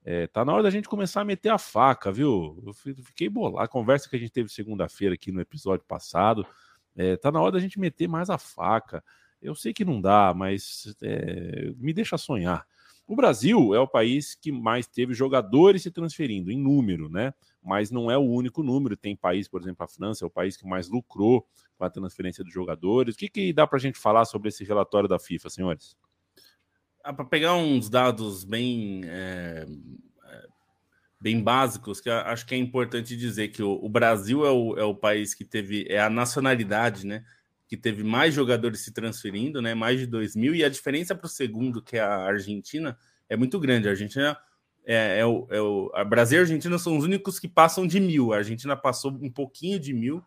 É, 0.04 0.26
tá 0.26 0.44
na 0.44 0.52
hora 0.52 0.62
da 0.62 0.70
gente 0.70 0.86
começar 0.86 1.22
a 1.22 1.24
meter 1.24 1.48
a 1.48 1.56
faca, 1.56 2.12
viu? 2.12 2.62
Eu 2.66 2.74
fiquei 2.74 3.28
bolado. 3.28 3.58
A 3.64 3.66
conversa 3.66 4.08
que 4.08 4.14
a 4.16 4.18
gente 4.18 4.32
teve 4.32 4.50
segunda-feira 4.50 5.14
aqui 5.14 5.32
no 5.32 5.40
episódio 5.40 5.86
passado, 5.86 6.46
é, 6.94 7.16
tá 7.16 7.32
na 7.32 7.40
hora 7.40 7.52
da 7.52 7.58
gente 7.58 7.80
meter 7.80 8.06
mais 8.06 8.28
a 8.28 8.36
faca. 8.36 9.02
Eu 9.40 9.54
sei 9.54 9.72
que 9.72 9.84
não 9.84 10.00
dá, 10.00 10.34
mas 10.36 10.94
é, 11.02 11.72
me 11.76 11.92
deixa 11.92 12.18
sonhar. 12.18 12.66
O 13.06 13.16
Brasil 13.16 13.74
é 13.74 13.80
o 13.80 13.88
país 13.88 14.34
que 14.34 14.50
mais 14.50 14.86
teve 14.86 15.12
jogadores 15.12 15.82
se 15.82 15.90
transferindo 15.90 16.50
em 16.50 16.58
número, 16.58 17.08
né? 17.10 17.34
Mas 17.62 17.90
não 17.90 18.10
é 18.10 18.16
o 18.16 18.22
único 18.22 18.62
número. 18.62 18.96
Tem 18.96 19.14
país, 19.16 19.46
por 19.48 19.60
exemplo, 19.60 19.84
a 19.84 19.88
França 19.88 20.24
é 20.24 20.26
o 20.26 20.30
país 20.30 20.56
que 20.56 20.66
mais 20.66 20.88
lucrou 20.88 21.46
com 21.76 21.84
a 21.84 21.90
transferência 21.90 22.42
dos 22.44 22.52
jogadores. 22.52 23.14
O 23.14 23.18
que, 23.18 23.28
que 23.28 23.52
dá 23.52 23.66
para 23.66 23.76
a 23.76 23.80
gente 23.80 23.98
falar 23.98 24.24
sobre 24.24 24.48
esse 24.48 24.64
relatório 24.64 25.08
da 25.08 25.18
FIFA, 25.18 25.50
senhores? 25.50 25.96
Ah, 27.06 27.12
para 27.12 27.26
pegar 27.26 27.54
uns 27.54 27.90
dados 27.90 28.44
bem, 28.44 29.02
é, 29.04 29.66
bem 31.20 31.38
básicos, 31.42 32.00
que 32.00 32.08
acho 32.08 32.46
que 32.46 32.54
é 32.54 32.58
importante 32.58 33.14
dizer 33.14 33.48
que 33.48 33.62
o, 33.62 33.72
o 33.72 33.90
Brasil 33.90 34.46
é 34.46 34.50
o, 34.50 34.78
é 34.78 34.84
o, 34.84 34.94
país 34.94 35.34
que 35.34 35.44
teve, 35.44 35.86
é 35.90 36.00
a 36.00 36.08
nacionalidade, 36.08 37.06
né? 37.06 37.22
Que 37.68 37.76
teve 37.76 38.02
mais 38.02 38.32
jogadores 38.32 38.80
se 38.80 38.90
transferindo, 38.90 39.60
né? 39.60 39.74
Mais 39.74 40.00
de 40.00 40.06
2 40.06 40.34
mil, 40.34 40.54
e 40.54 40.64
a 40.64 40.68
diferença 40.70 41.14
para 41.14 41.26
o 41.26 41.28
segundo, 41.28 41.82
que 41.82 41.98
é 41.98 42.00
a 42.00 42.24
Argentina, 42.24 42.96
é 43.28 43.36
muito 43.36 43.60
grande. 43.60 43.86
A 43.86 43.90
Argentina 43.90 44.34
é, 44.86 45.18
é, 45.18 45.26
o, 45.26 45.46
é 45.50 45.60
o 45.60 45.90
a 45.94 46.04
Brasil 46.04 46.38
e 46.38 46.40
a 46.40 46.42
Argentina 46.44 46.78
são 46.78 46.96
os 46.96 47.04
únicos 47.04 47.38
que 47.38 47.48
passam 47.48 47.86
de 47.86 48.00
mil. 48.00 48.32
A 48.32 48.38
Argentina 48.38 48.74
passou 48.74 49.10
um 49.10 49.30
pouquinho 49.30 49.78
de 49.78 49.92
mil 49.92 50.24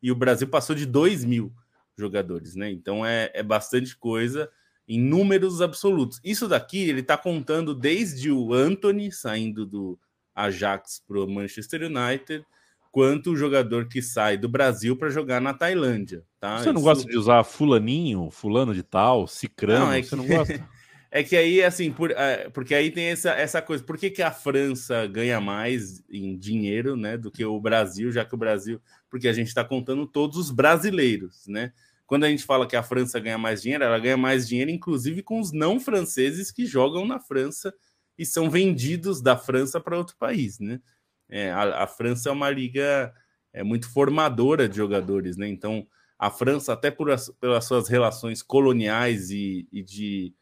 e 0.00 0.12
o 0.12 0.14
Brasil 0.14 0.46
passou 0.46 0.76
de 0.76 0.86
dois 0.86 1.24
mil 1.24 1.52
jogadores, 1.98 2.54
né? 2.54 2.70
Então 2.70 3.04
é, 3.04 3.32
é 3.34 3.42
bastante 3.42 3.96
coisa 3.96 4.48
em 4.90 5.00
números 5.00 5.62
absolutos. 5.62 6.20
Isso 6.24 6.48
daqui 6.48 6.88
ele 6.88 6.98
está 6.98 7.16
contando 7.16 7.76
desde 7.76 8.28
o 8.28 8.52
Anthony 8.52 9.12
saindo 9.12 9.64
do 9.64 9.96
Ajax 10.34 11.00
para 11.06 11.20
o 11.20 11.30
Manchester 11.30 11.82
United, 11.82 12.44
quanto 12.90 13.30
o 13.30 13.36
jogador 13.36 13.86
que 13.86 14.02
sai 14.02 14.36
do 14.36 14.48
Brasil 14.48 14.96
para 14.96 15.08
jogar 15.08 15.40
na 15.40 15.54
Tailândia. 15.54 16.24
Tá? 16.40 16.58
Você 16.58 16.72
não 16.72 16.80
Isso... 16.80 16.82
gosta 16.82 17.08
de 17.08 17.16
usar 17.16 17.44
fulaninho, 17.44 18.32
fulano 18.32 18.74
de 18.74 18.82
tal, 18.82 19.28
cicrano? 19.28 19.86
Não, 19.86 19.92
é 19.92 20.02
você 20.02 20.10
que... 20.10 20.16
não 20.16 20.26
gosta? 20.26 20.68
é 21.08 21.22
que 21.22 21.36
aí, 21.36 21.62
assim, 21.62 21.92
por, 21.92 22.10
é, 22.10 22.48
porque 22.48 22.74
aí 22.74 22.90
tem 22.90 23.04
essa, 23.04 23.30
essa 23.30 23.62
coisa. 23.62 23.84
Por 23.84 23.96
que, 23.96 24.10
que 24.10 24.22
a 24.22 24.32
França 24.32 25.06
ganha 25.06 25.40
mais 25.40 26.02
em 26.10 26.36
dinheiro 26.36 26.96
né, 26.96 27.16
do 27.16 27.30
que 27.30 27.44
o 27.44 27.60
Brasil, 27.60 28.10
já 28.10 28.24
que 28.24 28.34
o 28.34 28.38
Brasil. 28.38 28.80
Porque 29.08 29.28
a 29.28 29.32
gente 29.32 29.46
está 29.46 29.62
contando 29.62 30.04
todos 30.04 30.36
os 30.36 30.50
brasileiros, 30.50 31.46
né? 31.46 31.72
Quando 32.10 32.24
a 32.24 32.28
gente 32.28 32.42
fala 32.42 32.66
que 32.66 32.74
a 32.74 32.82
França 32.82 33.20
ganha 33.20 33.38
mais 33.38 33.62
dinheiro, 33.62 33.84
ela 33.84 33.96
ganha 33.96 34.16
mais 34.16 34.48
dinheiro, 34.48 34.68
inclusive 34.68 35.22
com 35.22 35.38
os 35.38 35.52
não 35.52 35.78
franceses 35.78 36.50
que 36.50 36.66
jogam 36.66 37.06
na 37.06 37.20
França 37.20 37.72
e 38.18 38.26
são 38.26 38.50
vendidos 38.50 39.22
da 39.22 39.36
França 39.36 39.80
para 39.80 39.96
outro 39.96 40.16
país, 40.16 40.58
né? 40.58 40.80
É, 41.28 41.52
a, 41.52 41.84
a, 41.84 41.86
França 41.86 42.28
é 42.28 42.32
uma 42.32 42.50
liga 42.50 43.14
é, 43.52 43.62
muito 43.62 43.88
formadora 43.88 44.68
de 44.68 44.76
jogadores, 44.76 45.36
né? 45.36 45.46
Então, 45.46 45.86
a 46.18 46.32
França, 46.32 46.72
até 46.72 46.90
por 46.90 47.12
as, 47.12 47.28
pelas 47.40 47.64
suas 47.66 47.86
relações 47.86 48.42
coloniais 48.42 49.30
e, 49.30 49.68
e 49.70 49.80
de 49.80 50.34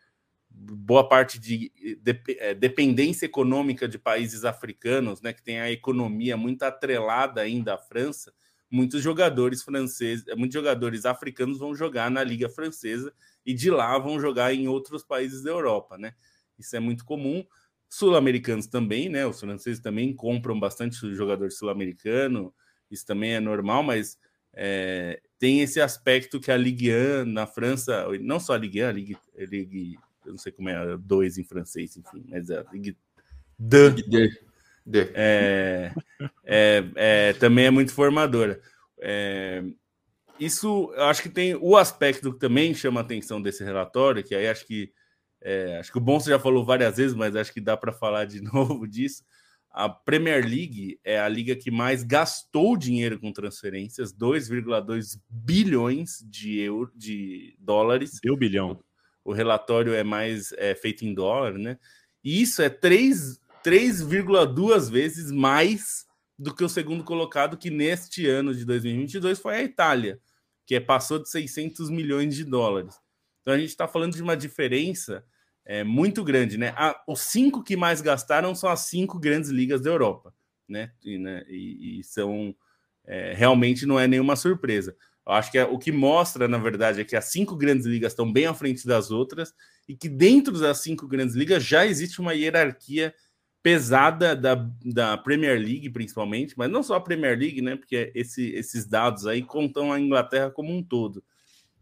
boa 0.49 1.07
parte 1.07 1.39
de, 1.39 1.71
de, 2.01 2.23
é, 2.39 2.55
dependência 2.55 3.27
econômica 3.27 3.87
de 3.87 3.99
países 3.99 4.47
africanos, 4.47 5.21
né? 5.21 5.35
Que 5.35 5.43
tem 5.43 5.61
a 5.61 5.71
economia 5.71 6.35
muito 6.35 6.63
atrelada 6.63 7.43
ainda 7.43 7.75
à 7.75 7.79
França, 7.79 8.33
muitos 8.71 9.03
jogadores 9.03 9.63
franceses, 9.63 10.25
muitos 10.37 10.55
jogadores 10.55 11.05
africanos 11.07 11.59
vão 11.59 11.75
jogar 11.75 12.11
na 12.11 12.23
Liga 12.23 12.49
Francesa 12.49 13.13
e 13.45 13.55
de 13.55 13.71
lá 13.71 13.99
vão 13.99 14.21
jogar 14.21 14.53
em 14.53 14.69
outros 14.69 15.03
países 15.03 15.43
da 15.43 15.51
Europa, 15.51 15.97
né? 15.97 16.15
Isso 16.59 16.77
é 16.77 16.81
muito 16.81 17.05
comum. 17.05 17.45
Sul-americanos 17.89 18.67
também, 18.67 19.09
né? 19.09 19.27
Os 19.27 19.41
franceses 19.41 19.81
também 19.81 20.15
compram 20.15 20.59
bastante 20.59 20.97
jogador 21.15 21.51
sul-americano, 21.51 22.53
isso 22.91 23.07
também 23.07 23.35
é 23.35 23.41
normal, 23.41 23.83
mas 23.83 24.19
é, 24.53 25.21
tem 25.39 25.61
esse 25.61 25.81
aspecto 25.81 26.41
que 26.41 26.51
a 26.51 26.57
Ligue 26.57 26.91
1 26.93 27.25
na 27.25 27.47
França, 27.47 28.07
não 28.21 28.41
só 28.41 28.55
a 28.55 28.59
Ligue 28.59 28.83
1, 28.83 28.87
a 28.87 28.93
Ligue, 28.93 29.17
a 29.39 29.45
Ligue 29.45 29.99
eu 30.27 30.33
não 30.33 30.39
sei 30.39 30.53
como 30.53 30.69
é 30.69 30.97
dois 30.99 31.39
em 31.39 31.45
francês, 31.45 31.97
enfim, 31.97 32.25
mas 32.29 32.51
a 32.51 32.65
Ligue 32.73 32.97
2 33.59 33.95
é, 35.15 35.93
é, 36.45 36.85
é, 36.95 37.33
também 37.35 37.67
é 37.67 37.71
muito 37.71 37.93
formadora. 37.93 38.61
É, 39.01 39.63
isso, 40.39 40.93
eu 40.95 41.05
acho 41.05 41.23
que 41.23 41.29
tem 41.29 41.55
o 41.57 41.77
aspecto 41.77 42.33
que 42.33 42.39
também 42.39 42.75
chama 42.75 43.01
a 43.01 43.03
atenção 43.03 43.43
desse 43.43 43.65
relatório, 43.65 44.23
que 44.23 44.35
aí 44.35 44.49
acho 44.49 44.67
que 44.67 44.93
é, 45.41 45.79
acho 45.79 45.93
que 45.93 45.99
o 45.99 46.01
Bonso 46.01 46.29
já 46.29 46.39
falou 46.39 46.65
várias 46.65 46.97
vezes, 46.97 47.15
mas 47.15 47.37
acho 47.37 47.53
que 47.53 47.61
dá 47.61 47.77
para 47.77 47.93
falar 47.93 48.25
de 48.25 48.41
novo 48.53 48.87
disso. 48.87 49.23
A 49.71 49.89
Premier 49.89 50.45
League 50.45 50.99
é 51.05 51.21
a 51.21 51.29
liga 51.29 51.55
que 51.55 51.71
mais 51.71 52.03
gastou 52.03 52.77
dinheiro 52.77 53.21
com 53.21 53.33
transferências, 53.33 54.13
2,2 54.13 55.21
bilhões 55.29 56.25
de 56.27 56.59
euro, 56.59 56.91
de 56.97 57.55
dólares. 57.61 58.19
Deu 58.23 58.37
bilhão. 58.37 58.83
O 59.25 59.33
relatório 59.33 59.95
é 59.95 60.03
mais 60.03 60.53
é, 60.53 60.75
feito 60.75 61.05
em 61.05 61.15
dólar, 61.15 61.53
né? 61.53 61.79
E 62.25 62.41
isso 62.43 62.63
é 62.63 62.69
3,2 63.69 64.91
vezes 64.91 65.31
mais 65.31 66.07
do 66.39 66.55
que 66.55 66.65
o 66.65 66.69
segundo 66.71 67.05
colocado, 67.05 67.59
que 67.59 67.69
neste 67.69 68.27
ano 68.27 68.55
de 68.55 68.65
2022 68.65 69.39
foi 69.39 69.57
a 69.57 69.63
Itália, 69.63 70.19
que 70.65 70.81
passou 70.81 71.19
de 71.19 71.29
600 71.29 71.91
milhões 71.91 72.35
de 72.35 72.45
dólares. 72.45 72.99
Então 73.43 73.53
a 73.53 73.59
gente 73.59 73.69
está 73.69 73.87
falando 73.87 74.15
de 74.15 74.23
uma 74.23 74.35
diferença 74.35 75.23
é, 75.67 75.85
muito 75.85 76.25
grande, 76.25 76.57
né? 76.57 76.73
A, 76.79 76.99
os 77.07 77.21
cinco 77.21 77.63
que 77.63 77.77
mais 77.77 78.01
gastaram 78.01 78.55
são 78.55 78.71
as 78.71 78.81
cinco 78.81 79.19
grandes 79.19 79.51
ligas 79.51 79.83
da 79.83 79.91
Europa, 79.91 80.33
né? 80.67 80.93
E, 81.05 81.19
né, 81.19 81.45
e, 81.47 82.01
e 82.01 82.05
são 82.05 82.57
é, 83.07 83.35
realmente 83.35 83.85
não 83.85 84.01
é 84.01 84.07
nenhuma 84.07 84.35
surpresa. 84.35 84.97
Eu 85.27 85.33
acho 85.35 85.51
que 85.51 85.59
é, 85.59 85.65
o 85.65 85.79
que 85.79 85.93
mostra, 85.93 86.49
na 86.49 86.57
verdade, 86.57 87.03
é 87.03 87.05
que 87.05 87.15
as 87.15 87.27
cinco 87.27 87.55
grandes 87.55 87.85
ligas 87.85 88.13
estão 88.13 88.33
bem 88.33 88.47
à 88.47 88.55
frente 88.55 88.87
das 88.87 89.11
outras 89.11 89.53
e 89.87 89.95
que 89.95 90.09
dentro 90.09 90.59
das 90.59 90.79
cinco 90.79 91.07
grandes 91.07 91.35
ligas 91.35 91.63
já 91.63 91.85
existe 91.85 92.19
uma 92.19 92.33
hierarquia 92.33 93.15
pesada 93.63 94.37
da, 94.37 94.55
da 94.85 95.17
Premier 95.17 95.59
League, 95.59 95.91
principalmente, 95.91 96.55
mas 96.57 96.71
não 96.71 96.83
só 96.83 96.95
a 96.95 97.01
Premier 97.01 97.39
League, 97.39 97.61
né? 97.61 97.77
Porque 97.77 98.13
esse, 98.15 98.51
esses 98.51 98.87
dados 98.87 99.27
aí 99.27 99.43
contam 99.43 99.93
a 99.93 100.01
Inglaterra 100.01 100.51
como 100.51 100.75
um 100.75 100.83
todo. 100.83 101.23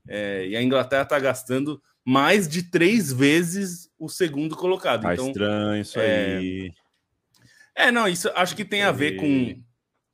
É, 0.09 0.47
e 0.47 0.57
a 0.57 0.63
Inglaterra 0.63 1.03
está 1.03 1.19
gastando 1.19 1.81
mais 2.05 2.49
de 2.49 2.63
três 2.63 3.13
vezes 3.13 3.91
o 3.99 4.09
segundo 4.09 4.57
colocado. 4.57 5.03
Tá 5.03 5.15
então, 5.15 5.29
estranho 5.29 5.81
isso 5.81 5.99
é... 5.99 6.37
aí. 6.37 6.73
É, 7.75 7.91
não, 7.91 8.09
isso 8.09 8.31
acho 8.35 8.57
que 8.57 8.65
tem 8.65 8.83
a 8.83 8.93
ver 8.93 9.17
com, 9.17 9.63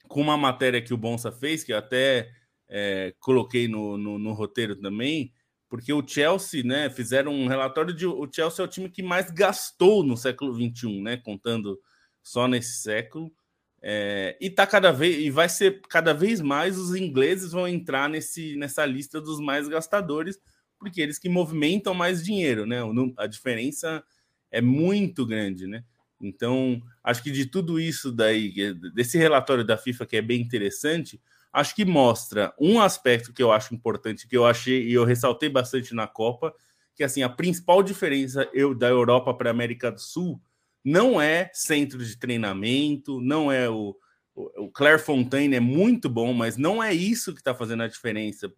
com 0.08 0.20
uma 0.20 0.36
matéria 0.36 0.82
que 0.82 0.92
o 0.92 0.96
Bonsa 0.96 1.30
fez, 1.30 1.62
que 1.62 1.72
eu 1.72 1.78
até 1.78 2.28
é, 2.68 3.14
coloquei 3.20 3.68
no, 3.68 3.96
no, 3.96 4.18
no, 4.18 4.32
roteiro 4.32 4.74
também, 4.74 5.32
porque 5.72 5.90
o 5.90 6.06
Chelsea, 6.06 6.62
né, 6.62 6.90
fizeram 6.90 7.32
um 7.32 7.48
relatório 7.48 7.94
de 7.94 8.04
o 8.06 8.28
Chelsea 8.30 8.62
é 8.62 8.68
o 8.68 8.70
time 8.70 8.90
que 8.90 9.02
mais 9.02 9.30
gastou 9.30 10.04
no 10.04 10.18
século 10.18 10.52
XXI, 10.52 11.00
né, 11.00 11.16
contando 11.16 11.80
só 12.22 12.46
nesse 12.46 12.82
século. 12.82 13.32
É, 13.80 14.36
e 14.38 14.50
tá 14.50 14.66
cada 14.66 14.92
vez 14.92 15.24
e 15.24 15.30
vai 15.30 15.48
ser 15.48 15.80
cada 15.88 16.12
vez 16.12 16.42
mais 16.42 16.76
os 16.76 16.94
ingleses 16.94 17.52
vão 17.52 17.66
entrar 17.66 18.06
nesse, 18.10 18.54
nessa 18.56 18.84
lista 18.84 19.18
dos 19.18 19.40
mais 19.40 19.66
gastadores, 19.66 20.38
porque 20.78 21.00
eles 21.00 21.18
que 21.18 21.30
movimentam 21.30 21.94
mais 21.94 22.22
dinheiro, 22.22 22.66
né? 22.66 22.80
A 23.16 23.26
diferença 23.26 24.04
é 24.50 24.60
muito 24.60 25.24
grande, 25.24 25.66
né? 25.66 25.82
Então, 26.20 26.82
acho 27.02 27.22
que 27.22 27.30
de 27.30 27.46
tudo 27.46 27.80
isso 27.80 28.12
daí, 28.12 28.74
desse 28.94 29.16
relatório 29.16 29.64
da 29.64 29.78
FIFA 29.78 30.04
que 30.04 30.18
é 30.18 30.22
bem 30.22 30.42
interessante, 30.42 31.18
acho 31.52 31.74
que 31.74 31.84
mostra 31.84 32.54
um 32.58 32.80
aspecto 32.80 33.32
que 33.32 33.42
eu 33.42 33.52
acho 33.52 33.74
importante, 33.74 34.26
que 34.26 34.36
eu 34.36 34.46
achei 34.46 34.86
e 34.86 34.94
eu 34.94 35.04
ressaltei 35.04 35.48
bastante 35.48 35.94
na 35.94 36.06
Copa, 36.06 36.54
que 36.94 37.04
assim, 37.04 37.22
a 37.22 37.28
principal 37.28 37.82
diferença 37.82 38.48
eu, 38.52 38.74
da 38.74 38.88
Europa 38.88 39.34
para 39.34 39.50
a 39.50 39.52
América 39.52 39.90
do 39.90 40.00
Sul 40.00 40.40
não 40.84 41.20
é 41.20 41.50
centro 41.52 42.04
de 42.04 42.16
treinamento, 42.16 43.20
não 43.20 43.52
é 43.52 43.68
o, 43.68 43.96
o, 44.34 44.64
o 44.64 44.70
Clairefontaine 44.70 45.56
é 45.56 45.60
muito 45.60 46.08
bom, 46.08 46.32
mas 46.32 46.56
não 46.56 46.82
é 46.82 46.92
isso 46.92 47.32
que 47.32 47.40
está 47.40 47.54
fazendo 47.54 47.82
a 47.82 47.88
diferença 47.88 48.52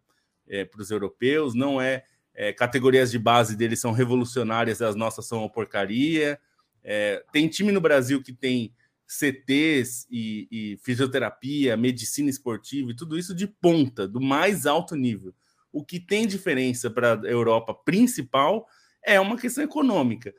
é, 0.49 0.65
para 0.65 0.81
os 0.81 0.91
europeus, 0.91 1.55
não 1.55 1.81
é, 1.81 2.05
é, 2.35 2.53
categorias 2.53 3.11
de 3.11 3.19
base 3.19 3.57
deles 3.57 3.81
são 3.81 3.93
revolucionárias, 3.93 4.81
as 4.81 4.95
nossas 4.95 5.27
são 5.27 5.41
uma 5.41 5.51
porcaria. 5.51 6.39
É, 6.83 7.25
tem 7.33 7.49
time 7.49 7.73
no 7.73 7.81
Brasil 7.81 8.23
que 8.23 8.33
tem 8.33 8.75
CTs 9.07 10.07
e, 10.11 10.49
e, 10.51 10.77
fisioterapia, 10.83 11.77
medicina 11.77 12.31
esportiva 12.31 12.91
e 12.91 12.97
tudo 12.97 13.19
isso 13.19 13.35
de 13.35 13.47
ponta, 13.47 14.09
do 14.09 14.21
mais 14.21 14.67
alto 14.67 14.97
nível. 14.97 15.35
O 15.73 15.85
que 15.85 16.01
tem 16.01 16.27
diferença 16.27 16.91
para 16.91 17.21
a 17.21 17.27
Europa 17.27 17.75
principal 17.75 18.67
é 19.05 19.21
uma 19.21 19.37
questão 19.37 19.63
econômica 19.63 20.33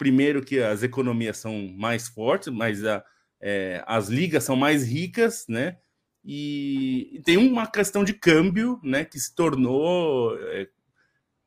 primeiro 0.00 0.42
que 0.42 0.58
as 0.58 0.82
economias 0.82 1.36
são 1.36 1.68
mais 1.76 2.08
fortes, 2.08 2.48
mas 2.50 2.82
a, 2.86 3.04
é, 3.38 3.84
as 3.86 4.08
ligas 4.08 4.42
são 4.44 4.56
mais 4.56 4.82
ricas, 4.82 5.44
né? 5.46 5.76
E, 6.24 7.10
e, 7.12 7.20
tem 7.20 7.36
uma 7.36 7.66
questão 7.66 8.02
de 8.02 8.14
câmbio, 8.14 8.80
né, 8.82 9.04
que 9.04 9.20
se 9.20 9.34
tornou 9.34 10.34
é, 10.38 10.66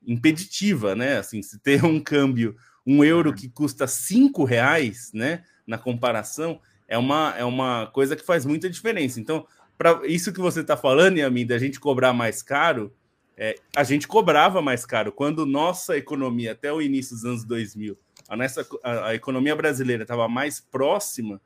impeditiva, 0.06 0.94
né? 0.94 1.18
Assim, 1.18 1.42
se 1.42 1.58
ter 1.58 1.84
um 1.84 2.00
câmbio, 2.00 2.56
um 2.86 3.04
euro 3.04 3.34
que 3.34 3.50
custa 3.50 3.88
cinco 3.88 4.44
reais, 4.44 5.10
né, 5.16 5.44
na 5.66 5.78
comparação, 5.78 6.60
é 6.88 6.98
uma, 6.98 7.34
é 7.38 7.44
uma 7.44 7.88
coisa 7.88 8.16
que 8.16 8.26
faz 8.26 8.46
muita 8.46 8.70
diferença. 8.70 9.20
Então, 9.20 9.46
para 9.78 10.06
isso 10.06 10.32
que 10.32 10.40
você 10.40 10.62
está 10.62 10.78
falando, 10.78 11.18
Yamin, 11.18 11.46
da 11.46 11.58
gente 11.58 11.80
cobrar 11.80 12.14
mais 12.14 12.42
caro, 12.42 12.94
é, 13.36 13.56
a 13.76 13.84
gente 13.84 14.08
cobrava 14.08 14.62
mais 14.62 14.86
caro. 14.86 15.12
Quando 15.12 15.46
nossa 15.46 15.98
economia, 15.98 16.52
até 16.52 16.72
o 16.72 16.82
início 16.82 17.16
dos 17.16 17.26
anos 17.26 17.44
2000, 17.46 17.98
a, 18.30 18.36
nossa, 18.36 18.68
a, 18.84 19.08
a 19.08 19.16
economia 19.16 19.56
brasileira 19.56 20.04
estava 20.04 20.28
mais 20.28 20.60
próxima 20.60 21.42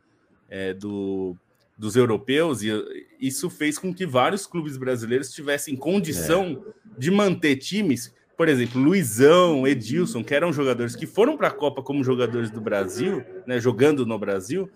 é, 0.49 0.73
do, 0.73 1.35
dos 1.77 1.95
europeus, 1.95 2.61
e 2.61 2.71
isso 3.19 3.49
fez 3.49 3.77
com 3.77 3.93
que 3.93 4.05
vários 4.05 4.45
clubes 4.45 4.77
brasileiros 4.77 5.31
tivessem 5.31 5.75
condição 5.75 6.63
é. 6.67 6.99
de 6.99 7.11
manter 7.11 7.55
times, 7.57 8.13
por 8.37 8.47
exemplo, 8.47 8.79
Luizão, 8.79 9.67
Edilson, 9.67 10.23
que 10.23 10.35
eram 10.35 10.53
jogadores 10.53 10.95
que 10.95 11.07
foram 11.07 11.35
para 11.35 11.47
a 11.47 11.51
Copa 11.51 11.81
como 11.81 12.03
jogadores 12.03 12.51
do 12.51 12.61
Brasil, 12.61 13.25
né, 13.47 13.59
jogando 13.59 14.05
no 14.05 14.17
Brasil. 14.19 14.69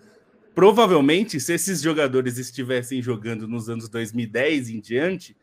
Provavelmente, 0.52 1.38
se 1.38 1.54
esses 1.54 1.80
jogadores 1.80 2.38
estivessem 2.38 3.00
jogando 3.00 3.46
nos 3.46 3.70
anos 3.70 3.88
2010 3.88 4.68
em 4.68 4.80
diante, 4.80 5.36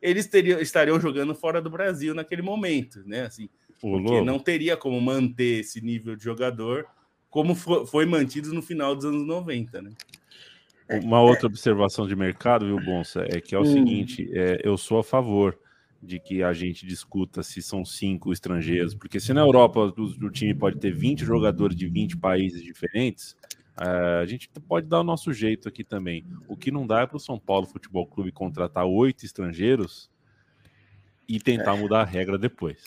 eles 0.00 0.26
teriam, 0.26 0.58
estariam 0.58 0.98
jogando 0.98 1.34
fora 1.34 1.60
do 1.60 1.68
Brasil 1.68 2.14
naquele 2.14 2.40
momento, 2.40 3.02
né? 3.06 3.26
Assim, 3.26 3.48
porque 3.78 4.22
não 4.22 4.38
teria 4.38 4.76
como 4.76 4.98
manter 5.00 5.60
esse 5.60 5.80
nível 5.80 6.16
de 6.16 6.24
jogador 6.24 6.86
como 7.28 7.54
foi 7.54 8.06
mantido 8.06 8.54
no 8.54 8.62
final 8.62 8.94
dos 8.94 9.04
anos 9.04 9.26
90, 9.26 9.82
né? 9.82 9.90
Uma 11.02 11.20
outra 11.20 11.46
observação 11.46 12.06
de 12.06 12.16
mercado, 12.16 12.64
viu, 12.64 12.80
Bonsa, 12.80 13.26
é 13.28 13.40
que 13.40 13.54
é 13.54 13.58
o 13.58 13.62
hum. 13.62 13.72
seguinte: 13.72 14.30
é, 14.32 14.60
eu 14.64 14.78
sou 14.78 14.98
a 14.98 15.04
favor 15.04 15.58
de 16.06 16.20
que 16.20 16.42
a 16.42 16.52
gente 16.52 16.86
discuta 16.86 17.42
se 17.42 17.60
são 17.60 17.84
cinco 17.84 18.32
estrangeiros, 18.32 18.94
porque 18.94 19.20
se 19.20 19.32
na 19.32 19.40
Europa 19.40 19.92
o, 19.96 20.30
time 20.30 20.54
pode 20.54 20.78
ter 20.78 20.92
20 20.92 21.24
jogadores 21.24 21.76
de 21.76 21.86
20 21.86 22.16
países 22.16 22.62
diferentes, 22.62 23.36
é, 23.78 24.20
a 24.22 24.26
gente 24.26 24.48
pode 24.68 24.86
dar 24.86 25.00
o 25.00 25.04
nosso 25.04 25.32
jeito 25.32 25.68
aqui 25.68 25.84
também. 25.84 26.24
O 26.48 26.56
que 26.56 26.70
não 26.70 26.86
dá 26.86 27.00
é 27.00 27.06
para 27.06 27.16
o 27.16 27.20
São 27.20 27.38
Paulo 27.38 27.66
Futebol 27.66 28.06
Clube 28.06 28.32
contratar 28.32 28.86
oito 28.86 29.26
estrangeiros 29.26 30.10
e 31.28 31.40
tentar 31.40 31.76
é. 31.76 31.80
mudar 31.80 32.00
a 32.02 32.04
regra 32.04 32.38
depois. 32.38 32.82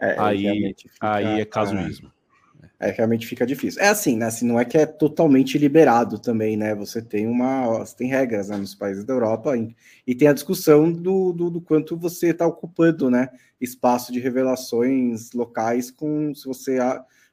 É, 0.00 0.16
aí, 0.18 0.74
fica, 0.76 1.14
aí 1.14 1.40
é 1.40 1.44
casuísmo. 1.44 2.12
É, 2.80 2.90
realmente 2.90 3.26
fica 3.26 3.44
difícil. 3.44 3.82
É 3.82 3.88
assim, 3.88 4.16
né? 4.16 4.26
Assim, 4.26 4.46
não 4.46 4.58
é 4.58 4.64
que 4.64 4.78
é 4.78 4.86
totalmente 4.86 5.58
liberado 5.58 6.18
também, 6.18 6.56
né? 6.56 6.74
Você 6.74 7.02
tem 7.02 7.26
uma. 7.26 7.78
Você 7.78 7.96
tem 7.96 8.08
regras 8.08 8.48
né, 8.48 8.56
nos 8.56 8.74
países 8.74 9.04
da 9.04 9.12
Europa 9.12 9.54
e 10.06 10.14
tem 10.14 10.28
a 10.28 10.32
discussão 10.32 10.92
do, 10.92 11.32
do, 11.32 11.50
do 11.50 11.60
quanto 11.60 11.96
você 11.96 12.28
está 12.28 12.46
ocupando, 12.46 13.10
né? 13.10 13.30
Espaço 13.60 14.12
de 14.12 14.20
revelações 14.20 15.32
locais 15.32 15.90
com 15.90 16.34
se 16.34 16.46
você 16.46 16.78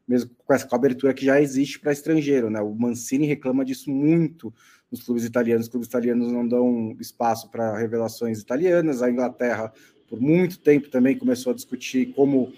mesmo 0.07 0.31
com 0.45 0.53
essa 0.53 0.67
cobertura 0.67 1.13
que 1.13 1.25
já 1.25 1.41
existe 1.41 1.79
para 1.79 1.91
estrangeiro, 1.91 2.49
né? 2.49 2.61
O 2.61 2.73
Mancini 2.73 3.25
reclama 3.25 3.65
disso 3.65 3.89
muito 3.89 4.53
nos 4.91 5.03
clubes 5.03 5.25
italianos. 5.25 5.65
Os 5.65 5.71
clubes 5.71 5.87
italianos 5.87 6.31
não 6.31 6.47
dão 6.47 6.95
espaço 6.99 7.49
para 7.49 7.77
revelações 7.77 8.39
italianas. 8.39 9.01
A 9.01 9.09
Inglaterra, 9.09 9.71
por 10.07 10.19
muito 10.19 10.59
tempo, 10.59 10.89
também 10.89 11.17
começou 11.17 11.51
a 11.51 11.55
discutir 11.55 12.13
como 12.13 12.53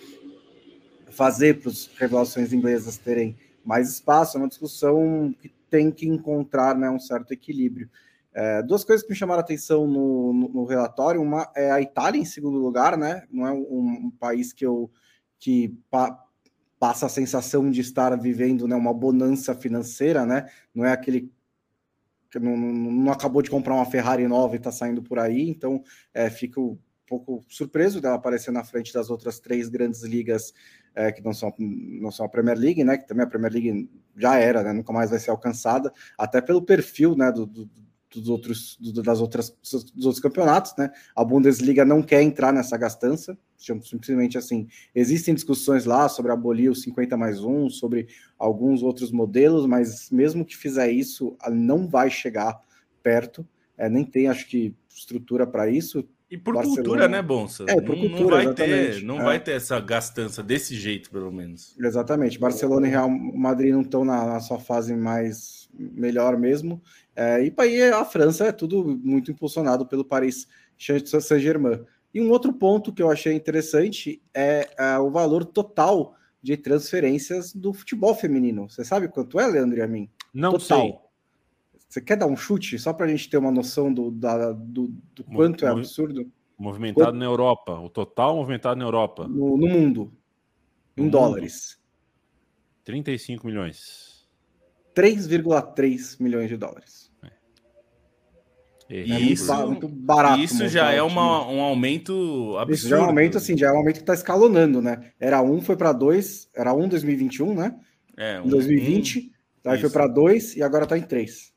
fazer 1.18 1.60
para 1.60 1.72
as 1.72 1.90
revelações 1.98 2.54
inglesas 2.54 2.96
terem 2.98 3.36
mais 3.66 3.90
espaço, 3.90 4.38
é 4.38 4.40
uma 4.40 4.48
discussão 4.48 5.34
que 5.42 5.50
tem 5.68 5.92
que 5.92 6.08
encontrar 6.08 6.78
né, 6.78 6.90
um 6.92 7.00
certo 7.00 7.34
equilíbrio. 7.34 7.90
É, 8.34 8.62
duas 8.62 8.84
coisas 8.84 9.04
que 9.04 9.12
me 9.12 9.18
chamaram 9.18 9.40
a 9.40 9.44
atenção 9.44 9.88
no, 9.88 10.32
no, 10.32 10.48
no, 10.50 10.66
relatório, 10.66 11.20
uma 11.20 11.52
é 11.56 11.72
a 11.72 11.82
Itália 11.82 12.22
em 12.22 12.26
segundo 12.26 12.60
lugar, 12.60 12.96
né? 12.96 13.24
Não 13.32 13.48
é 13.48 13.52
um, 13.52 14.06
um 14.06 14.12
país 14.12 14.54
que 14.54 14.64
eu 14.64 14.92
que 15.40 15.76
pa, 15.90 16.24
passa 16.80 17.08
a 17.08 17.10
sensação 17.10 17.70
de 17.72 17.82
estar 17.82 18.16
vivendo 18.16 18.68
né, 18.68 18.76
uma 18.76 18.94
bonança 18.94 19.56
financeira, 19.56 20.24
né? 20.24 20.48
Não 20.74 20.86
é 20.86 20.92
aquele 20.92 21.32
que 22.30 22.38
não, 22.38 22.56
não, 22.56 23.12
acabou 23.12 23.42
de 23.42 23.50
comprar 23.50 23.74
uma 23.74 23.86
Ferrari 23.86 24.28
nova 24.28 24.54
e 24.54 24.58
está 24.58 24.72
saindo 24.72 25.02
por 25.02 25.18
aí, 25.18 25.50
então 25.50 25.84
é, 26.14 26.30
fico 26.30 26.80
pouco 27.08 27.42
surpreso 27.48 28.02
dela 28.02 28.16
aparecer 28.16 28.52
na 28.52 28.64
frente 28.64 28.94
das 28.94 29.10
outras 29.10 29.40
três 29.40 29.70
grandes 29.70 30.04
ligas 30.04 30.54
é, 30.98 31.12
que 31.12 31.24
não 31.24 31.32
são, 31.32 31.54
não 31.60 32.12
são 32.12 32.26
a 32.26 32.30
Premier 32.30 32.58
League, 32.58 32.84
né? 32.84 32.98
Que 32.98 33.08
também 33.08 33.24
a 33.24 33.30
Premier 33.30 33.54
League 33.54 33.90
já 34.16 34.36
era, 34.38 34.64
né? 34.64 34.74
Nunca 34.74 34.92
mais 34.92 35.12
vai 35.12 35.20
ser 35.20 35.30
alcançada, 35.30 35.94
até 36.18 36.42
pelo 36.42 36.64
perfil, 36.64 37.16
né? 37.16 37.32
Do, 37.32 37.46
do, 37.46 37.70
dos 38.10 38.30
outros 38.30 38.78
do, 38.80 39.04
das 39.04 39.22
outras 39.22 39.56
dos 39.62 40.06
outros 40.06 40.20
campeonatos, 40.20 40.74
né? 40.76 40.90
A 41.16 41.24
Bundesliga 41.24 41.86
não 41.86 42.02
quer 42.02 42.24
entrar 42.24 42.52
nessa 42.52 42.76
gastança, 42.78 43.38
simplesmente 43.58 44.40
assim. 44.40 44.68
Existem 44.96 45.36
discussões 45.36 45.86
lá 45.86 46.10
sobre 46.10 46.32
abolir 46.32 46.72
o 46.72 46.76
50 46.76 47.16
mais 47.16 47.44
1, 47.44 47.70
sobre 47.70 48.08
alguns 48.40 48.82
outros 48.82 49.12
modelos, 49.12 49.68
mas 49.68 50.10
mesmo 50.10 50.44
que 50.44 50.58
fizer 50.58 50.90
isso, 50.90 51.38
não 51.52 51.88
vai 51.88 52.10
chegar 52.10 52.60
perto. 53.04 53.48
É, 53.78 53.88
nem 53.88 54.04
tem, 54.04 54.28
acho 54.28 54.48
que, 54.48 54.76
estrutura 54.90 55.46
para 55.46 55.70
isso. 55.70 56.04
E 56.30 56.38
por 56.38 56.56
Barcelona... 56.56 56.84
cultura, 56.84 57.08
né, 57.08 57.22
Bonsa? 57.22 57.66
É, 57.68 57.80
por 57.80 57.96
não, 57.96 58.02
cultura, 58.02 58.20
não 58.20 58.30
vai 58.30 58.44
exatamente. 58.44 59.00
ter, 59.00 59.04
não 59.04 59.20
é. 59.22 59.24
vai 59.24 59.40
ter 59.40 59.52
essa 59.52 59.80
gastança 59.80 60.44
desse 60.44 60.76
jeito, 60.76 61.10
pelo 61.10 61.32
menos. 61.32 61.74
Exatamente. 61.80 62.38
Barcelona 62.38 62.88
e 62.88 62.90
Real 62.90 63.10
Madrid 63.10 63.72
não 63.72 63.82
estão 63.82 64.04
na, 64.04 64.26
na 64.26 64.40
sua 64.42 64.60
fase 64.60 64.94
mais 64.94 65.70
melhor 65.74 66.38
mesmo. 66.38 66.82
É, 67.16 67.44
e 67.44 67.54
aí 67.58 67.82
a 67.90 68.04
França 68.04 68.46
é 68.46 68.52
tudo 68.52 69.00
muito 69.02 69.32
impulsionado 69.32 69.86
pelo 69.86 70.04
Paris 70.04 70.48
Saint-Germain. 70.78 71.80
E 72.14 72.22
um 72.22 72.30
outro 72.30 72.52
ponto 72.52 72.94
que 72.94 73.02
eu 73.02 73.10
achei 73.10 73.34
interessante 73.34 74.22
é, 74.34 74.70
é, 74.78 74.98
o 74.98 75.10
valor 75.10 75.46
total 75.46 76.16
de 76.42 76.58
transferências 76.58 77.54
do 77.54 77.74
futebol 77.74 78.14
feminino. 78.16 78.70
Você 78.70 78.84
sabe 78.84 79.08
quanto 79.08 79.40
é, 79.40 79.48
Leandro 79.48 79.78
e 79.78 79.82
a 79.82 79.88
mim? 79.88 80.10
Não 80.34 80.52
total. 80.52 80.82
sei. 80.82 81.07
Você 81.88 82.02
quer 82.02 82.18
dar 82.18 82.28
um 82.28 82.36
chute 82.36 82.78
só 82.78 82.92
para 82.92 83.06
a 83.06 83.10
gente 83.10 83.30
ter 83.30 83.38
uma 83.38 83.52
noção 83.52 83.94
do, 83.94 84.12
da, 84.12 84.52
do, 84.52 84.94
do 85.16 85.24
quanto 85.24 85.66
é 85.66 85.70
absurdo? 85.70 86.30
Movimentado 86.58 87.12
Quanto? 87.12 87.20
na 87.20 87.26
Europa, 87.26 87.80
o 87.80 87.90
total 87.90 88.36
movimentado 88.36 88.80
na 88.80 88.86
Europa. 88.86 89.28
No, 89.28 89.56
no 89.58 89.68
mundo, 89.68 90.12
em 90.98 91.04
no 91.04 91.12
dólares. 91.12 91.78
Mundo. 91.78 91.88
35 92.84 93.46
milhões. 93.46 94.28
3,3 94.96 96.20
milhões 96.20 96.50
de 96.50 96.58
dólares. 96.58 97.08
É, 98.90 99.02
isso, 99.02 99.54
muito, 99.54 99.68
muito 99.68 99.88
barato. 99.90 100.42
Isso 100.42 100.68
já 100.70 100.92
é 100.92 101.02
uma, 101.02 101.46
um 101.46 101.60
aumento 101.60 102.56
absurdo. 102.58 102.74
Isso 102.74 102.88
já 102.88 102.98
é 102.98 103.02
um 103.02 103.04
aumento, 103.04 103.38
assim, 103.38 103.58
já 103.58 103.68
é 103.68 103.72
um 103.72 103.78
aumento 103.78 103.96
que 103.96 104.02
está 104.02 104.14
escalonando, 104.14 104.82
né? 104.82 105.12
Era 105.20 105.42
um, 105.42 105.62
foi 105.62 105.76
para 105.76 105.92
dois, 105.92 106.50
era 106.56 106.74
um 106.74 106.86
em 106.86 106.88
2021, 106.88 107.54
né? 107.54 107.78
É, 108.16 108.40
um, 108.40 108.46
em 108.46 108.50
2020, 108.50 109.32
um, 109.66 109.70
aí 109.70 109.80
foi 109.80 109.90
para 109.90 110.08
dois 110.08 110.56
e 110.56 110.64
agora 110.64 110.86
está 110.86 110.98
em 110.98 111.02
três. 111.02 111.54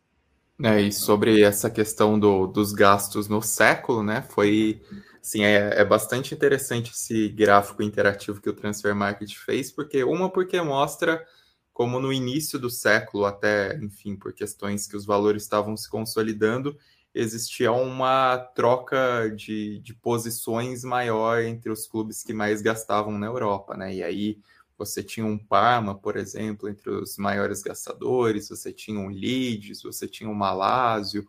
É, 0.63 0.81
e 0.83 0.93
sobre 0.93 1.43
essa 1.43 1.71
questão 1.71 2.19
do, 2.19 2.47
dos 2.47 2.73
gastos 2.73 3.29
no 3.29 3.41
século, 3.41 4.03
né? 4.03 4.23
Foi 4.23 4.83
assim, 5.23 5.43
é, 5.43 5.81
é 5.81 5.85
bastante 5.85 6.35
interessante 6.35 6.91
esse 6.93 7.29
gráfico 7.31 7.83
interativo 7.83 8.41
que 8.41 8.49
o 8.51 8.53
Transfer 8.53 8.95
Market 8.95 9.35
fez, 9.37 9.73
porque 9.73 10.05
uma 10.05 10.29
porque 10.31 10.61
mostra 10.61 11.25
como 11.73 11.99
no 11.99 12.13
início 12.13 12.59
do 12.59 12.69
século, 12.69 13.25
até, 13.25 13.77
enfim, 13.79 14.15
por 14.17 14.35
questões 14.35 14.87
que 14.87 14.97
os 14.97 15.07
valores 15.07 15.43
estavam 15.45 15.75
se 15.79 15.89
consolidando, 15.89 16.77
existia 17.15 17.73
uma 17.73 18.37
troca 18.55 19.31
de, 19.35 19.79
de 19.81 19.95
posições 19.95 20.85
maior 20.85 21.41
entre 21.43 21.71
os 21.71 21.87
clubes 21.87 22.23
que 22.23 22.35
mais 22.35 22.61
gastavam 22.61 23.19
na 23.19 23.27
Europa, 23.27 23.77
né? 23.79 23.95
E 23.95 24.03
aí 24.03 24.39
você 24.81 25.03
tinha 25.03 25.26
um 25.26 25.37
Parma, 25.37 25.95
por 25.95 26.16
exemplo, 26.16 26.68
entre 26.68 26.91
os 26.91 27.18
maiores 27.18 27.62
gastadores, 27.62 28.49
você 28.49 28.72
tinha 28.72 28.99
um 28.99 29.09
Leeds, 29.09 29.83
você 29.83 30.09
tinha 30.09 30.28
um 30.28 30.35
Malásio, 30.35 31.28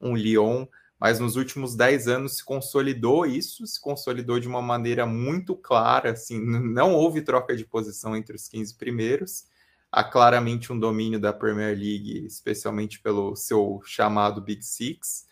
um 0.00 0.16
Lyon, 0.16 0.66
mas 1.00 1.18
nos 1.18 1.34
últimos 1.34 1.74
10 1.74 2.06
anos 2.06 2.36
se 2.36 2.44
consolidou 2.44 3.26
isso, 3.26 3.66
se 3.66 3.80
consolidou 3.80 4.38
de 4.38 4.46
uma 4.46 4.62
maneira 4.62 5.04
muito 5.04 5.56
clara, 5.56 6.12
assim, 6.12 6.40
não 6.40 6.94
houve 6.94 7.22
troca 7.22 7.56
de 7.56 7.64
posição 7.64 8.16
entre 8.16 8.36
os 8.36 8.46
15 8.46 8.76
primeiros, 8.76 9.46
há 9.90 10.04
claramente 10.04 10.72
um 10.72 10.78
domínio 10.78 11.18
da 11.18 11.32
Premier 11.32 11.76
League, 11.76 12.24
especialmente 12.24 13.00
pelo 13.00 13.34
seu 13.34 13.82
chamado 13.84 14.40
Big 14.40 14.62
Six, 14.64 15.26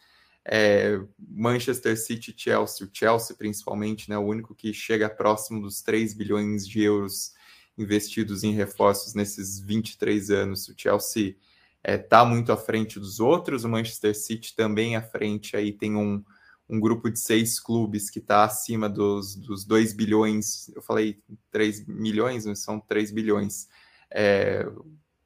é, 0.44 1.00
Manchester 1.18 1.96
City 1.96 2.34
Chelsea, 2.36 2.84
o 2.84 2.90
Chelsea 2.92 3.36
principalmente, 3.36 4.10
né, 4.10 4.18
o 4.18 4.22
único 4.22 4.56
que 4.56 4.74
chega 4.74 5.08
próximo 5.08 5.62
dos 5.62 5.82
3 5.82 6.14
bilhões 6.14 6.66
de 6.66 6.82
euros 6.82 7.32
investidos 7.76 8.44
em 8.44 8.52
reforços 8.52 9.14
nesses 9.14 9.60
23 9.60 10.30
anos. 10.30 10.68
O 10.68 10.74
Chelsea 10.76 11.30
está 11.30 11.38
é, 11.82 11.98
tá 11.98 12.24
muito 12.24 12.52
à 12.52 12.56
frente 12.56 12.98
dos 12.98 13.20
outros, 13.20 13.64
o 13.64 13.68
Manchester 13.68 14.14
City 14.14 14.54
também 14.54 14.96
à 14.96 15.02
frente, 15.02 15.56
aí 15.56 15.72
tem 15.72 15.96
um, 15.96 16.22
um 16.68 16.78
grupo 16.78 17.10
de 17.10 17.18
seis 17.18 17.58
clubes 17.58 18.10
que 18.10 18.18
está 18.18 18.44
acima 18.44 18.88
dos, 18.88 19.34
dos 19.34 19.64
2 19.64 19.92
bilhões, 19.94 20.68
eu 20.74 20.82
falei 20.82 21.18
3 21.50 21.86
milhões, 21.86 22.44
mas 22.46 22.60
são 22.60 22.78
3 22.78 23.10
bilhões. 23.10 23.68
É, 24.10 24.66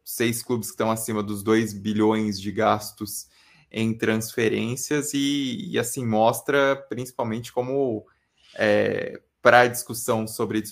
seis 0.05 0.43
clubes 0.43 0.69
que 0.69 0.75
estão 0.75 0.91
acima 0.91 1.23
dos 1.23 1.43
2 1.43 1.73
bilhões 1.73 2.41
de 2.41 2.53
gastos 2.53 3.29
em 3.71 3.97
transferências 3.97 5.15
e, 5.15 5.71
e 5.71 5.79
assim 5.79 6.07
mostra 6.07 6.77
principalmente 6.89 7.53
como 7.53 8.07
é, 8.55 9.21
para 9.45 9.61
a 9.61 9.69
discussão 9.69 10.27
sobre 10.27 10.63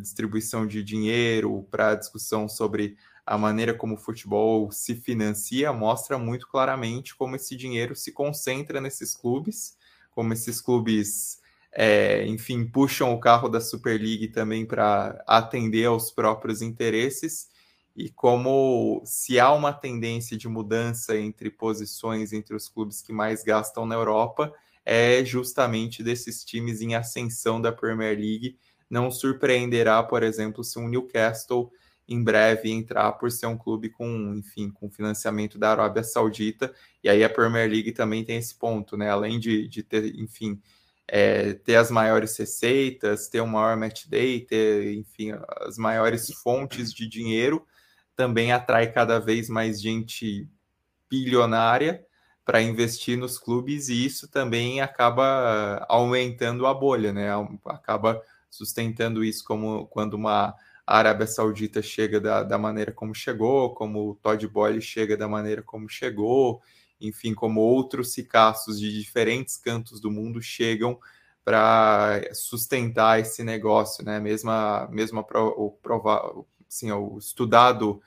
distribuição 0.00 0.66
de 0.66 0.82
dinheiro, 0.82 1.68
para 1.70 1.90
a 1.90 1.94
discussão 1.94 2.48
sobre 2.48 2.96
a 3.26 3.36
maneira 3.36 3.74
como 3.74 3.94
o 3.94 3.98
futebol 3.98 4.72
se 4.72 4.94
financia, 4.94 5.70
mostra 5.70 6.16
muito 6.16 6.48
claramente 6.48 7.14
como 7.14 7.36
esse 7.36 7.54
dinheiro 7.54 7.94
se 7.94 8.10
concentra 8.10 8.80
nesses 8.80 9.14
clubes, 9.14 9.76
como 10.12 10.32
esses 10.32 10.62
clubes, 10.62 11.42
é, 11.72 12.26
enfim, 12.26 12.64
puxam 12.64 13.12
o 13.12 13.20
carro 13.20 13.50
da 13.50 13.60
Super 13.60 14.00
League 14.00 14.28
também 14.28 14.64
para 14.64 15.22
atender 15.26 15.84
aos 15.84 16.10
próprios 16.10 16.62
interesses, 16.62 17.50
e 17.94 18.08
como 18.08 19.02
se 19.04 19.38
há 19.38 19.52
uma 19.52 19.74
tendência 19.74 20.38
de 20.38 20.48
mudança 20.48 21.18
entre 21.18 21.50
posições 21.50 22.32
entre 22.32 22.56
os 22.56 22.66
clubes 22.66 23.02
que 23.02 23.12
mais 23.12 23.44
gastam 23.44 23.84
na 23.84 23.94
Europa, 23.94 24.50
é 24.84 25.24
justamente 25.24 26.02
desses 26.02 26.44
times 26.44 26.80
em 26.80 26.94
ascensão 26.94 27.60
da 27.60 27.72
Premier 27.72 28.16
League. 28.16 28.58
Não 28.90 29.10
surpreenderá, 29.10 30.02
por 30.02 30.22
exemplo, 30.22 30.62
se 30.62 30.78
um 30.78 30.88
Newcastle 30.88 31.72
em 32.08 32.22
breve 32.22 32.70
entrar 32.70 33.12
por 33.12 33.30
ser 33.30 33.46
um 33.46 33.56
clube 33.56 33.88
com, 33.88 34.34
enfim, 34.36 34.70
com 34.70 34.90
financiamento 34.90 35.58
da 35.58 35.70
Arábia 35.70 36.02
Saudita. 36.02 36.74
E 37.02 37.08
aí 37.08 37.22
a 37.22 37.30
Premier 37.30 37.70
League 37.70 37.92
também 37.92 38.24
tem 38.24 38.36
esse 38.36 38.54
ponto, 38.54 38.96
né? 38.96 39.08
Além 39.08 39.38
de, 39.38 39.68
de 39.68 39.82
ter, 39.82 40.14
enfim, 40.16 40.60
é, 41.08 41.54
ter 41.54 41.76
as 41.76 41.90
maiores 41.90 42.36
receitas, 42.36 43.28
ter 43.28 43.40
um 43.40 43.46
maior 43.46 43.76
match 43.76 44.06
day, 44.08 44.40
ter, 44.40 44.94
enfim, 44.94 45.32
as 45.60 45.78
maiores 45.78 46.32
fontes 46.42 46.92
de 46.92 47.08
dinheiro, 47.08 47.64
também 48.16 48.52
atrai 48.52 48.92
cada 48.92 49.18
vez 49.18 49.48
mais 49.48 49.80
gente 49.80 50.48
bilionária 51.08 52.04
para 52.44 52.60
investir 52.62 53.16
nos 53.16 53.38
clubes 53.38 53.88
e 53.88 54.04
isso 54.04 54.28
também 54.28 54.80
acaba 54.80 55.84
aumentando 55.88 56.66
a 56.66 56.74
bolha, 56.74 57.12
né? 57.12 57.28
Acaba 57.66 58.20
sustentando 58.50 59.24
isso 59.24 59.44
como 59.44 59.86
quando 59.86 60.14
uma 60.14 60.54
Arábia 60.86 61.26
Saudita 61.26 61.80
chega 61.80 62.20
da, 62.20 62.42
da 62.42 62.58
maneira 62.58 62.92
como 62.92 63.14
chegou, 63.14 63.74
como 63.74 64.10
o 64.10 64.14
Todd 64.16 64.46
Boyle 64.48 64.80
chega 64.80 65.16
da 65.16 65.28
maneira 65.28 65.62
como 65.62 65.88
chegou, 65.88 66.60
enfim, 67.00 67.34
como 67.34 67.60
outros 67.60 68.16
ricaços 68.16 68.78
de 68.78 68.92
diferentes 68.92 69.56
cantos 69.56 70.00
do 70.00 70.10
mundo 70.10 70.42
chegam 70.42 70.98
para 71.44 72.22
sustentar 72.34 73.20
esse 73.20 73.42
negócio, 73.42 74.04
né? 74.04 74.20
Mesma, 74.20 74.88
mesma 74.90 75.20
o, 75.20 75.70
provar, 75.82 76.22
assim, 76.68 76.90
o 76.92 77.18
estudado 77.18 78.00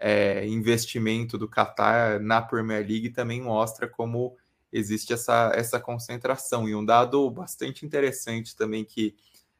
é, 0.00 0.46
investimento 0.46 1.36
do 1.36 1.46
Qatar 1.46 2.18
na 2.20 2.40
Premier 2.40 2.80
League 2.80 3.10
também 3.10 3.42
mostra 3.42 3.86
como 3.86 4.34
existe 4.72 5.12
essa, 5.12 5.52
essa 5.54 5.78
concentração. 5.78 6.66
E 6.66 6.74
um 6.74 6.84
dado 6.84 7.30
bastante 7.30 7.84
interessante 7.84 8.56
também 8.56 8.84
que 8.84 9.14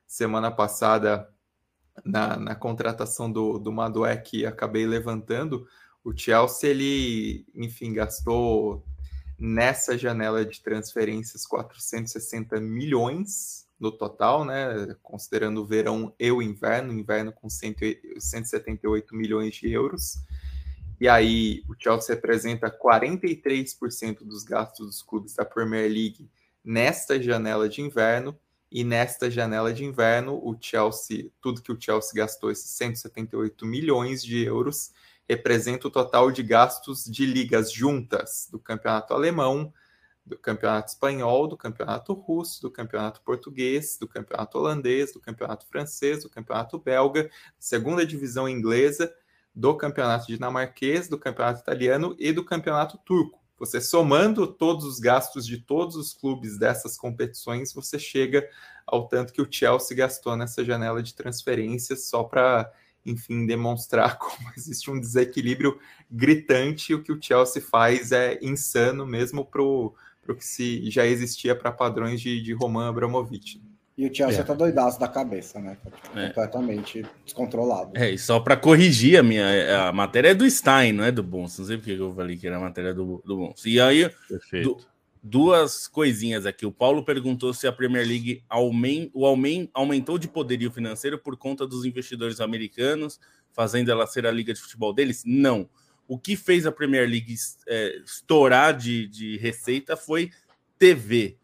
semana 0.07 0.51
passada, 0.51 1.29
na, 2.03 2.37
na 2.39 2.55
contratação 2.55 3.31
do, 3.31 3.59
do 3.59 3.71
Madué, 3.71 4.17
que 4.17 4.47
acabei 4.47 4.87
levantando, 4.87 5.67
o 6.03 6.17
Chelsea, 6.17 6.71
ele, 6.71 7.47
enfim, 7.55 7.93
gastou 7.93 8.83
nessa 9.39 9.99
janela 9.99 10.45
de 10.45 10.61
transferências 10.63 11.47
460 11.47 12.59
milhões 12.61 13.69
no 13.79 13.91
total, 13.91 14.45
né? 14.45 14.95
Considerando 15.03 15.63
o 15.63 15.67
verão 15.67 16.15
e 16.19 16.31
o 16.31 16.43
inverno, 16.43 16.93
inverno 16.93 17.33
com 17.33 17.49
178 17.49 19.15
milhões 19.15 19.55
de 19.55 19.71
euros. 19.71 20.19
E 21.01 21.09
aí 21.09 21.65
o 21.67 21.75
Chelsea 21.79 22.15
representa 22.15 22.71
43% 22.71 24.19
dos 24.23 24.45
gastos 24.45 24.87
dos 24.87 25.03
clubes 25.03 25.35
da 25.35 25.47
Premier 25.47 25.91
League 25.91 26.29
nesta 26.63 27.21
janela 27.21 27.69
de 27.69 27.81
inverno. 27.81 28.39
E 28.71 28.85
nesta 28.85 29.29
janela 29.29 29.73
de 29.73 29.85
inverno, 29.85 30.35
o 30.35 30.57
Chelsea, 30.61 31.31
tudo 31.41 31.61
que 31.61 31.73
o 31.73 31.81
Chelsea 31.81 32.13
gastou, 32.15 32.53
esses 32.53 32.71
178 32.71 33.67
milhões 33.67 34.23
de 34.23 34.45
euros, 34.45 34.93
representa 35.29 35.89
o 35.89 35.91
total 35.91 36.31
de 36.31 36.43
gastos 36.43 37.05
de 37.05 37.27
ligas 37.27 37.73
juntas 37.73 38.49
do 38.49 38.61
campeonato 38.61 39.13
alemão, 39.13 39.73
do 40.25 40.39
campeonato 40.39 40.91
espanhol, 40.91 41.49
do 41.49 41.57
campeonato 41.57 42.13
russo, 42.13 42.63
do 42.63 42.71
campeonato 42.71 43.21
português, 43.23 43.97
do 43.99 44.07
campeonato 44.07 44.59
holandês, 44.59 45.13
do 45.13 45.21
campeonato 45.21 45.67
francês, 45.67 46.23
do 46.23 46.31
campeonato 46.31 46.79
belga, 46.79 47.29
segunda 47.59 48.07
divisão 48.07 48.49
inglesa, 48.49 49.13
do 49.55 49.75
campeonato 49.75 50.27
dinamarquês, 50.27 51.09
do 51.09 51.19
campeonato 51.19 51.61
italiano 51.61 52.15
e 52.19 52.33
do 52.33 52.45
campeonato 52.45 52.99
turco. 52.99 53.41
Você 53.59 53.79
somando 53.79 54.47
todos 54.47 54.87
os 54.87 54.99
gastos 54.99 55.47
de 55.47 55.59
todos 55.59 55.95
os 55.95 56.15
clubes 56.15 56.59
dessas 56.59 56.97
competições, 56.97 57.75
você 57.75 57.99
chega 57.99 58.49
ao 58.87 59.07
tanto 59.07 59.35
que 59.35 59.43
o 59.43 59.49
Chelsea 59.51 59.97
gastou 59.97 60.35
nessa 60.35 60.65
janela 60.65 61.03
de 61.03 61.15
transferências 61.15 62.07
só 62.07 62.25
para, 62.25 62.73
enfim, 63.05 63.45
demonstrar 63.45 64.17
como 64.19 64.51
existe 64.57 64.91
um 64.91 64.99
desequilíbrio 64.99 65.79
gritante. 66.11 66.95
O 66.95 67.03
que 67.03 67.13
o 67.13 67.21
Chelsea 67.21 67.63
faz 67.63 68.13
é 68.13 68.39
insano, 68.43 69.07
mesmo 69.07 69.45
para 69.45 69.63
o 69.63 69.95
que 70.37 70.45
se 70.45 70.91
já 70.91 71.05
existia 71.05 71.55
para 71.55 71.71
padrões 71.71 72.21
de, 72.21 72.41
de 72.41 72.55
Roman 72.55 72.89
Abramovich. 72.89 73.61
E 74.01 74.07
o 74.07 74.15
Chelsea 74.15 74.41
é. 74.41 74.43
tá 74.43 74.55
doidaço 74.55 74.99
da 74.99 75.07
cabeça, 75.07 75.61
né? 75.61 75.77
Tá 75.85 76.19
é. 76.19 76.29
Completamente 76.29 77.05
descontrolado. 77.23 77.93
É, 77.95 78.11
e 78.11 78.17
só 78.19 78.41
para 78.41 78.57
corrigir 78.57 79.19
a 79.19 79.23
minha. 79.23 79.89
A 79.89 79.93
matéria 79.93 80.31
é 80.31 80.35
do 80.35 80.51
Stein, 80.51 80.95
não 80.95 81.05
é 81.05 81.13
do 81.13 81.23
Bons. 81.23 81.59
Não 81.59 81.67
sei 81.67 81.77
porque 81.77 81.93
eu 81.93 82.11
falei 82.15 82.35
que 82.39 82.47
era 82.47 82.57
a 82.57 82.61
matéria 82.61 82.95
do, 82.95 83.23
do 83.27 83.37
Bons. 83.37 83.63
E 83.67 83.79
aí, 83.79 84.11
du, 84.63 84.79
duas 85.23 85.87
coisinhas 85.87 86.47
aqui. 86.47 86.65
O 86.65 86.73
Paulo 86.73 87.05
perguntou 87.05 87.53
se 87.53 87.67
a 87.67 87.73
Premier 87.73 88.09
League 88.09 88.43
aument, 88.49 89.11
o 89.13 89.27
aument, 89.27 89.69
aumentou 89.75 90.17
de 90.17 90.29
poderio 90.29 90.73
financeiro 90.73 91.19
por 91.19 91.37
conta 91.37 91.67
dos 91.67 91.85
investidores 91.85 92.41
americanos, 92.41 93.21
fazendo 93.53 93.91
ela 93.91 94.07
ser 94.07 94.25
a 94.25 94.31
liga 94.31 94.55
de 94.55 94.63
futebol 94.63 94.95
deles. 94.95 95.25
Não. 95.27 95.69
O 96.09 96.19
que 96.19 96.37
fez 96.37 96.65
a 96.65 96.73
Premier 96.73 97.07
League 97.07 97.35
é, 97.69 97.99
estourar 98.03 98.75
de, 98.75 99.07
de 99.09 99.37
receita 99.37 99.95
foi 99.95 100.31
TV 100.79 101.37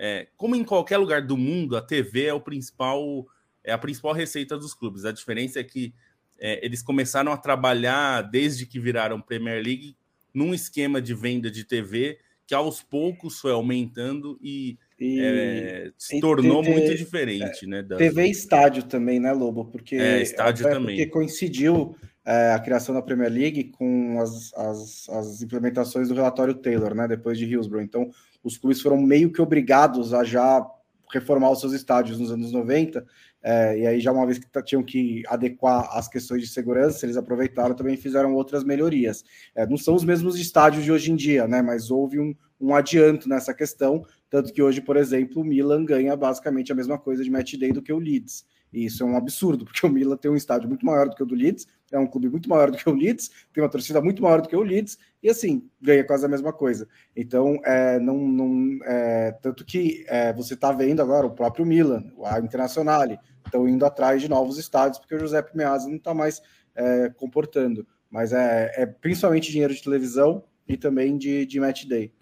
é, 0.00 0.28
como 0.36 0.54
em 0.54 0.62
qualquer 0.62 0.96
lugar 0.96 1.22
do 1.22 1.36
mundo, 1.36 1.76
a 1.76 1.82
TV 1.82 2.26
é 2.26 2.32
o 2.32 2.40
principal, 2.40 3.26
é 3.64 3.72
a 3.72 3.78
principal 3.78 4.12
receita 4.12 4.56
dos 4.56 4.72
clubes. 4.72 5.04
A 5.04 5.10
diferença 5.10 5.58
é 5.58 5.64
que 5.64 5.92
é, 6.38 6.64
eles 6.64 6.82
começaram 6.82 7.32
a 7.32 7.36
trabalhar 7.36 8.22
desde 8.22 8.64
que 8.64 8.78
viraram 8.78 9.20
Premier 9.20 9.60
League 9.62 9.96
num 10.32 10.54
esquema 10.54 11.02
de 11.02 11.14
venda 11.14 11.50
de 11.50 11.64
TV 11.64 12.18
que 12.46 12.54
aos 12.54 12.80
poucos 12.80 13.40
foi 13.40 13.52
aumentando 13.52 14.38
e, 14.40 14.78
e 14.98 15.20
é, 15.20 15.92
se 15.98 16.18
tornou 16.18 16.62
TV, 16.62 16.74
muito 16.74 16.96
diferente, 16.96 17.66
né? 17.66 17.82
Das... 17.82 17.98
TV 17.98 18.26
e 18.26 18.30
estádio 18.30 18.84
também, 18.84 19.20
né, 19.20 19.32
Lobo? 19.32 19.66
Porque 19.66 19.96
é, 19.96 20.22
estádio 20.22 20.64
também. 20.64 20.96
Porque 20.96 21.10
coincidiu 21.10 21.94
é, 22.24 22.52
a 22.52 22.58
criação 22.58 22.94
da 22.94 23.02
Premier 23.02 23.30
League 23.30 23.64
com 23.64 24.18
as, 24.18 24.54
as, 24.54 25.08
as, 25.10 25.42
implementações 25.42 26.08
do 26.08 26.14
relatório 26.14 26.54
Taylor, 26.54 26.94
né? 26.94 27.06
Depois 27.06 27.36
de 27.36 27.44
Hillsborough. 27.44 27.82
Então, 27.82 28.10
os 28.48 28.58
clubes 28.58 28.80
foram 28.80 28.96
meio 28.96 29.30
que 29.30 29.40
obrigados 29.40 30.14
a 30.14 30.24
já 30.24 30.66
reformar 31.12 31.50
os 31.50 31.60
seus 31.60 31.72
estádios 31.72 32.18
nos 32.18 32.30
anos 32.30 32.52
90, 32.52 33.04
é, 33.42 33.78
e 33.78 33.86
aí 33.86 34.00
já 34.00 34.10
uma 34.10 34.26
vez 34.26 34.38
que 34.38 34.62
tinham 34.62 34.82
que 34.82 35.22
adequar 35.28 35.88
as 35.96 36.08
questões 36.08 36.42
de 36.42 36.48
segurança, 36.48 37.06
eles 37.06 37.16
aproveitaram 37.16 37.74
também 37.74 37.96
fizeram 37.96 38.34
outras 38.34 38.64
melhorias. 38.64 39.24
É, 39.54 39.66
não 39.66 39.76
são 39.76 39.94
os 39.94 40.04
mesmos 40.04 40.38
estádios 40.38 40.84
de 40.84 40.90
hoje 40.90 41.12
em 41.12 41.16
dia, 41.16 41.46
né? 41.46 41.62
Mas 41.62 41.90
houve 41.90 42.18
um, 42.18 42.34
um 42.60 42.74
adianto 42.74 43.28
nessa 43.28 43.54
questão, 43.54 44.04
tanto 44.28 44.52
que 44.52 44.60
hoje, 44.60 44.80
por 44.80 44.96
exemplo, 44.96 45.40
o 45.40 45.44
Milan 45.44 45.84
ganha 45.84 46.16
basicamente 46.16 46.72
a 46.72 46.74
mesma 46.74 46.98
coisa 46.98 47.22
de 47.22 47.30
match 47.30 47.54
day 47.54 47.72
do 47.72 47.82
que 47.82 47.92
o 47.92 47.98
Leeds. 47.98 48.44
E 48.72 48.84
isso 48.84 49.02
é 49.02 49.06
um 49.06 49.16
absurdo, 49.16 49.64
porque 49.64 49.86
o 49.86 49.90
Milan 49.90 50.16
tem 50.16 50.30
um 50.30 50.36
estádio 50.36 50.68
muito 50.68 50.84
maior 50.84 51.08
do 51.08 51.16
que 51.16 51.22
o 51.22 51.26
do 51.26 51.34
Leeds, 51.34 51.66
é 51.90 51.98
um 51.98 52.06
clube 52.06 52.28
muito 52.28 52.48
maior 52.48 52.70
do 52.70 52.76
que 52.76 52.88
o 52.88 52.94
Leeds, 52.94 53.30
tem 53.52 53.62
uma 53.62 53.70
torcida 53.70 54.00
muito 54.00 54.22
maior 54.22 54.42
do 54.42 54.48
que 54.48 54.56
o 54.56 54.62
Leeds, 54.62 54.98
e 55.22 55.30
assim, 55.30 55.68
ganha 55.80 56.04
quase 56.04 56.26
a 56.26 56.28
mesma 56.28 56.52
coisa. 56.52 56.86
Então, 57.16 57.58
é, 57.64 57.98
não, 57.98 58.18
não, 58.18 58.78
é, 58.84 59.32
tanto 59.40 59.64
que 59.64 60.04
é, 60.06 60.32
você 60.32 60.54
está 60.54 60.70
vendo 60.70 61.00
agora 61.00 61.26
o 61.26 61.34
próprio 61.34 61.64
Milan, 61.64 62.04
a 62.24 62.38
Internazionale, 62.38 63.18
estão 63.44 63.66
indo 63.66 63.86
atrás 63.86 64.20
de 64.20 64.28
novos 64.28 64.58
estádios, 64.58 64.98
porque 64.98 65.14
o 65.14 65.18
José 65.18 65.44
Meazza 65.54 65.88
não 65.88 65.96
está 65.96 66.12
mais 66.12 66.42
é, 66.74 67.08
comportando. 67.16 67.86
Mas 68.10 68.32
é, 68.32 68.72
é 68.76 68.86
principalmente 68.86 69.50
dinheiro 69.50 69.74
de 69.74 69.82
televisão 69.82 70.44
e 70.66 70.76
também 70.76 71.16
de, 71.16 71.44
de 71.44 71.60
match 71.60 71.84
day. 71.86 72.12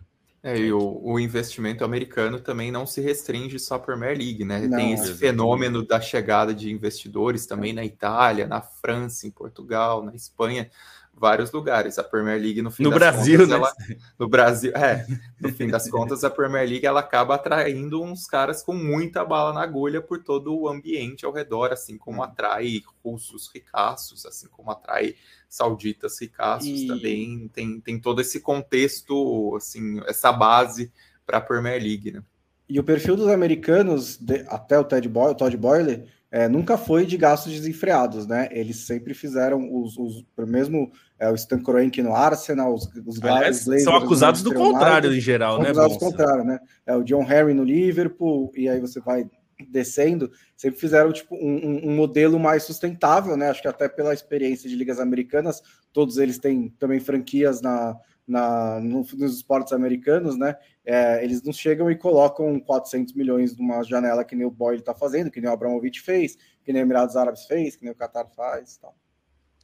É, 0.47 0.57
e 0.57 0.73
o, 0.73 1.01
o, 1.03 1.19
investimento 1.19 1.85
americano 1.85 2.39
também 2.39 2.71
não 2.71 2.87
se 2.87 3.01
restringe 3.01 3.59
só 3.59 3.75
à 3.75 3.79
Premier 3.81 4.17
League, 4.17 4.45
né? 4.45 4.61
Não, 4.61 4.79
Tem 4.79 4.93
esse 4.93 5.13
fenômeno 5.13 5.85
da 5.85 6.01
chegada 6.01 6.55
de 6.55 6.71
investidores 6.71 7.47
também 7.47 7.73
na 7.73 7.85
Itália, 7.85 8.47
na 8.47 8.61
França, 8.61 9.27
em 9.27 9.31
Portugal, 9.33 10.05
na 10.05 10.15
Espanha 10.15 10.71
vários 11.17 11.51
lugares. 11.51 11.99
A 11.99 12.05
Premier 12.05 12.41
League, 12.41 12.61
no 12.61 12.71
fim 12.71 12.83
no 12.83 12.91
das 12.91 12.99
Brasil, 12.99 13.41
contas, 13.41 13.49
né? 13.49 13.57
ela, 13.57 13.73
no 14.19 14.29
Brasil, 14.29 14.73
é, 14.77 15.07
no 15.41 15.49
fim 15.53 15.69
das 15.69 15.89
contas, 15.89 16.23
a 16.23 16.31
Premier 16.31 16.69
League 16.69 16.87
ela 16.87 17.01
acaba 17.01 17.35
atraindo 17.35 18.03
uns 18.03 18.27
caras 18.27 18.63
com 18.63 18.75
muita 18.75 19.25
bala 19.25 19.53
na 19.53 19.63
agulha 19.63 20.01
por 20.01 20.23
todo 20.23 20.55
o 20.55 20.69
ambiente 20.69 21.25
ao 21.25 21.33
redor, 21.33 21.73
assim 21.73 21.97
como 21.97 22.23
atrai 22.23 22.83
russos 23.03 23.51
ricaços, 23.53 24.27
assim 24.27 24.47
como 24.49 24.71
atrai 24.71 25.15
sauditas 25.49 26.21
ricaços 26.21 26.83
e... 26.83 26.87
também. 26.87 27.49
Tem, 27.49 27.81
tem 27.81 27.99
todo 27.99 28.21
esse 28.21 28.41
contexto, 28.41 29.57
assim, 29.57 30.01
essa 30.07 30.31
base 30.31 30.93
para 31.25 31.39
a 31.39 31.41
Premier 31.41 31.83
League, 31.83 32.13
né? 32.13 32.23
E 32.69 32.81
o 32.81 32.85
perfil 32.85 33.17
dos 33.17 33.29
americanos, 33.29 34.17
de, 34.17 34.45
até 34.49 34.77
o 34.77 34.83
Ted 34.83 35.09
Boyle, 35.09 35.33
o 35.33 35.37
Todd 35.37 35.57
Boyle, 35.57 36.05
é, 36.31 36.49
nunca 36.49 36.77
foi 36.77 37.07
de 37.07 37.17
gastos 37.17 37.53
desenfreados, 37.53 38.27
né? 38.27 38.49
Eles 38.51 38.87
sempre 38.87 39.15
fizeram 39.15 39.73
os, 39.73 39.97
os 39.97 40.25
mesmo 40.47 40.91
é, 41.19 41.31
o 41.31 41.35
Stan 41.35 41.63
Kroenke 41.63 42.03
no 42.03 42.15
Arsenal, 42.15 42.75
os, 42.75 42.89
os 43.07 43.23
Aliás, 43.23 43.65
são 43.83 43.97
acusados 43.97 44.43
do 44.43 44.53
contrário 44.53 45.15
em 45.15 45.21
geral, 45.21 45.59
né? 45.59 45.71
Acusados 45.71 45.97
do 45.97 46.01
contrário, 46.01 46.45
né? 46.45 46.59
É 46.85 46.97
o 46.97 47.05
John 47.05 47.23
Harry 47.23 47.55
no 47.55 47.65
Liverpool 47.65 48.51
e 48.57 48.69
aí 48.69 48.81
você 48.81 49.01
vai 49.01 49.25
descendo, 49.71 50.31
sempre 50.57 50.79
fizeram 50.79 51.13
tipo 51.13 51.35
um, 51.35 51.89
um, 51.89 51.97
modelo 51.97 52.39
mais 52.39 52.65
sustentável, 52.65 53.37
né? 53.37 53.49
Acho 53.49 53.63
que 53.63 53.69
até 53.69 53.89
pela 53.89 54.13
experiência 54.13 54.69
de 54.69 54.77
ligas 54.77 55.01
americanas, 55.01 55.63
todos 55.93 56.19
eles 56.19 56.39
têm 56.39 56.69
também 56.79 57.01
franquias 57.01 57.63
na, 57.63 57.97
na, 58.27 58.81
no, 58.81 59.07
nos 59.15 59.37
esportes 59.37 59.73
americanos, 59.73 60.37
né? 60.37 60.57
É, 60.87 61.25
eles 61.25 61.43
não 61.43 61.53
chegam 61.53 61.91
e 61.91 61.97
colocam 61.97 62.61
400 62.61 63.13
milhões 63.15 63.57
numa 63.57 63.83
janela 63.83 64.25
que 64.25 64.37
nem 64.37 64.47
o 64.47 64.51
Boyle 64.51 64.79
está 64.79 64.95
fazendo, 64.95 65.33
que 65.33 65.41
nem 65.41 65.51
o 65.51 65.53
Abramovich 65.53 66.01
fez, 66.01 66.39
que 66.65 66.73
nem 66.73 66.81
o 66.81 66.85
Emirados 66.85 67.17
Árabes 67.17 67.45
fez, 67.47 67.75
que 67.75 67.83
nem 67.83 67.93
o 67.93 67.97
Qatar 67.97 68.29
faz 68.37 68.77
tal. 68.77 68.97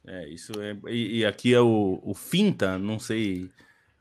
É, 0.05 0.27
isso 0.27 0.51
é. 0.61 0.75
E, 0.89 1.19
e 1.19 1.25
aqui 1.25 1.53
é 1.53 1.61
o, 1.61 2.01
o 2.03 2.13
Finta, 2.13 2.77
não 2.77 2.99
sei 2.99 3.49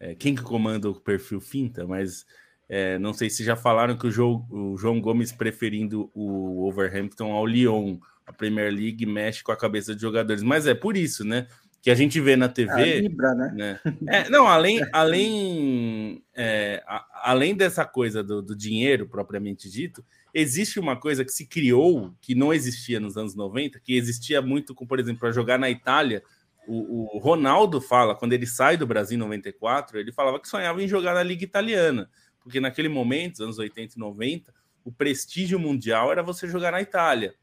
é, 0.01 0.17
quem 0.17 0.35
que 0.35 0.43
comanda 0.43 0.91
o 0.91 1.01
perfil 1.01 1.41
Finta, 1.41 1.87
mas 1.87 2.27
é, 2.69 2.99
não 2.99 3.13
sei 3.13 3.31
se 3.31 3.45
já 3.45 3.55
falaram 3.55 3.97
que 3.97 4.07
o 4.07 4.11
João, 4.11 4.45
o 4.51 4.77
João 4.77 5.01
Gomes 5.01 5.31
preferindo 5.31 6.11
o 6.13 6.67
Overhampton 6.67 7.31
ao 7.31 7.47
Lyon. 7.47 7.99
A 8.27 8.33
Premier 8.33 8.73
League 8.73 9.05
mexe 9.05 9.43
com 9.43 9.53
a 9.53 9.57
cabeça 9.57 9.95
de 9.95 10.01
jogadores, 10.01 10.43
mas 10.43 10.67
é 10.67 10.75
por 10.75 10.97
isso, 10.97 11.25
né? 11.25 11.47
Que 11.83 11.91
a 11.91 11.95
gente 11.97 12.21
vê 12.21 12.37
na 12.37 12.49
TV. 12.49 12.71
A 12.73 13.01
Libra, 13.01 13.35
né? 13.35 13.53
né? 13.53 13.81
É, 14.07 14.31
não, 14.31 14.47
além, 14.47 14.81
além, 14.95 16.25
é, 16.33 16.81
a, 16.87 17.31
além 17.31 17.57
dessa 17.57 17.85
coisa 17.85 18.23
do, 18.23 18.41
do, 18.41 18.55
dinheiro 18.55 19.09
propriamente 19.09 19.69
dito, 19.69 20.05
existe 20.33 20.79
uma 20.79 20.97
coisa 20.97 21.25
que 21.25 21.33
se 21.33 21.45
criou 21.45 22.15
que 22.21 22.37
não 22.37 22.55
existia 22.55 23.01
nos 23.01 23.17
anos 23.17 23.35
90, 23.35 23.81
que 23.81 23.97
existia 23.97 24.41
muito, 24.41 24.77
com, 24.77 24.87
por 24.87 25.01
exemplo, 25.01 25.19
para 25.19 25.33
jogar 25.33 25.59
na 25.59 25.69
Itália. 25.69 26.23
O, 26.69 27.17
o, 27.17 27.19
Ronaldo 27.19 27.81
fala, 27.81 28.15
quando 28.15 28.33
ele 28.33 28.47
sai 28.47 28.77
do 28.77 28.87
Brasil 28.87 29.17
em 29.17 29.21
94, 29.21 29.99
ele 29.99 30.13
falava 30.13 30.39
que 30.39 30.49
sonhava 30.49 30.81
em 30.81 30.87
jogar 30.87 31.15
na 31.15 31.23
Liga 31.25 31.43
Italiana, 31.43 32.09
porque 32.41 32.61
naquele 32.61 32.89
momento, 32.89 33.43
anos 33.43 33.59
80 33.59 33.95
e 33.97 33.99
90, 33.99 34.55
o 34.85 34.93
prestígio 34.93 35.59
mundial 35.59 36.13
era 36.13 36.23
você 36.23 36.47
jogar 36.47 36.71
na 36.71 36.81
Itália. 36.81 37.35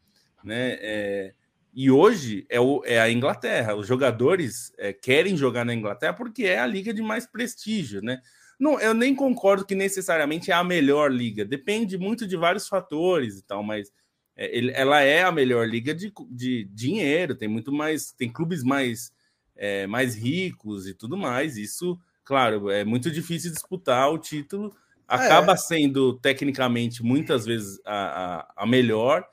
Né? 0.42 0.78
É, 0.80 1.34
e 1.74 1.92
hoje 1.92 2.46
é, 2.50 2.60
o, 2.60 2.82
é 2.86 3.00
a 3.00 3.12
Inglaterra. 3.12 3.76
Os 3.76 3.88
jogadores 3.88 4.74
é, 4.78 4.92
querem 4.92 5.38
jogar 5.38 5.66
na 5.66 5.74
Inglaterra 5.74 6.14
porque 6.14 6.44
é 6.44 6.60
a 6.60 6.66
liga 6.66 6.94
de 6.94 7.02
mais 7.02 7.26
prestígio, 7.26 8.02
né? 8.02 8.22
Não, 8.60 8.80
eu 8.80 8.94
nem 8.94 9.16
concordo 9.16 9.66
que 9.66 9.76
necessariamente 9.76 10.52
é 10.52 10.54
a 10.54 10.64
melhor 10.64 11.12
liga. 11.12 11.46
Depende 11.46 11.98
muito 11.98 12.28
de 12.28 12.36
vários 12.36 12.68
fatores 12.68 13.38
e 13.38 13.44
tal, 13.44 13.64
mas 13.64 13.90
é, 14.36 14.80
ela 14.80 15.02
é 15.02 15.24
a 15.24 15.32
melhor 15.32 15.68
liga 15.68 15.94
de, 15.94 16.12
de 16.30 16.66
dinheiro. 16.66 17.36
Tem 17.36 17.48
muito 17.48 17.72
mais, 17.72 18.12
tem 18.12 18.30
clubes 18.30 18.64
mais 18.64 19.14
é, 19.60 19.86
mais 19.86 20.16
ricos 20.16 20.88
e 20.88 20.94
tudo 20.94 21.18
mais. 21.18 21.58
Isso, 21.58 22.00
claro, 22.24 22.70
é 22.70 22.84
muito 22.86 23.12
difícil 23.12 23.52
disputar 23.52 24.12
o 24.12 24.18
título. 24.18 24.74
Acaba 25.08 25.54
é. 25.54 25.58
sendo 25.58 26.14
tecnicamente 26.14 27.04
muitas 27.04 27.46
vezes 27.46 27.80
a, 27.86 28.48
a, 28.58 28.64
a 28.64 28.66
melhor 28.66 29.26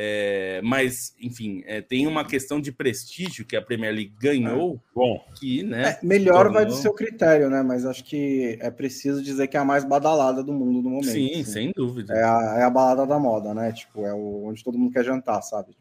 é, 0.00 0.60
mas, 0.62 1.12
enfim, 1.20 1.64
é, 1.66 1.80
tem 1.80 2.06
uma 2.06 2.24
questão 2.24 2.60
de 2.60 2.70
prestígio 2.70 3.44
que 3.44 3.56
a 3.56 3.60
Premier 3.60 3.92
League 3.92 4.14
ganhou. 4.16 4.76
É. 4.76 4.94
Bom, 4.94 5.24
que, 5.34 5.64
né? 5.64 5.98
É, 6.00 6.06
melhor 6.06 6.44
tornou... 6.44 6.52
vai 6.52 6.64
do 6.64 6.72
seu 6.72 6.94
critério, 6.94 7.50
né? 7.50 7.64
Mas 7.64 7.84
acho 7.84 8.04
que 8.04 8.56
é 8.60 8.70
preciso 8.70 9.20
dizer 9.20 9.48
que 9.48 9.56
é 9.56 9.60
a 9.60 9.64
mais 9.64 9.84
badalada 9.84 10.44
do 10.44 10.52
mundo 10.52 10.80
no 10.82 10.90
momento. 10.90 11.10
Sim, 11.10 11.32
assim. 11.32 11.44
sem 11.44 11.72
dúvida. 11.74 12.14
É 12.14 12.22
a, 12.22 12.58
é 12.60 12.62
a 12.62 12.70
balada 12.70 13.04
da 13.04 13.18
moda, 13.18 13.52
né? 13.52 13.72
Tipo, 13.72 14.06
é 14.06 14.14
o, 14.14 14.44
onde 14.44 14.62
todo 14.62 14.78
mundo 14.78 14.92
quer 14.92 15.04
jantar, 15.04 15.42
sabe? 15.42 15.76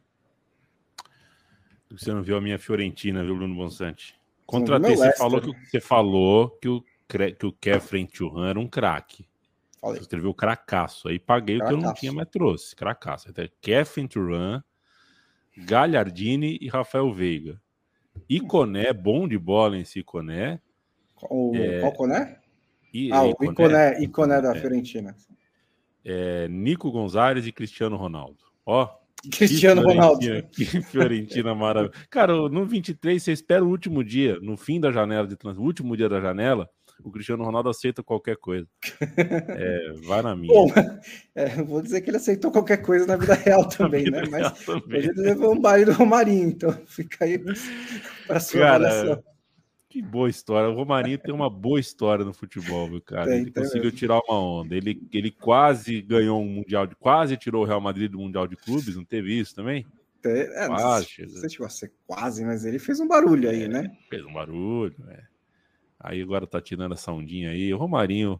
Você 1.91 2.11
não 2.11 2.23
viu 2.23 2.37
a 2.37 2.41
minha 2.41 2.57
Fiorentina, 2.57 3.23
viu, 3.23 3.35
Bruno 3.35 3.53
Bonsante? 3.53 4.15
Contratei, 4.47 4.95
você 4.95 5.15
falou, 5.15 5.41
que, 5.41 5.53
você 5.69 5.79
falou 5.79 6.49
que 6.59 6.67
o, 6.67 6.83
que 7.07 7.45
o 7.45 7.51
Kefren 7.51 8.09
Churran 8.11 8.49
era 8.49 8.59
um 8.59 8.67
craque. 8.67 9.27
Falei. 9.87 10.01
Escreveu 10.01 10.33
cracaço. 10.33 11.07
Aí 11.07 11.19
paguei 11.19 11.57
cracaço. 11.57 11.75
o 11.75 11.79
que 11.79 11.85
eu 11.85 11.87
não 11.87 11.93
tinha, 11.93 12.11
mas 12.13 12.27
trouxe. 12.29 12.75
Cracaço. 12.75 13.29
Então, 13.29 13.47
Kevin 13.61 14.07
Turan, 14.07 14.61
Galhardini 15.57 16.57
e 16.61 16.67
Rafael 16.67 17.11
Veiga. 17.13 17.61
Iconé, 18.29 18.91
bom 18.93 19.27
de 19.27 19.37
bola 19.37 19.77
em 19.77 19.83
si, 19.83 19.99
Iconé. 19.99 20.59
O, 21.29 21.51
é... 21.55 21.79
Qual 21.79 21.93
Coné? 21.93 22.39
I, 22.93 23.11
ah, 23.11 23.27
Iconé, 23.27 23.35
o 23.39 23.51
Iconé, 23.51 24.03
Iconé 24.03 24.41
da 24.41 24.55
é. 24.55 24.59
Fiorentina. 24.59 25.15
É, 26.03 26.47
Nico 26.47 26.91
Gonzalez 26.91 27.45
e 27.45 27.51
Cristiano 27.51 27.97
Ronaldo. 27.97 28.39
Ó, 28.65 28.89
Cristiano 29.31 29.81
Ronaldo. 29.81 30.19
Que 30.51 30.65
Fiorentina 30.81 31.53
maravilhosa. 31.53 32.05
Cara, 32.09 32.33
no 32.33 32.65
23, 32.65 33.21
você 33.21 33.31
espera 33.31 33.63
o 33.63 33.69
último 33.69 34.03
dia, 34.03 34.39
no 34.41 34.55
fim 34.55 34.79
da 34.79 34.91
janela 34.91 35.27
de 35.27 35.35
trans, 35.35 35.57
o 35.57 35.63
último 35.63 35.97
dia 35.97 36.07
da 36.07 36.21
janela, 36.21 36.69
o 37.03 37.11
Cristiano 37.11 37.43
Ronaldo 37.43 37.69
aceita 37.69 38.03
qualquer 38.03 38.37
coisa. 38.37 38.67
É, 39.59 39.93
vai 40.05 40.21
na 40.21 40.35
minha. 40.35 40.53
Bom, 40.53 40.71
é, 41.33 41.49
vou 41.63 41.81
dizer 41.81 42.01
que 42.01 42.09
ele 42.09 42.17
aceitou 42.17 42.51
qualquer 42.51 42.77
coisa 42.77 43.05
na 43.05 43.15
vida 43.15 43.33
real 43.33 43.65
também, 43.69 44.03
vida 44.03 44.21
né? 44.21 44.27
Mas 44.29 44.65
também. 44.65 44.99
ele 44.99 45.13
levou 45.13 45.53
um 45.53 45.59
baile 45.59 45.85
do 45.85 45.93
Romarinho, 45.93 46.49
então 46.49 46.71
fica 46.85 47.25
aí 47.25 47.39
para 48.27 48.39
sua 48.39 48.61
cara. 48.61 49.23
Que 49.89 50.01
boa 50.01 50.29
história. 50.29 50.69
O 50.69 50.75
Romarinho 50.75 51.17
tem 51.17 51.33
uma 51.33 51.49
boa 51.49 51.79
história 51.79 52.23
no 52.23 52.33
futebol, 52.33 52.89
viu, 52.89 53.01
cara? 53.01 53.25
Tem, 53.25 53.41
ele 53.41 53.51
conseguiu 53.51 53.85
mesmo. 53.85 53.97
tirar 53.97 54.19
uma 54.27 54.39
onda. 54.39 54.75
Ele, 54.75 55.01
ele 55.11 55.31
quase 55.31 56.01
ganhou 56.01 56.41
um 56.41 56.47
Mundial 56.47 56.85
de. 56.85 56.95
Quase 56.95 57.37
tirou 57.37 57.63
o 57.63 57.65
Real 57.65 57.81
Madrid 57.81 58.11
do 58.11 58.19
Mundial 58.19 58.47
de 58.47 58.55
Clubes, 58.55 58.95
não 58.95 59.05
teve 59.05 59.39
isso 59.39 59.55
também? 59.55 59.85
É, 60.25 60.67
quase. 60.67 61.07
Não 61.21 61.29
sei 61.29 61.49
se 61.49 61.49
chegou 61.51 61.67
a 61.67 61.69
ser 61.69 61.91
quase, 62.05 62.43
mas 62.43 62.65
ele 62.65 62.79
fez 62.79 62.99
um 62.99 63.07
barulho 63.07 63.49
aí, 63.49 63.63
é, 63.63 63.67
né? 63.67 63.97
Fez 64.09 64.25
um 64.25 64.33
barulho, 64.33 64.95
é. 65.07 65.23
Aí 65.99 66.21
agora 66.21 66.45
tá 66.45 66.61
tirando 66.61 66.93
essa 66.93 67.11
ondinha 67.11 67.51
aí. 67.51 67.73
O 67.73 67.77
Romarinho 67.77 68.39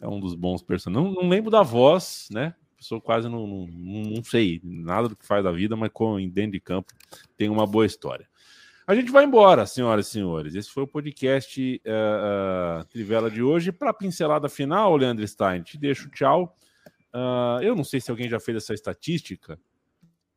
é 0.00 0.06
um 0.06 0.20
dos 0.20 0.34
bons 0.34 0.62
personagens. 0.62 1.14
Não, 1.14 1.22
não 1.22 1.28
lembro 1.28 1.50
da 1.50 1.62
voz, 1.62 2.28
né? 2.30 2.54
Pessoa 2.76 3.00
quase 3.00 3.28
não, 3.28 3.46
não, 3.46 3.66
não, 3.66 4.22
sei 4.22 4.60
nada 4.62 5.08
do 5.08 5.16
que 5.16 5.26
faz 5.26 5.42
da 5.42 5.50
vida, 5.50 5.74
mas 5.74 5.90
com, 5.92 6.16
dentro 6.28 6.52
de 6.52 6.60
campo 6.60 6.92
tem 7.36 7.48
uma 7.48 7.66
boa 7.66 7.84
história. 7.84 8.28
A 8.86 8.94
gente 8.94 9.10
vai 9.10 9.24
embora, 9.24 9.66
senhoras 9.66 10.06
e 10.06 10.10
senhores. 10.10 10.54
Esse 10.54 10.70
foi 10.70 10.84
o 10.84 10.86
podcast 10.86 11.82
uh, 11.84 12.80
uh, 12.80 12.84
Trivela 12.86 13.30
de 13.30 13.42
hoje. 13.42 13.72
Para 13.72 13.90
a 13.90 13.94
pincelada 13.94 14.48
final, 14.48 14.96
Leandro 14.96 15.26
Stein, 15.26 15.62
te 15.62 15.76
deixo 15.76 16.08
tchau. 16.10 16.56
Uh, 17.12 17.60
eu 17.62 17.74
não 17.74 17.84
sei 17.84 18.00
se 18.00 18.10
alguém 18.10 18.28
já 18.28 18.38
fez 18.38 18.58
essa 18.58 18.72
estatística, 18.72 19.58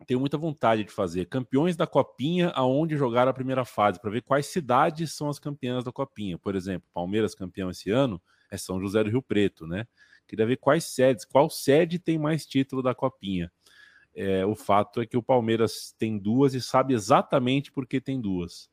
tenho 0.05 0.19
muita 0.19 0.37
vontade 0.37 0.83
de 0.83 0.91
fazer. 0.91 1.25
Campeões 1.25 1.75
da 1.75 1.87
Copinha, 1.87 2.49
aonde 2.49 2.97
jogar 2.97 3.27
a 3.27 3.33
primeira 3.33 3.65
fase, 3.65 3.99
para 3.99 4.11
ver 4.11 4.21
quais 4.21 4.45
cidades 4.47 5.13
são 5.13 5.29
as 5.29 5.39
campeãs 5.39 5.83
da 5.83 5.91
Copinha. 5.91 6.37
Por 6.37 6.55
exemplo, 6.55 6.87
Palmeiras 6.93 7.35
campeão 7.35 7.69
esse 7.69 7.89
ano 7.89 8.21
é 8.49 8.57
São 8.57 8.79
José 8.79 9.03
do 9.03 9.09
Rio 9.09 9.21
Preto, 9.21 9.65
né? 9.65 9.87
Queria 10.27 10.45
ver 10.45 10.57
quais 10.57 10.85
sedes, 10.85 11.25
qual 11.25 11.49
sede 11.49 11.99
tem 11.99 12.17
mais 12.17 12.45
título 12.45 12.81
da 12.81 12.95
Copinha. 12.95 13.51
É, 14.13 14.45
o 14.45 14.55
fato 14.55 15.01
é 15.01 15.05
que 15.05 15.17
o 15.17 15.23
Palmeiras 15.23 15.95
tem 15.97 16.17
duas 16.17 16.53
e 16.53 16.61
sabe 16.61 16.93
exatamente 16.93 17.71
por 17.71 17.87
que 17.87 18.01
tem 18.01 18.19
duas. 18.19 18.69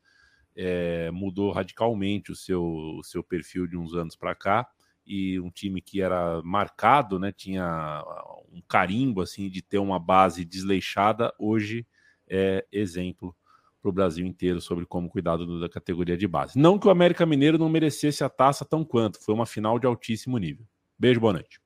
É, 0.55 1.09
mudou 1.11 1.51
radicalmente 1.51 2.31
o 2.31 2.35
seu, 2.35 2.63
o 2.63 3.03
seu 3.03 3.23
perfil 3.23 3.67
de 3.67 3.77
uns 3.77 3.93
anos 3.93 4.15
para 4.15 4.35
cá 4.35 4.67
e 5.09 5.39
um 5.39 5.49
time 5.49 5.81
que 5.81 6.01
era 6.01 6.39
marcado, 6.43 7.17
né, 7.17 7.31
tinha 7.31 8.05
um 8.53 8.61
carimbo 8.61 9.21
assim 9.21 9.49
de 9.49 9.59
ter 9.59 9.79
uma 9.79 9.97
base 9.97 10.45
desleixada, 10.45 11.33
hoje 11.39 11.85
é 12.27 12.63
exemplo 12.71 13.35
para 13.81 13.89
o 13.89 13.91
Brasil 13.91 14.23
inteiro 14.23 14.61
sobre 14.61 14.85
como 14.85 15.09
cuidar 15.09 15.37
da 15.37 15.67
categoria 15.67 16.15
de 16.15 16.27
base. 16.27 16.59
Não 16.59 16.77
que 16.77 16.87
o 16.87 16.91
América 16.91 17.25
Mineiro 17.25 17.57
não 17.57 17.69
merecesse 17.69 18.23
a 18.23 18.29
taça 18.29 18.63
tão 18.63 18.85
quanto, 18.85 19.19
foi 19.19 19.33
uma 19.33 19.47
final 19.47 19.79
de 19.79 19.87
altíssimo 19.87 20.37
nível. 20.37 20.65
Beijo, 20.97 21.19
boa 21.19 21.33
noite. 21.33 21.59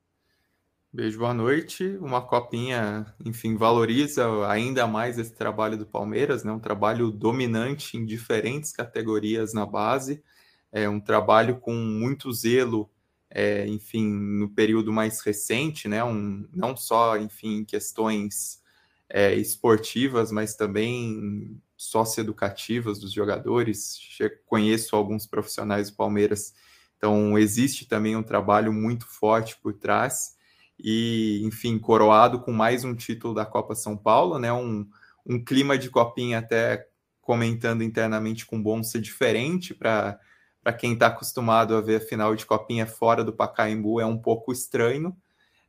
Beijo, 0.94 1.18
boa 1.18 1.34
noite. 1.34 1.98
Uma 2.00 2.22
copinha, 2.22 3.14
enfim, 3.26 3.58
valoriza 3.58 4.48
ainda 4.48 4.88
mais 4.88 5.18
esse 5.18 5.36
trabalho 5.36 5.76
do 5.76 5.88
Palmeiras, 5.88 6.44
né? 6.44 6.52
Um 6.52 6.60
trabalho 6.60 7.12
dominante 7.12 7.98
em 7.98 8.06
diferentes 8.06 8.72
categorias 8.72 9.54
na 9.54 9.66
base, 9.66 10.24
é 10.72 10.88
um 10.88 11.00
trabalho 11.00 11.58
com 11.60 11.74
muito 11.74 12.32
zelo 12.32 12.90
é, 13.36 13.66
enfim, 13.68 14.08
no 14.08 14.48
período 14.48 14.94
mais 14.94 15.20
recente, 15.22 15.88
né, 15.88 16.04
um, 16.04 16.48
não 16.54 16.78
só, 16.78 17.18
enfim, 17.18 17.66
questões 17.66 18.62
é, 19.10 19.34
esportivas, 19.34 20.32
mas 20.32 20.56
também 20.56 21.60
socioeducativas 21.76 23.00
dos 23.00 23.12
jogadores. 23.12 23.98
Conheço 24.46 24.96
alguns 24.96 25.26
profissionais 25.26 25.90
do 25.90 25.98
Palmeiras, 25.98 26.54
então 26.96 27.36
existe 27.36 27.88
também 27.88 28.16
um 28.16 28.22
trabalho 28.22 28.72
muito 28.72 29.08
forte 29.08 29.58
por 29.62 29.74
trás 29.74 30.36
e, 30.78 31.42
enfim, 31.44 31.80
coroado 31.80 32.40
com 32.40 32.52
mais 32.52 32.84
um 32.84 32.94
título 32.94 33.34
da 33.34 33.48
Copa 33.48 33.74
São 33.74 33.98
Paulo, 33.98 34.38
né, 34.38 34.54
um, 34.54 34.88
um 35.26 35.44
clima 35.44 35.76
de 35.76 35.90
copinha 35.90 36.38
até 36.38 36.88
comentando 37.20 37.84
internamente 37.84 38.46
com 38.46 38.62
bom 38.62 38.84
ser 38.84 39.02
diferente 39.02 39.74
para 39.74 40.20
para 40.64 40.74
quem 40.74 40.94
está 40.94 41.08
acostumado 41.08 41.76
a 41.76 41.82
ver 41.82 41.98
a 41.98 42.06
final 42.06 42.36
de 42.36 42.46
copinha 42.46 42.88
fora 42.88 43.24
do 43.24 43.34
Pacaembu, 43.34 44.00
é 44.00 44.06
um 44.06 44.18
pouco 44.18 44.52
estranho. 44.52 45.16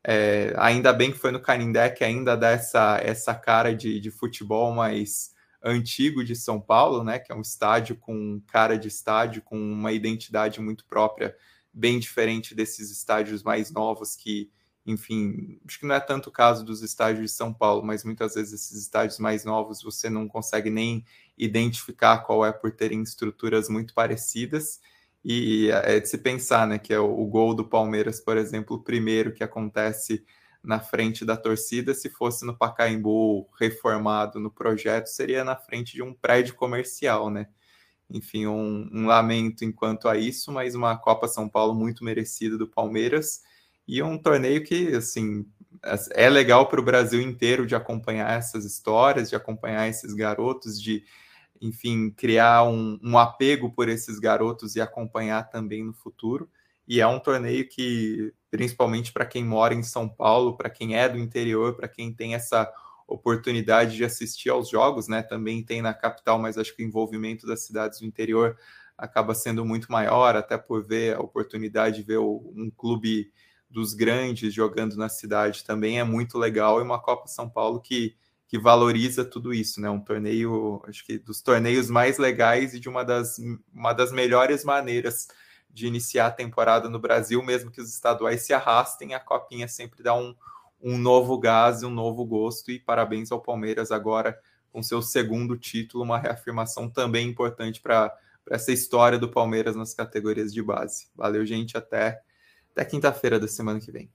É, 0.06 0.54
ainda 0.56 0.92
bem 0.92 1.10
que 1.10 1.18
foi 1.18 1.32
no 1.32 1.40
Canindé, 1.40 1.88
que 1.90 2.04
ainda 2.04 2.36
dá 2.36 2.50
essa, 2.50 3.00
essa 3.02 3.34
cara 3.34 3.74
de, 3.74 3.98
de 3.98 4.10
futebol 4.10 4.72
mais 4.72 5.34
antigo 5.62 6.22
de 6.22 6.36
São 6.36 6.60
Paulo, 6.60 7.02
né? 7.02 7.18
Que 7.18 7.32
é 7.32 7.34
um 7.34 7.40
estádio 7.40 7.96
com 7.96 8.40
cara 8.46 8.78
de 8.78 8.86
estádio, 8.86 9.42
com 9.42 9.58
uma 9.58 9.92
identidade 9.92 10.60
muito 10.60 10.84
própria, 10.84 11.34
bem 11.72 11.98
diferente 11.98 12.54
desses 12.54 12.90
estádios 12.90 13.42
mais 13.42 13.72
novos 13.72 14.14
que, 14.14 14.50
enfim, 14.86 15.58
acho 15.66 15.80
que 15.80 15.86
não 15.86 15.94
é 15.94 16.00
tanto 16.00 16.28
o 16.28 16.32
caso 16.32 16.64
dos 16.64 16.82
estádios 16.82 17.30
de 17.30 17.36
São 17.36 17.52
Paulo, 17.52 17.82
mas 17.82 18.04
muitas 18.04 18.34
vezes 18.34 18.52
esses 18.52 18.78
estádios 18.82 19.18
mais 19.18 19.44
novos 19.44 19.82
você 19.82 20.10
não 20.10 20.28
consegue 20.28 20.68
nem 20.70 21.04
identificar 21.36 22.18
qual 22.18 22.44
é 22.44 22.52
por 22.52 22.70
terem 22.72 23.02
estruturas 23.02 23.68
muito 23.68 23.94
parecidas. 23.94 24.80
E 25.24 25.70
é 25.70 26.00
de 26.00 26.08
se 26.08 26.18
pensar, 26.18 26.66
né, 26.66 26.78
que 26.78 26.92
é 26.92 27.00
o, 27.00 27.20
o 27.20 27.26
gol 27.26 27.54
do 27.54 27.64
Palmeiras, 27.64 28.20
por 28.20 28.36
exemplo, 28.36 28.76
o 28.76 28.82
primeiro 28.82 29.32
que 29.32 29.42
acontece 29.42 30.24
na 30.62 30.80
frente 30.80 31.24
da 31.24 31.36
torcida, 31.36 31.94
se 31.94 32.08
fosse 32.08 32.44
no 32.46 32.56
Pacaembu 32.56 33.48
reformado 33.58 34.40
no 34.40 34.50
projeto, 34.50 35.06
seria 35.06 35.44
na 35.44 35.56
frente 35.56 35.92
de 35.92 36.02
um 36.02 36.14
prédio 36.14 36.54
comercial, 36.54 37.30
né? 37.30 37.48
Enfim, 38.08 38.46
um, 38.46 38.88
um 38.92 39.06
lamento 39.06 39.64
enquanto 39.64 40.08
a 40.08 40.16
isso, 40.16 40.52
mas 40.52 40.74
uma 40.74 40.96
Copa 40.96 41.28
São 41.28 41.48
Paulo 41.48 41.74
muito 41.74 42.04
merecida 42.04 42.56
do 42.56 42.68
Palmeiras 42.68 43.42
e 43.86 44.02
um 44.02 44.16
torneio 44.18 44.64
que, 44.64 44.94
assim, 44.94 45.46
é 46.12 46.28
legal 46.28 46.68
para 46.68 46.80
o 46.80 46.84
Brasil 46.84 47.20
inteiro 47.20 47.66
de 47.66 47.74
acompanhar 47.74 48.38
essas 48.38 48.64
histórias, 48.64 49.30
de 49.30 49.36
acompanhar 49.36 49.88
esses 49.88 50.12
garotos, 50.14 50.80
de 50.80 51.04
enfim, 51.60 52.10
criar 52.10 52.64
um, 52.64 52.98
um 53.02 53.18
apego 53.18 53.70
por 53.70 53.88
esses 53.88 54.18
garotos 54.18 54.76
e 54.76 54.80
acompanhar 54.80 55.48
também 55.48 55.82
no 55.84 55.92
futuro. 55.92 56.48
E 56.86 57.00
é 57.00 57.06
um 57.06 57.18
torneio 57.18 57.66
que, 57.66 58.32
principalmente 58.50 59.12
para 59.12 59.24
quem 59.24 59.44
mora 59.44 59.72
em 59.74 59.82
São 59.82 60.08
Paulo, 60.08 60.56
para 60.56 60.68
quem 60.68 60.96
é 60.96 61.08
do 61.08 61.18
interior, 61.18 61.74
para 61.74 61.88
quem 61.88 62.12
tem 62.12 62.34
essa 62.34 62.70
oportunidade 63.06 63.96
de 63.96 64.04
assistir 64.04 64.50
aos 64.50 64.68
jogos, 64.68 65.08
né? 65.08 65.22
Também 65.22 65.62
tem 65.62 65.80
na 65.80 65.94
capital, 65.94 66.38
mas 66.38 66.58
acho 66.58 66.74
que 66.74 66.82
o 66.82 66.86
envolvimento 66.86 67.46
das 67.46 67.64
cidades 67.64 68.00
do 68.00 68.06
interior 68.06 68.58
acaba 68.96 69.34
sendo 69.34 69.64
muito 69.64 69.90
maior, 69.90 70.36
até 70.36 70.56
por 70.56 70.84
ver 70.86 71.16
a 71.16 71.20
oportunidade 71.20 71.96
de 71.96 72.02
ver 72.02 72.18
um 72.18 72.70
clube 72.76 73.32
dos 73.74 73.92
grandes 73.92 74.54
jogando 74.54 74.96
na 74.96 75.08
cidade 75.08 75.64
também 75.64 75.98
é 75.98 76.04
muito 76.04 76.38
legal 76.38 76.78
e 76.78 76.84
uma 76.84 77.00
Copa 77.00 77.26
São 77.26 77.50
Paulo 77.50 77.80
que, 77.80 78.14
que 78.46 78.56
valoriza 78.56 79.24
tudo 79.24 79.52
isso, 79.52 79.80
né? 79.80 79.90
Um 79.90 79.98
torneio, 79.98 80.80
acho 80.86 81.04
que 81.04 81.18
dos 81.18 81.42
torneios 81.42 81.90
mais 81.90 82.16
legais 82.16 82.72
e 82.72 82.78
de 82.78 82.88
uma 82.88 83.04
das, 83.04 83.36
uma 83.74 83.92
das 83.92 84.12
melhores 84.12 84.64
maneiras 84.64 85.26
de 85.68 85.88
iniciar 85.88 86.28
a 86.28 86.30
temporada 86.30 86.88
no 86.88 87.00
Brasil, 87.00 87.42
mesmo 87.42 87.68
que 87.68 87.80
os 87.80 87.92
estaduais 87.92 88.42
se 88.42 88.54
arrastem, 88.54 89.12
a 89.12 89.18
Copinha 89.18 89.66
sempre 89.66 90.04
dá 90.04 90.14
um, 90.14 90.36
um 90.80 90.96
novo 90.96 91.36
gás, 91.36 91.82
um 91.82 91.90
novo 91.90 92.24
gosto 92.24 92.70
e 92.70 92.78
parabéns 92.78 93.32
ao 93.32 93.42
Palmeiras 93.42 93.90
agora 93.90 94.38
com 94.72 94.84
seu 94.84 95.02
segundo 95.02 95.58
título, 95.58 96.04
uma 96.04 96.18
reafirmação 96.18 96.88
também 96.88 97.28
importante 97.28 97.80
para 97.80 98.16
essa 98.48 98.70
história 98.70 99.18
do 99.18 99.28
Palmeiras 99.28 99.74
nas 99.74 99.94
categorias 99.94 100.54
de 100.54 100.62
base. 100.62 101.08
Valeu, 101.16 101.44
gente, 101.44 101.76
até 101.76 102.22
até 102.74 102.84
quinta-feira 102.84 103.38
da 103.38 103.46
semana 103.46 103.80
que 103.80 103.90
vem. 103.90 104.10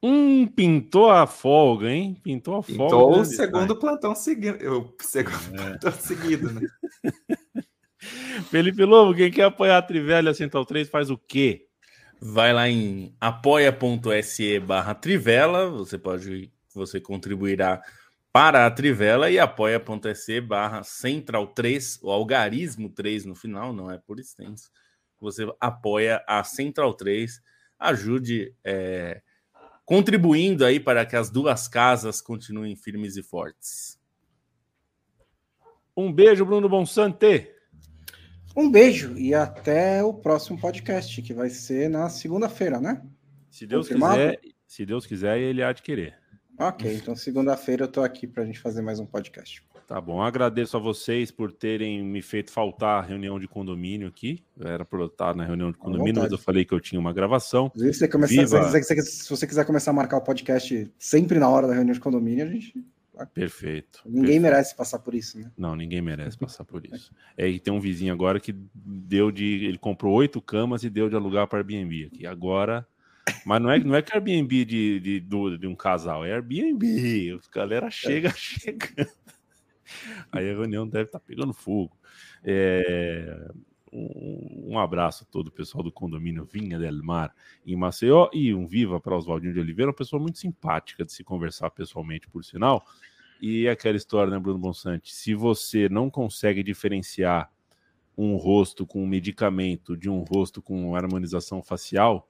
Hum, 0.00 0.46
pintou 0.46 1.10
a 1.10 1.26
folga, 1.26 1.90
hein? 1.90 2.16
Pintou 2.22 2.56
a 2.56 2.62
pintou 2.62 2.88
folga. 2.88 3.06
Pintou 3.06 3.20
o 3.20 3.24
segundo 3.24 3.76
plantão 3.76 4.14
seguido. 4.14 4.78
O 4.78 4.94
segundo 5.00 5.54
é. 5.54 5.56
plantão 5.56 5.92
seguido, 5.92 6.52
né? 6.52 6.60
Felipe 8.48 8.84
Lobo, 8.84 9.12
quem 9.12 9.28
quer 9.28 9.44
apoiar 9.44 9.78
a 9.78 9.82
Trivela 9.82 10.32
Central 10.32 10.64
3 10.64 10.88
faz 10.88 11.10
o 11.10 11.18
quê? 11.18 11.66
Vai 12.20 12.52
lá 12.52 12.68
em 12.68 13.12
apoia.se 13.20 14.60
barra 14.60 14.94
Trivela, 14.94 15.68
você 15.68 15.98
pode, 15.98 16.52
você 16.72 17.00
contribuirá 17.00 17.82
para 18.32 18.66
a 18.66 18.70
Trivela 18.70 19.30
e 19.30 19.38
apoia.se 19.38 20.40
barra 20.40 20.84
Central 20.84 21.48
3, 21.48 21.98
o 22.02 22.10
algarismo 22.10 22.88
3 22.88 23.24
no 23.24 23.34
final, 23.34 23.72
não 23.72 23.90
é 23.90 23.98
por 23.98 24.20
extenso 24.20 24.70
você 25.20 25.46
apoia 25.60 26.22
a 26.26 26.42
Central 26.44 26.94
3. 26.94 27.42
Ajude 27.78 28.54
é, 28.64 29.22
contribuindo 29.84 30.64
aí 30.64 30.78
para 30.78 31.06
que 31.06 31.16
as 31.16 31.30
duas 31.30 31.66
casas 31.68 32.20
continuem 32.20 32.76
firmes 32.76 33.16
e 33.16 33.22
fortes. 33.22 33.98
Um 35.96 36.12
beijo, 36.12 36.44
Bruno 36.44 36.68
Bonsante. 36.68 37.50
Um 38.56 38.70
beijo 38.70 39.16
e 39.16 39.34
até 39.34 40.02
o 40.02 40.12
próximo 40.12 40.60
podcast, 40.60 41.22
que 41.22 41.32
vai 41.32 41.48
ser 41.48 41.88
na 41.88 42.08
segunda-feira, 42.08 42.80
né? 42.80 43.02
Se 43.50 43.66
Deus 43.66 43.86
Confirmado? 43.86 44.16
quiser, 44.16 44.40
se 44.66 44.84
Deus 44.84 45.06
quiser, 45.06 45.38
ele 45.38 45.62
há 45.62 45.72
de 45.72 45.82
querer. 45.82 46.18
Ok, 46.58 46.92
então 46.92 47.14
segunda-feira 47.14 47.84
eu 47.84 47.88
tô 47.88 48.02
aqui 48.02 48.26
para 48.26 48.42
a 48.42 48.46
gente 48.46 48.58
fazer 48.58 48.82
mais 48.82 48.98
um 48.98 49.06
podcast. 49.06 49.64
Tá 49.88 49.98
bom, 50.02 50.20
agradeço 50.20 50.76
a 50.76 50.80
vocês 50.80 51.30
por 51.30 51.50
terem 51.50 52.04
me 52.04 52.20
feito 52.20 52.52
faltar 52.52 53.02
a 53.02 53.06
reunião 53.06 53.40
de 53.40 53.48
condomínio 53.48 54.06
aqui. 54.06 54.44
Eu 54.54 54.68
era 54.68 54.84
para 54.84 55.06
estar 55.06 55.34
na 55.34 55.42
reunião 55.42 55.72
de 55.72 55.78
condomínio, 55.78 56.20
mas 56.20 56.30
eu 56.30 56.36
falei 56.36 56.62
que 56.62 56.74
eu 56.74 56.78
tinha 56.78 57.00
uma 57.00 57.10
gravação. 57.10 57.72
Se 57.74 57.94
você, 57.94 58.06
começar, 58.06 58.46
se, 58.82 59.02
se 59.02 59.30
você 59.30 59.46
quiser 59.46 59.64
começar 59.64 59.90
a 59.90 59.94
marcar 59.94 60.18
o 60.18 60.20
podcast 60.20 60.92
sempre 60.98 61.38
na 61.38 61.48
hora 61.48 61.66
da 61.66 61.72
reunião 61.72 61.94
de 61.94 62.00
condomínio, 62.00 62.44
a 62.44 62.50
gente 62.50 62.74
Perfeito. 63.34 64.02
Ninguém 64.04 64.22
perfeito. 64.22 64.42
merece 64.42 64.76
passar 64.76 64.98
por 64.98 65.14
isso, 65.14 65.38
né? 65.38 65.50
Não, 65.56 65.74
ninguém 65.74 66.02
merece 66.02 66.36
passar 66.38 66.64
por 66.64 66.84
isso. 66.86 67.10
É, 67.36 67.48
e 67.48 67.58
tem 67.58 67.72
um 67.72 67.80
vizinho 67.80 68.12
agora 68.12 68.38
que 68.38 68.54
deu 68.74 69.32
de. 69.32 69.64
Ele 69.64 69.78
comprou 69.78 70.14
oito 70.14 70.40
camas 70.40 70.84
e 70.84 70.90
deu 70.90 71.08
de 71.08 71.16
alugar 71.16 71.48
para 71.48 71.60
Airbnb 71.60 72.10
aqui. 72.12 72.26
Agora. 72.26 72.86
Mas 73.44 73.60
não 73.60 73.70
é, 73.70 73.78
não 73.78 73.94
é 73.94 74.02
que 74.02 74.12
é 74.12 74.16
Airbnb 74.16 74.64
de, 74.64 75.00
de, 75.00 75.20
de, 75.20 75.58
de 75.58 75.66
um 75.66 75.74
casal, 75.74 76.24
é 76.24 76.32
Airbnb. 76.32 77.32
A 77.32 77.54
galera 77.54 77.90
chega, 77.90 78.28
é. 78.28 78.32
chegando. 78.34 79.10
Aí 80.30 80.50
a 80.50 80.54
reunião 80.54 80.86
deve 80.86 81.04
estar 81.04 81.18
tá 81.18 81.24
pegando 81.26 81.52
fogo. 81.52 81.96
É, 82.44 83.50
um, 83.92 84.72
um, 84.72 84.78
abraço 84.78 85.24
a 85.24 85.26
todo 85.30 85.48
o 85.48 85.52
pessoal 85.52 85.82
do 85.82 85.90
condomínio 85.90 86.44
Vinha 86.44 86.78
del 86.78 87.02
Mar 87.02 87.34
em 87.66 87.76
Maceió 87.76 88.28
e 88.32 88.52
um 88.54 88.66
viva 88.66 89.00
para 89.00 89.16
Oswaldinho 89.16 89.54
de 89.54 89.60
Oliveira, 89.60 89.90
uma 89.90 89.96
pessoa 89.96 90.20
muito 90.20 90.38
simpática 90.38 91.04
de 91.04 91.12
se 91.12 91.24
conversar 91.24 91.70
pessoalmente, 91.70 92.28
por 92.28 92.44
sinal. 92.44 92.84
E 93.40 93.68
aquela 93.68 93.96
história, 93.96 94.30
né, 94.30 94.38
Bruno 94.38 94.58
Bonsante? 94.58 95.14
Se 95.14 95.34
você 95.34 95.88
não 95.88 96.10
consegue 96.10 96.62
diferenciar 96.62 97.50
um 98.16 98.36
rosto 98.36 98.84
com 98.84 99.02
um 99.02 99.06
medicamento 99.06 99.96
de 99.96 100.10
um 100.10 100.24
rosto 100.24 100.60
com 100.60 100.96
harmonização 100.96 101.62
facial, 101.62 102.26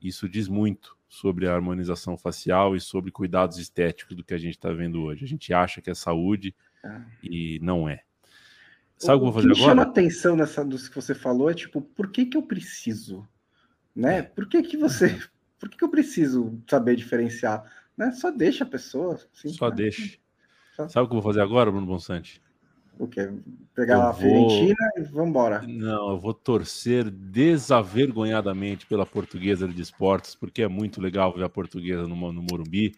isso 0.00 0.26
diz 0.28 0.48
muito 0.48 0.96
sobre 1.08 1.46
a 1.46 1.54
harmonização 1.54 2.16
facial 2.16 2.74
e 2.74 2.80
sobre 2.80 3.10
cuidados 3.10 3.58
estéticos 3.58 4.16
do 4.16 4.24
que 4.24 4.34
a 4.34 4.38
gente 4.38 4.56
está 4.56 4.72
vendo 4.72 5.02
hoje. 5.02 5.24
A 5.24 5.28
gente 5.28 5.52
acha 5.52 5.82
que 5.82 5.90
é 5.90 5.94
saúde, 5.94 6.54
e 7.22 7.58
não 7.62 7.88
é. 7.88 8.02
Sabe 8.98 9.16
o, 9.16 9.20
que 9.20 9.26
eu 9.26 9.32
vou 9.32 9.32
fazer 9.32 9.52
que 9.52 9.60
agora? 9.60 9.70
chama 9.70 9.82
atenção 9.82 10.36
nessa 10.36 10.64
dos 10.64 10.88
que 10.88 10.94
você 10.94 11.14
falou 11.14 11.50
é 11.50 11.54
tipo, 11.54 11.80
por 11.80 12.10
que 12.10 12.26
que 12.26 12.36
eu 12.36 12.42
preciso? 12.42 13.26
Né? 13.94 14.18
É. 14.18 14.22
Por 14.22 14.48
que 14.48 14.62
que 14.62 14.76
você, 14.76 15.18
por 15.58 15.68
que 15.68 15.76
que 15.76 15.84
eu 15.84 15.88
preciso 15.88 16.58
saber 16.68 16.96
diferenciar? 16.96 17.64
Né? 17.96 18.12
Só 18.12 18.30
deixa 18.30 18.64
a 18.64 18.66
pessoa. 18.66 19.14
Assim, 19.14 19.48
Só 19.50 19.68
né? 19.70 19.76
deixa. 19.76 20.18
Sabe 20.88 21.06
o 21.06 21.08
que 21.08 21.16
eu 21.16 21.20
vou 21.20 21.22
fazer 21.22 21.40
agora, 21.40 21.70
Bruno 21.70 21.86
Bonsante? 21.86 22.42
O 22.98 23.06
quê? 23.06 23.30
Pegar 23.74 23.94
eu 23.94 24.02
a 24.02 24.12
vou... 24.12 24.20
Fiorentina 24.20 24.92
e 24.96 25.02
vamos 25.02 25.28
embora. 25.28 25.62
Não, 25.66 26.10
eu 26.10 26.18
vou 26.18 26.32
torcer 26.32 27.10
desavergonhadamente 27.10 28.86
pela 28.86 29.04
portuguesa 29.04 29.68
de 29.68 29.82
esportes, 29.82 30.34
porque 30.34 30.62
é 30.62 30.68
muito 30.68 31.00
legal 31.00 31.32
ver 31.32 31.44
a 31.44 31.48
portuguesa 31.48 32.06
no, 32.06 32.32
no 32.32 32.42
Morumbi 32.42 32.94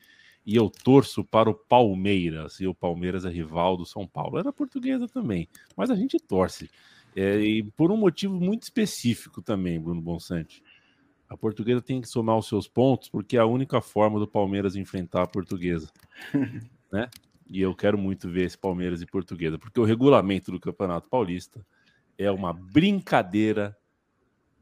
e 0.49 0.57
eu 0.57 0.71
torço 0.71 1.23
para 1.23 1.51
o 1.51 1.55
Palmeiras, 1.55 2.59
e 2.59 2.67
o 2.67 2.75
Palmeiras 2.75 3.27
é 3.27 3.29
rival 3.29 3.77
do 3.77 3.85
São 3.85 4.07
Paulo. 4.07 4.39
Era 4.39 4.51
portuguesa 4.51 5.07
também, 5.07 5.47
mas 5.77 5.91
a 5.91 5.95
gente 5.95 6.19
torce. 6.19 6.71
É, 7.15 7.39
e 7.39 7.63
por 7.63 7.93
um 7.93 7.99
motivo 7.99 8.35
muito 8.41 8.63
específico 8.63 9.43
também, 9.43 9.79
Bruno 9.79 10.01
Bonsante. 10.01 10.63
A 11.29 11.37
portuguesa 11.37 11.83
tem 11.83 12.01
que 12.01 12.09
somar 12.09 12.39
os 12.39 12.49
seus 12.49 12.67
pontos, 12.67 13.11
porque 13.11 13.37
é 13.37 13.41
a 13.41 13.45
única 13.45 13.83
forma 13.83 14.19
do 14.19 14.27
Palmeiras 14.27 14.75
enfrentar 14.75 15.25
a 15.25 15.27
portuguesa. 15.27 15.93
né? 16.91 17.11
E 17.47 17.61
eu 17.61 17.75
quero 17.75 17.99
muito 17.99 18.27
ver 18.31 18.47
esse 18.47 18.57
Palmeiras 18.57 19.03
e 19.03 19.07
portuguesa, 19.07 19.59
porque 19.59 19.79
o 19.79 19.85
regulamento 19.85 20.51
do 20.51 20.59
Campeonato 20.59 21.11
Paulista 21.11 21.63
é 22.17 22.31
uma 22.31 22.55
brincadeira 22.55 23.77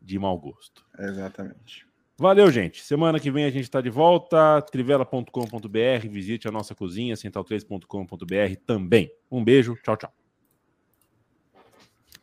de 0.02 0.18
mau 0.18 0.36
gosto. 0.36 0.84
Exatamente. 0.98 1.85
Valeu, 2.18 2.50
gente. 2.50 2.82
Semana 2.82 3.20
que 3.20 3.30
vem 3.30 3.44
a 3.44 3.50
gente 3.50 3.64
está 3.64 3.80
de 3.80 3.90
volta. 3.90 4.62
Trivela.com.br. 4.62 6.08
Visite 6.08 6.48
a 6.48 6.50
nossa 6.50 6.74
cozinha, 6.74 7.14
central3.com.br 7.14 8.56
também. 8.66 9.10
Um 9.30 9.44
beijo. 9.44 9.76
Tchau, 9.82 9.96
tchau. 9.96 10.25